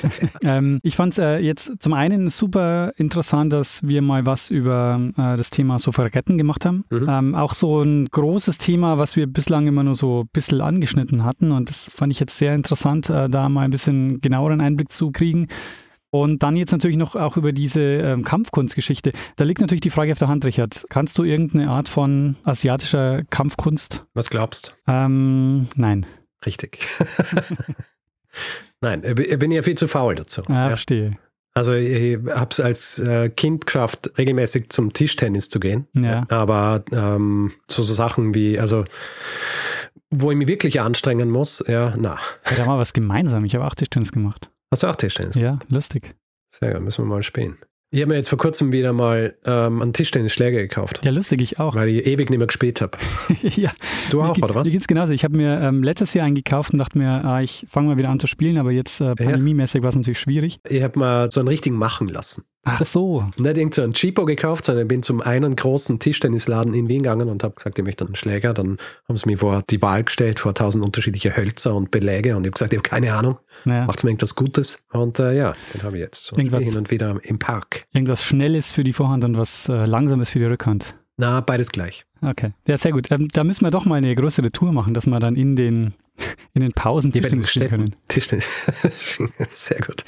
Ähm, 0.44 0.80
ich 0.82 0.96
fand 0.96 1.12
es 1.12 1.18
äh, 1.18 1.38
jetzt 1.38 1.72
zum 1.78 1.92
einen 1.92 2.28
super 2.28 2.92
interessant, 2.96 3.52
dass 3.52 3.86
wir 3.86 4.02
mal 4.02 4.26
was 4.26 4.50
über 4.50 5.00
äh, 5.16 5.36
das 5.36 5.50
Thema 5.50 5.78
Suffragetten 5.78 6.36
gemacht 6.36 6.64
haben. 6.64 6.84
Mhm. 6.90 7.06
Ähm, 7.08 7.34
auch 7.34 7.54
so 7.54 7.80
ein 7.82 8.06
großes 8.06 8.58
Thema, 8.58 8.98
was 8.98 9.14
wir 9.14 9.26
bislang 9.26 9.68
immer 9.68 9.84
nur 9.84 9.94
so 9.94 10.22
ein 10.22 10.28
bisschen 10.32 10.60
angeschnitten 10.60 11.24
hatten. 11.24 11.52
Und 11.52 11.68
das 11.70 11.90
fand 11.94 12.12
ich 12.12 12.18
jetzt 12.18 12.36
sehr 12.38 12.54
interessant, 12.54 13.08
äh, 13.08 13.28
da 13.28 13.48
mal 13.48 13.62
ein 13.62 13.70
bisschen 13.70 14.20
genaueren 14.20 14.60
Einblick 14.60 14.90
zu 14.90 15.12
kriegen. 15.12 15.46
Und 16.10 16.42
dann 16.42 16.56
jetzt 16.56 16.72
natürlich 16.72 16.96
noch 16.96 17.14
auch 17.14 17.36
über 17.36 17.52
diese 17.52 17.80
ähm, 17.80 18.24
Kampfkunstgeschichte. 18.24 19.12
Da 19.36 19.44
liegt 19.44 19.60
natürlich 19.60 19.80
die 19.80 19.90
Frage 19.90 20.12
auf 20.12 20.18
der 20.18 20.28
Hand, 20.28 20.44
Richard. 20.44 20.84
Kannst 20.90 21.18
du 21.18 21.24
irgendeine 21.24 21.70
Art 21.70 21.88
von 21.88 22.36
asiatischer 22.42 23.22
Kampfkunst? 23.30 24.04
Was 24.12 24.28
glaubst? 24.28 24.74
Ähm, 24.86 25.68
nein. 25.76 26.04
Richtig. 26.44 26.86
Nein, 28.82 29.02
ich 29.04 29.38
bin 29.38 29.50
ja 29.50 29.62
viel 29.62 29.76
zu 29.76 29.88
faul 29.88 30.14
dazu. 30.14 30.42
Ah, 30.48 30.52
Ja. 30.64 30.68
verstehe. 30.68 31.16
Also 31.54 31.72
ich 31.74 32.18
habe 32.30 32.48
es 32.50 32.60
als 32.60 32.98
äh, 32.98 33.28
Kind 33.28 33.66
geschafft, 33.66 34.10
regelmäßig 34.16 34.70
zum 34.70 34.92
Tischtennis 34.94 35.48
zu 35.50 35.60
gehen. 35.60 35.86
Ja. 35.92 36.24
Aber 36.30 36.82
ähm, 36.92 37.52
zu 37.68 37.82
so 37.82 37.92
Sachen 37.92 38.34
wie, 38.34 38.58
also 38.58 38.84
wo 40.10 40.30
ich 40.30 40.36
mich 40.36 40.48
wirklich 40.48 40.80
anstrengen 40.80 41.30
muss, 41.30 41.62
ja, 41.68 41.94
na. 41.98 42.18
Ja, 42.50 42.56
da 42.56 42.66
war 42.66 42.78
was 42.78 42.92
gemeinsam. 42.94 43.44
Ich 43.44 43.54
habe 43.54 43.66
auch 43.66 43.74
Tischtennis 43.74 44.12
gemacht. 44.12 44.50
Hast 44.70 44.82
du 44.82 44.86
auch 44.86 44.96
Tischtennis? 44.96 45.36
Ja, 45.36 45.58
lustig. 45.68 46.14
Sehr 46.48 46.72
gut, 46.72 46.82
müssen 46.82 47.04
wir 47.04 47.08
mal 47.08 47.22
spielen. 47.22 47.58
Ich 47.94 48.00
habe 48.00 48.08
mir 48.08 48.16
jetzt 48.16 48.30
vor 48.30 48.38
kurzem 48.38 48.72
wieder 48.72 48.94
mal 48.94 49.34
ähm, 49.44 49.82
einen 49.82 49.92
Tischtennisschläger 49.92 50.62
gekauft, 50.62 51.04
Ja, 51.04 51.10
lustig, 51.10 51.42
ich 51.42 51.60
auch. 51.60 51.74
weil 51.74 51.90
ich 51.90 52.06
ewig 52.06 52.30
nicht 52.30 52.38
mehr 52.38 52.46
gespielt 52.46 52.80
habe. 52.80 52.96
ja. 53.42 53.70
Du 54.10 54.22
auch, 54.22 54.34
Mir, 54.34 54.44
oder 54.44 54.54
was? 54.54 54.66
Mir 54.66 54.72
geht's 54.72 54.86
genauso. 54.88 55.12
Ich 55.12 55.24
habe 55.24 55.36
mir 55.36 55.60
ähm, 55.60 55.82
letztes 55.82 56.14
Jahr 56.14 56.24
einen 56.24 56.34
gekauft 56.34 56.72
und 56.72 56.78
dachte 56.78 56.96
mir, 56.96 57.22
ah, 57.22 57.42
ich 57.42 57.66
fange 57.68 57.88
mal 57.88 57.98
wieder 57.98 58.08
an 58.08 58.18
zu 58.18 58.26
spielen, 58.26 58.56
aber 58.56 58.70
jetzt 58.72 59.02
äh, 59.02 59.14
pandemiemäßig 59.14 59.82
war 59.82 59.90
es 59.90 59.96
natürlich 59.96 60.20
schwierig. 60.20 60.58
Ich 60.66 60.82
habe 60.82 60.98
mal 60.98 61.30
so 61.30 61.40
einen 61.40 61.48
richtigen 61.48 61.76
machen 61.76 62.08
lassen. 62.08 62.46
Ach 62.64 62.84
so. 62.86 63.28
Nicht 63.38 63.58
irgend 63.58 63.74
so 63.74 63.82
einen 63.82 63.92
Cheapo 63.92 64.24
gekauft, 64.24 64.64
sondern 64.66 64.84
ich 64.84 64.88
bin 64.88 65.02
zum 65.02 65.20
einen 65.20 65.56
großen 65.56 65.98
Tischtennisladen 65.98 66.74
in 66.74 66.88
Wien 66.88 66.98
gegangen 67.02 67.28
und 67.28 67.42
habe 67.42 67.54
gesagt, 67.54 67.76
ich 67.78 67.84
möchte 67.84 68.04
einen 68.04 68.14
Schläger. 68.14 68.54
Dann 68.54 68.76
haben 69.08 69.16
sie 69.16 69.28
mir 69.28 69.36
vor 69.38 69.64
die 69.68 69.82
Wahl 69.82 70.04
gestellt, 70.04 70.38
vor 70.38 70.54
tausend 70.54 70.84
unterschiedliche 70.84 71.36
Hölzer 71.36 71.74
und 71.74 71.90
Beläge 71.90 72.36
und 72.36 72.44
ich 72.44 72.50
habe 72.50 72.52
gesagt, 72.52 72.72
ich 72.72 72.78
habe 72.78 72.88
keine 72.88 73.14
Ahnung, 73.14 73.38
Naja, 73.64 73.86
macht 73.86 74.04
mir 74.04 74.10
irgendwas 74.10 74.36
Gutes. 74.36 74.78
Und 74.92 75.18
äh, 75.18 75.36
ja, 75.36 75.54
den 75.74 75.82
habe 75.82 75.96
ich 75.96 76.02
jetzt. 76.02 76.32
Und 76.32 76.38
Irgendwas- 76.38 76.62
hin 76.62 76.76
und 76.76 76.90
wieder 76.92 77.18
im 77.24 77.38
Park. 77.40 77.86
irgendwas 77.92 78.22
Schnelles 78.24 78.70
für 78.70 78.84
die 78.84 78.92
Vorhand 78.92 79.24
und 79.24 79.36
was 79.36 79.68
äh, 79.68 79.84
Langsames 79.84 80.30
für 80.30 80.38
die 80.38 80.44
Rückhand. 80.44 80.94
Na, 81.16 81.40
beides 81.40 81.70
gleich. 81.72 82.04
Okay. 82.22 82.52
Ja, 82.66 82.78
sehr 82.78 82.92
gut. 82.92 83.10
Ähm, 83.10 83.28
da 83.32 83.42
müssen 83.44 83.64
wir 83.66 83.70
doch 83.72 83.84
mal 83.84 83.96
eine 83.96 84.14
größere 84.14 84.50
Tour 84.52 84.72
machen, 84.72 84.94
dass 84.94 85.06
wir 85.06 85.18
dann 85.18 85.34
in 85.36 85.56
den, 85.56 85.94
in 86.54 86.62
den 86.62 86.72
Pausen 86.72 87.12
Tischtennis 87.12 87.50
spielen 87.50 87.68
können. 87.68 87.96
Tischtennis. 88.08 88.48
Sehr 89.48 89.80
gut. 89.80 90.04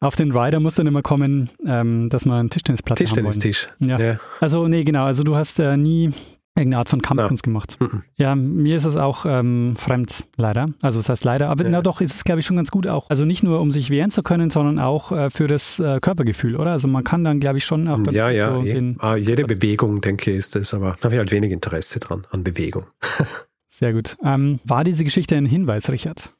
Auf 0.00 0.14
den 0.14 0.30
Rider 0.30 0.60
muss 0.60 0.74
dann 0.74 0.86
immer 0.86 1.02
kommen, 1.02 1.48
ähm, 1.66 2.08
dass 2.10 2.24
wir 2.26 2.34
einen 2.34 2.50
Tischtennisplatz 2.50 2.98
wollen. 3.00 3.06
Tischtennistisch. 3.06 3.68
Ja. 3.78 3.98
ja. 3.98 4.20
Also, 4.40 4.68
nee, 4.68 4.84
genau. 4.84 5.04
Also, 5.04 5.24
du 5.24 5.36
hast 5.36 5.58
äh, 5.58 5.76
nie 5.78 6.10
irgendeine 6.54 6.78
Art 6.80 6.88
von 6.90 7.00
Kampfkunst 7.02 7.42
gemacht. 7.42 7.76
Mhm. 7.80 8.02
Ja, 8.16 8.34
mir 8.34 8.76
ist 8.76 8.84
es 8.84 8.96
auch 8.96 9.24
ähm, 9.26 9.74
fremd, 9.76 10.24
leider. 10.36 10.68
Also, 10.82 10.98
das 10.98 11.08
heißt 11.08 11.24
leider. 11.24 11.48
Aber 11.48 11.64
Ja. 11.64 11.70
na 11.70 11.82
doch, 11.82 12.00
ist 12.02 12.14
es, 12.14 12.24
glaube 12.24 12.40
ich, 12.40 12.46
schon 12.46 12.56
ganz 12.56 12.70
gut 12.70 12.86
auch. 12.86 13.08
Also, 13.08 13.24
nicht 13.24 13.42
nur, 13.42 13.58
um 13.60 13.70
sich 13.70 13.88
wehren 13.88 14.10
zu 14.10 14.22
können, 14.22 14.50
sondern 14.50 14.78
auch 14.78 15.12
äh, 15.12 15.30
für 15.30 15.46
das 15.46 15.78
äh, 15.78 15.98
Körpergefühl, 16.00 16.56
oder? 16.56 16.72
Also, 16.72 16.88
man 16.88 17.02
kann 17.02 17.24
dann, 17.24 17.40
glaube 17.40 17.56
ich, 17.58 17.64
schon 17.64 17.88
auch 17.88 18.02
ganz 18.02 18.16
Ja, 18.18 18.28
gut 18.28 18.36
ja. 18.38 18.54
so 18.54 18.62
eh. 18.64 18.74
den, 18.74 18.96
Ah, 19.00 19.16
jede 19.16 19.44
Bewegung, 19.44 20.02
denke 20.02 20.30
ich, 20.30 20.36
ist 20.36 20.56
das, 20.56 20.74
aber 20.74 20.96
habe 21.02 21.14
ich 21.14 21.18
halt 21.18 21.30
wenig 21.30 21.52
Interesse 21.52 22.00
dran, 22.00 22.26
an 22.30 22.44
Bewegung. 22.44 22.84
Sehr 23.70 23.92
gut. 23.92 24.16
Ähm, 24.24 24.60
war 24.64 24.84
diese 24.84 25.04
Geschichte 25.04 25.36
ein 25.36 25.44
Hinweis, 25.46 25.90
Richard? 25.90 26.32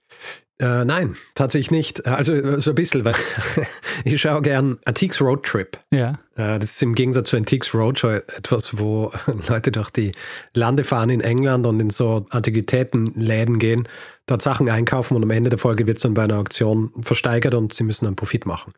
Äh, 0.59 0.87
nein, 0.87 1.15
tatsächlich 1.35 1.71
nicht. 1.71 2.07
Also 2.07 2.33
äh, 2.33 2.59
so 2.61 2.71
ein 2.71 2.75
bisschen, 2.75 3.05
weil 3.05 3.15
ich 4.05 4.19
schaue 4.21 4.41
gern 4.41 4.79
Antiques 4.87 5.21
Road 5.21 5.45
Trip. 5.45 5.79
Ja. 5.91 6.19
Äh, 6.35 6.59
Das 6.59 6.71
ist 6.71 6.83
im 6.83 6.95
Gegensatz 6.95 7.29
zu 7.29 7.37
Antiques 7.37 7.75
Roadshow 7.75 8.09
etwas, 8.09 8.79
wo 8.79 9.13
Leute 9.49 9.71
durch 9.71 9.91
die 9.91 10.13
Lande 10.55 10.85
fahren 10.85 11.11
in 11.11 11.21
England 11.21 11.67
und 11.67 11.79
in 11.81 11.91
so 11.91 12.25
Antiquitätenläden 12.31 13.59
gehen, 13.59 13.87
dort 14.25 14.41
Sachen 14.41 14.71
einkaufen 14.71 15.15
und 15.17 15.23
am 15.23 15.31
Ende 15.31 15.51
der 15.51 15.59
Folge 15.59 15.87
wird 15.87 15.99
es 15.99 16.03
dann 16.05 16.15
bei 16.15 16.25
einer 16.25 16.39
Auktion 16.39 16.91
versteigert 17.03 17.55
und 17.55 17.75
sie 17.75 17.85
müssen 17.85 18.07
einen 18.07 18.17
Profit 18.17 18.47
machen. 18.47 18.73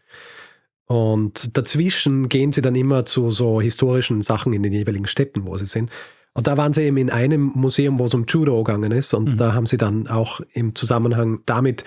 Und 0.87 1.57
dazwischen 1.57 2.29
gehen 2.29 2.53
sie 2.53 2.62
dann 2.62 2.74
immer 2.74 3.05
zu 3.05 3.31
so 3.31 3.61
historischen 3.61 4.22
Sachen 4.22 4.53
in 4.53 4.62
den 4.62 4.72
jeweiligen 4.72 5.07
Städten, 5.07 5.47
wo 5.47 5.57
sie 5.59 5.66
sind. 5.66 5.91
Und 6.39 6.47
da 6.47 6.57
waren 6.57 6.72
sie 6.72 6.84
eben 6.84 6.99
in 6.99 7.11
einem 7.11 7.51
Museum, 7.57 7.99
wo 7.99 8.05
es 8.05 8.14
um 8.14 8.24
Judo 8.28 8.62
gegangen 8.62 8.93
ist. 8.93 9.12
Und 9.12 9.30
Mhm. 9.30 9.36
da 9.39 9.55
haben 9.55 9.66
sie 9.66 9.76
dann 9.76 10.07
auch 10.07 10.41
im 10.55 10.76
Zusammenhang 10.76 11.41
damit 11.47 11.82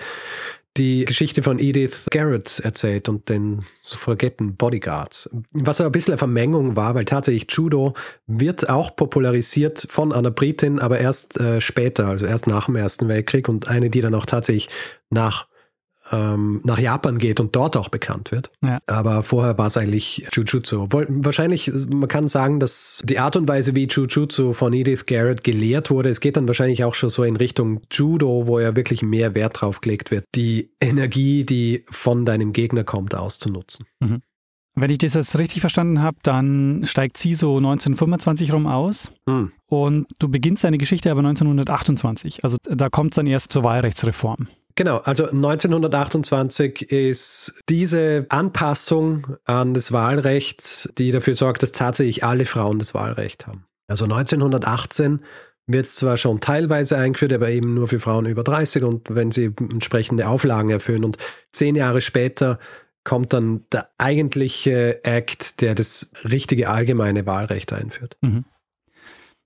die 0.76 1.06
Geschichte 1.06 1.42
von 1.42 1.58
Edith 1.58 2.06
Garrett 2.10 2.60
erzählt 2.60 3.08
und 3.08 3.30
den 3.30 3.60
Suffragetten 3.80 4.56
Bodyguards. 4.56 5.30
Was 5.54 5.80
aber 5.80 5.88
ein 5.88 5.92
bisschen 5.92 6.12
eine 6.12 6.18
Vermengung 6.18 6.76
war, 6.76 6.94
weil 6.94 7.06
tatsächlich 7.06 7.46
Judo 7.50 7.94
wird 8.26 8.68
auch 8.68 8.94
popularisiert 8.94 9.86
von 9.88 10.12
einer 10.12 10.30
Britin, 10.30 10.80
aber 10.80 10.98
erst 10.98 11.40
äh, 11.40 11.62
später, 11.62 12.08
also 12.08 12.26
erst 12.26 12.46
nach 12.46 12.66
dem 12.66 12.76
Ersten 12.76 13.08
Weltkrieg 13.08 13.48
und 13.48 13.68
eine, 13.68 13.88
die 13.88 14.02
dann 14.02 14.14
auch 14.14 14.26
tatsächlich 14.26 14.68
nach 15.08 15.46
ähm, 16.12 16.60
nach 16.64 16.78
Japan 16.78 17.18
geht 17.18 17.40
und 17.40 17.56
dort 17.56 17.76
auch 17.76 17.88
bekannt 17.88 18.30
wird. 18.30 18.50
Ja. 18.62 18.78
Aber 18.86 19.22
vorher 19.22 19.58
war 19.58 19.66
es 19.66 19.76
eigentlich 19.76 20.26
Jujutsu. 20.32 20.86
Wahrscheinlich, 20.90 21.72
man 21.90 22.08
kann 22.08 22.28
sagen, 22.28 22.60
dass 22.60 23.02
die 23.04 23.18
Art 23.18 23.36
und 23.36 23.48
Weise, 23.48 23.74
wie 23.74 23.86
Jujutsu 23.86 24.52
von 24.52 24.72
Edith 24.72 25.06
Garrett 25.06 25.42
gelehrt 25.42 25.90
wurde, 25.90 26.10
es 26.10 26.20
geht 26.20 26.36
dann 26.36 26.46
wahrscheinlich 26.46 26.84
auch 26.84 26.94
schon 26.94 27.08
so 27.10 27.24
in 27.24 27.36
Richtung 27.36 27.80
Judo, 27.90 28.46
wo 28.46 28.60
ja 28.60 28.76
wirklich 28.76 29.02
mehr 29.02 29.34
Wert 29.34 29.60
drauf 29.60 29.80
gelegt 29.80 30.10
wird, 30.10 30.26
die 30.34 30.70
Energie, 30.80 31.44
die 31.44 31.84
von 31.90 32.24
deinem 32.24 32.52
Gegner 32.52 32.84
kommt, 32.84 33.14
auszunutzen. 33.14 33.86
Wenn 34.74 34.90
ich 34.90 34.98
das 34.98 35.14
jetzt 35.14 35.38
richtig 35.38 35.60
verstanden 35.60 36.00
habe, 36.00 36.16
dann 36.22 36.82
steigt 36.86 37.18
sie 37.18 37.34
so 37.34 37.56
1925 37.58 38.52
rum 38.52 38.66
aus 38.66 39.12
Hm. 39.28 39.52
und 39.66 40.06
du 40.18 40.28
beginnst 40.28 40.64
deine 40.64 40.78
Geschichte 40.78 41.10
aber 41.10 41.20
1928. 41.20 42.42
Also 42.44 42.56
da 42.64 42.88
kommt 42.88 43.12
es 43.12 43.16
dann 43.16 43.26
erst 43.26 43.52
zur 43.52 43.64
Wahlrechtsreform. 43.64 44.48
Genau, 44.74 44.98
also 44.98 45.24
1928 45.24 46.90
ist 46.90 47.60
diese 47.68 48.26
Anpassung 48.30 49.36
an 49.44 49.74
das 49.74 49.92
Wahlrecht, 49.92 50.90
die 50.98 51.10
dafür 51.10 51.34
sorgt, 51.34 51.62
dass 51.62 51.72
tatsächlich 51.72 52.24
alle 52.24 52.46
Frauen 52.46 52.78
das 52.78 52.94
Wahlrecht 52.94 53.46
haben. 53.46 53.66
Also 53.88 54.04
1918 54.04 55.20
wird 55.66 55.86
es 55.86 55.94
zwar 55.94 56.16
schon 56.16 56.40
teilweise 56.40 56.96
eingeführt, 56.96 57.32
aber 57.32 57.50
eben 57.50 57.74
nur 57.74 57.88
für 57.88 58.00
Frauen 58.00 58.26
über 58.26 58.42
30 58.42 58.82
und 58.82 59.14
wenn 59.14 59.30
sie 59.30 59.52
entsprechende 59.58 60.28
Auflagen 60.28 60.70
erfüllen. 60.70 61.04
Und 61.04 61.18
zehn 61.52 61.76
Jahre 61.76 62.00
später 62.00 62.58
kommt 63.04 63.32
dann 63.32 63.64
der 63.72 63.88
eigentliche 63.98 65.04
Act, 65.04 65.60
der 65.60 65.74
das 65.74 66.12
richtige 66.24 66.68
allgemeine 66.68 67.26
Wahlrecht 67.26 67.72
einführt. 67.72 68.16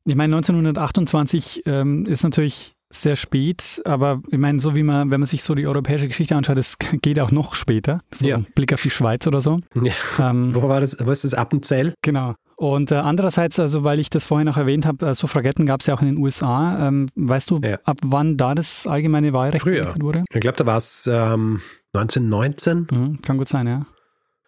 Ich 0.05 0.15
meine, 0.15 0.37
1928 0.37 1.65
ähm, 1.67 2.07
ist 2.07 2.23
natürlich 2.23 2.76
sehr 2.91 3.17
spät, 3.17 3.83
aber 3.85 4.23
ich 4.31 4.39
meine, 4.39 4.61
so 4.61 4.75
wie 4.77 4.83
man, 4.83 5.11
wenn 5.11 5.21
man 5.21 5.27
sich 5.27 5.43
so 5.43 5.55
die 5.55 5.67
europäische 5.67 6.07
Geschichte 6.09 6.37
anschaut, 6.37 6.59
es 6.59 6.77
geht 7.03 7.19
auch 7.21 7.31
noch 7.33 7.55
später. 7.55 8.01
So 8.15 8.27
Ja. 8.27 8.37
ein 8.37 8.47
Blick 8.55 8.73
auf 8.73 8.83
die 8.83 8.91
Schweiz 8.91 9.27
oder 9.27 9.41
so. 9.41 9.59
Ja. 9.83 9.93
Ähm, 10.31 10.55
Wo 10.55 10.69
war 10.69 10.81
das? 10.81 10.97
Wo 11.05 11.11
ist 11.11 11.25
das 11.25 11.35
Appenzell? 11.35 11.95
Genau. 12.03 12.35
Und 12.59 12.91
äh, 12.91 12.95
andererseits, 12.95 13.59
also 13.61 13.85
weil 13.85 13.99
ich 13.99 14.09
das 14.09 14.25
vorhin 14.25 14.49
auch 14.49 14.57
erwähnt 14.57 14.87
habe, 14.87 15.05
äh, 15.09 15.15
Suffragetten 15.15 15.67
gab 15.67 15.81
es 15.81 15.87
ja 15.87 15.95
auch 15.95 16.01
in 16.01 16.07
den 16.07 16.17
USA. 16.17 16.89
Ähm, 16.89 17.07
weißt 17.15 17.51
du, 17.51 17.61
Ja. 17.63 17.79
ab 17.85 17.99
wann 18.03 18.39
da 18.39 18.55
das 18.55 18.87
allgemeine 18.87 19.33
Wahlrecht 19.35 19.63
Früher. 19.63 19.81
eingeführt 19.83 20.03
wurde? 20.03 20.25
Ich 20.33 20.41
glaube, 20.41 20.57
da 20.57 20.65
war 20.65 20.77
es 20.79 21.07
ähm, 21.13 21.61
1919. 21.93 22.87
Mhm, 22.91 23.23
kann 23.23 23.37
gut 23.39 23.49
sein, 23.49 23.67
ja. 23.67 23.87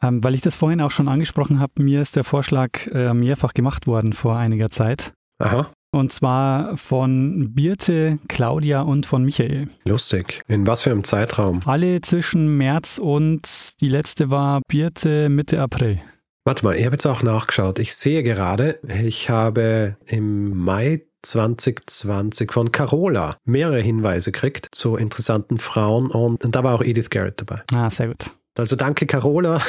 Ähm, 0.00 0.22
weil 0.22 0.34
ich 0.34 0.40
das 0.40 0.54
vorhin 0.54 0.80
auch 0.80 0.90
schon 0.92 1.08
angesprochen 1.08 1.58
habe, 1.60 1.82
mir 1.82 2.00
ist 2.00 2.14
der 2.16 2.24
Vorschlag 2.24 2.86
äh, 2.92 3.12
mehrfach 3.14 3.52
gemacht 3.52 3.86
worden 3.86 4.12
vor 4.12 4.36
einiger 4.36 4.70
Zeit. 4.70 5.12
Aha. 5.38 5.70
Und 5.90 6.12
zwar 6.12 6.76
von 6.76 7.54
Birte, 7.54 8.18
Claudia 8.28 8.82
und 8.82 9.06
von 9.06 9.24
Michael. 9.24 9.68
Lustig. 9.84 10.42
In 10.46 10.66
was 10.66 10.82
für 10.82 10.90
einem 10.90 11.04
Zeitraum? 11.04 11.62
Alle 11.64 12.00
zwischen 12.02 12.58
März 12.58 12.98
und 12.98 13.80
die 13.80 13.88
letzte 13.88 14.30
war 14.30 14.60
Birte 14.68 15.28
Mitte 15.30 15.60
April. 15.60 16.00
Warte 16.44 16.64
mal, 16.64 16.76
ich 16.76 16.84
habe 16.84 16.94
jetzt 16.94 17.06
auch 17.06 17.22
nachgeschaut. 17.22 17.78
Ich 17.78 17.94
sehe 17.94 18.22
gerade, 18.22 18.78
ich 19.04 19.28
habe 19.30 19.96
im 20.06 20.56
Mai 20.56 21.02
2020 21.22 22.52
von 22.52 22.72
Carola 22.72 23.36
mehrere 23.44 23.80
Hinweise 23.80 24.32
kriegt 24.32 24.68
zu 24.72 24.96
interessanten 24.96 25.58
Frauen 25.58 26.10
und, 26.10 26.44
und 26.44 26.54
da 26.54 26.64
war 26.64 26.74
auch 26.74 26.82
Edith 26.82 27.10
Garrett 27.10 27.40
dabei. 27.40 27.62
Ah, 27.74 27.90
sehr 27.90 28.08
gut. 28.08 28.30
Also 28.56 28.76
danke, 28.76 29.06
Carola. 29.06 29.60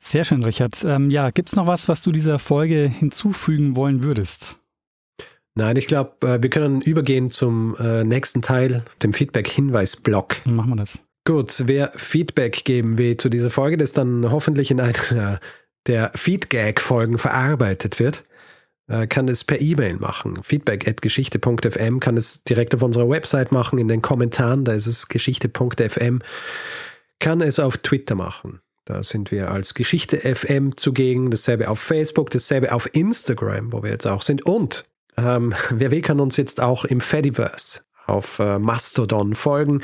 Sehr 0.00 0.24
schön, 0.24 0.42
Richard. 0.44 0.84
Ähm, 0.84 1.10
ja, 1.10 1.30
gibt 1.30 1.48
es 1.48 1.56
noch 1.56 1.66
was, 1.66 1.88
was 1.88 2.00
du 2.00 2.12
dieser 2.12 2.38
Folge 2.38 2.86
hinzufügen 2.88 3.74
wollen 3.74 4.02
würdest? 4.02 4.58
Nein, 5.56 5.76
ich 5.76 5.86
glaube, 5.86 6.14
äh, 6.20 6.42
wir 6.42 6.50
können 6.50 6.82
übergehen 6.82 7.30
zum 7.30 7.74
äh, 7.80 8.04
nächsten 8.04 8.42
Teil, 8.42 8.84
dem 9.02 9.14
Feedback-Hinweis-Block. 9.14 10.36
Dann 10.44 10.54
machen 10.54 10.70
wir 10.70 10.76
das. 10.76 11.02
Gut, 11.24 11.62
wer 11.66 11.90
Feedback 11.96 12.64
geben 12.64 12.98
will 12.98 13.16
zu 13.16 13.30
dieser 13.30 13.50
Folge, 13.50 13.78
das 13.78 13.92
dann 13.92 14.30
hoffentlich 14.30 14.70
in 14.70 14.80
einer 14.80 15.40
der 15.86 16.12
Feedgag-Folgen 16.14 17.16
verarbeitet 17.16 17.98
wird, 17.98 18.24
äh, 18.88 19.06
kann 19.06 19.28
es 19.28 19.44
per 19.44 19.60
E-Mail 19.60 19.96
machen. 19.96 20.42
Feedback.geschichte.fm 20.42 22.00
kann 22.00 22.18
es 22.18 22.44
direkt 22.44 22.74
auf 22.74 22.82
unserer 22.82 23.08
Website 23.08 23.50
machen, 23.50 23.78
in 23.78 23.88
den 23.88 24.02
Kommentaren, 24.02 24.64
da 24.64 24.74
ist 24.74 24.86
es 24.86 25.08
geschichte.fm 25.08 26.20
kann 27.18 27.40
es 27.40 27.58
auf 27.58 27.78
Twitter 27.78 28.14
machen. 28.14 28.60
Da 28.84 29.02
sind 29.02 29.30
wir 29.30 29.50
als 29.50 29.72
Geschichte 29.72 30.18
FM 30.18 30.76
zugegen, 30.76 31.30
dasselbe 31.30 31.70
auf 31.70 31.80
Facebook, 31.80 32.30
dasselbe 32.30 32.72
auf 32.72 32.94
Instagram, 32.94 33.72
wo 33.72 33.82
wir 33.82 33.90
jetzt 33.90 34.06
auch 34.06 34.20
sind. 34.20 34.44
Und 34.44 34.84
ähm, 35.16 35.54
wer 35.70 35.90
will, 35.90 36.02
kann 36.02 36.20
uns 36.20 36.36
jetzt 36.36 36.60
auch 36.60 36.84
im 36.84 37.00
Fediverse 37.00 37.80
auf 38.06 38.38
äh, 38.38 38.58
Mastodon 38.58 39.34
folgen. 39.34 39.82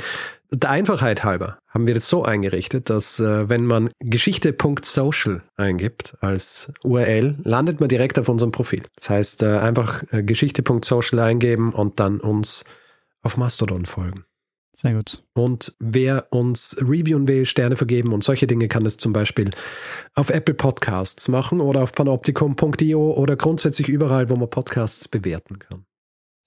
Der 0.51 0.71
Einfachheit 0.71 1.25
halber 1.25 1.59
haben 1.69 1.87
wir 1.87 1.95
das 1.95 2.09
so 2.09 2.25
eingerichtet, 2.25 2.91
dass 2.91 3.19
äh, 3.19 3.49
wenn 3.49 3.65
man 3.65 3.89
geschichte.social 4.01 5.43
eingibt 5.57 6.17
als 6.21 6.73
URL, 6.85 7.39
landet 7.43 7.81
man 7.81 7.89
direkt 7.89 8.19
auf 8.19 8.29
unserem 8.29 8.53
Profil. 8.53 8.83
Das 8.97 9.11
heißt, 9.11 9.43
äh, 9.43 9.59
einfach 9.59 10.05
äh, 10.13 10.23
geschichte.social 10.23 11.19
eingeben 11.21 11.73
und 11.73 12.01
dann 12.01 12.21
uns 12.21 12.65
auf 13.23 13.37
Mastodon 13.37 13.87
folgen. 13.87 14.25
Sehr 14.83 14.95
gut. 14.95 15.23
Und 15.35 15.77
wer 15.79 16.27
uns 16.31 16.77
reviewen 16.81 17.29
will, 17.29 17.47
Sterne 17.47 17.77
vergeben 17.77 18.13
und 18.13 18.25
solche 18.25 18.49
Dinge 18.49 18.67
kann 18.67 18.85
es 18.85 18.97
zum 18.97 19.13
Beispiel 19.13 19.51
auf 20.15 20.29
Apple 20.29 20.55
Podcasts 20.55 21.29
machen 21.29 21.61
oder 21.61 21.83
auf 21.83 21.93
panoptikum.io 21.93 23.13
oder 23.13 23.37
grundsätzlich 23.37 23.89
überall, 23.89 24.29
wo 24.29 24.35
man 24.35 24.51
Podcasts 24.51 25.07
bewerten 25.07 25.61
kann. 25.61 25.85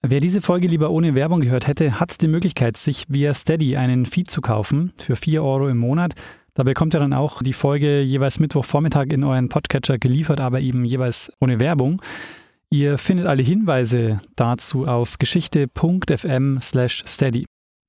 Wer 0.07 0.19
diese 0.19 0.41
Folge 0.41 0.67
lieber 0.67 0.91
ohne 0.91 1.15
Werbung 1.15 1.39
gehört 1.39 1.65
hätte, 1.65 1.99
hat 1.99 2.21
die 2.21 2.27
Möglichkeit, 2.27 2.75
sich 2.77 3.05
via 3.07 3.33
Steady 3.33 3.77
einen 3.77 4.05
Feed 4.05 4.29
zu 4.29 4.41
kaufen 4.41 4.91
für 4.97 5.15
4 5.15 5.41
Euro 5.41 5.69
im 5.69 5.77
Monat. 5.77 6.13
Da 6.53 6.63
bekommt 6.63 6.93
ihr 6.93 6.99
dann 6.99 7.13
auch 7.13 7.41
die 7.41 7.53
Folge 7.53 8.01
jeweils 8.01 8.39
Mittwochvormittag 8.39 9.07
in 9.11 9.23
euren 9.23 9.49
Podcatcher 9.49 9.97
geliefert, 9.97 10.41
aber 10.41 10.59
eben 10.59 10.83
jeweils 10.83 11.31
ohne 11.39 11.59
Werbung. 11.59 12.01
Ihr 12.69 12.97
findet 12.97 13.27
alle 13.27 13.43
Hinweise 13.43 14.19
dazu 14.35 14.85
auf 14.85 15.17
geschichte.fm 15.19 16.59
slash 16.61 17.03
steady. 17.07 17.45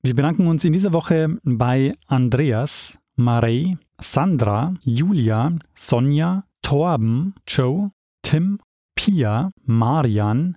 Wir 0.07 0.15
bedanken 0.15 0.47
uns 0.47 0.63
in 0.63 0.71
dieser 0.71 0.93
Woche 0.93 1.37
bei 1.43 1.91
Andreas, 2.05 2.97
Marei, 3.17 3.77
Sandra, 3.99 4.73
Julia, 4.85 5.51
Sonja, 5.75 6.45
Torben, 6.61 7.35
Joe, 7.45 7.91
Tim, 8.21 8.59
Pia, 8.95 9.51
Marian, 9.65 10.55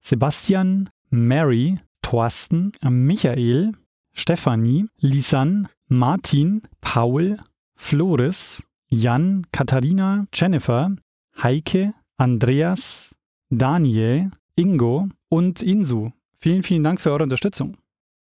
Sebastian, 0.00 0.88
Mary, 1.10 1.78
Thorsten, 2.00 2.72
Michael, 2.82 3.72
Stefanie, 4.14 4.86
Lisan, 5.00 5.68
Martin, 5.88 6.62
Paul, 6.80 7.36
Floris, 7.76 8.66
Jan, 8.88 9.46
Katharina, 9.52 10.26
Jennifer, 10.32 10.96
Heike, 11.42 11.92
Andreas, 12.16 13.14
Daniel, 13.50 14.30
Ingo 14.56 15.10
und 15.28 15.60
Insu. 15.60 16.12
Vielen, 16.38 16.62
vielen 16.62 16.84
Dank 16.84 17.02
für 17.02 17.10
eure 17.10 17.24
Unterstützung. 17.24 17.76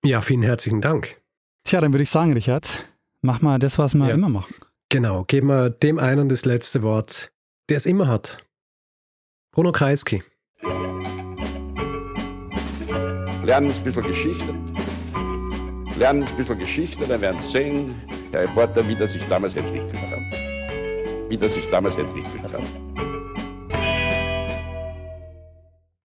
Ja, 0.04 0.22
vielen 0.22 0.42
herzlichen 0.42 0.82
Dank. 0.82 1.22
Tja, 1.64 1.80
dann 1.80 1.94
würde 1.94 2.02
ich 2.02 2.10
sagen, 2.10 2.34
Richard, 2.34 2.92
mach 3.22 3.42
mal 3.42 3.60
das, 3.60 3.78
was 3.78 3.94
wir 3.94 4.08
ja. 4.08 4.16
immer 4.16 4.30
machen. 4.30 4.56
Genau, 4.90 5.26
geben 5.26 5.48
wir 5.48 5.70
dem 5.70 6.00
einen 6.00 6.28
das 6.28 6.44
letzte 6.44 6.82
Wort, 6.82 7.32
der 7.70 7.78
es 7.78 7.86
immer 7.86 8.08
hat. 8.08 8.40
Bruno 9.54 9.72
Kreisky. 9.72 10.24
Lernen 13.44 13.72
ein 13.72 13.84
bisschen 13.84 14.02
Geschichte. 14.02 14.56
Lernen 15.98 16.24
ein 16.24 16.36
bisschen 16.36 16.58
Geschichte, 16.58 17.06
dann 17.06 17.22
werden 17.22 17.40
Sie 17.44 17.52
sehen, 17.52 18.02
der 18.34 18.42
Reporter, 18.42 18.88
wie 18.88 18.96
das 18.96 19.14
sich 19.14 19.28
damals 19.28 19.56
entwickelt 19.56 20.02
hat. 20.02 21.30
Wie 21.30 21.38
das 21.38 21.54
sich 21.54 21.70
damals 21.70 21.96
entwickelt 21.98 22.52
hat. 22.52 23.11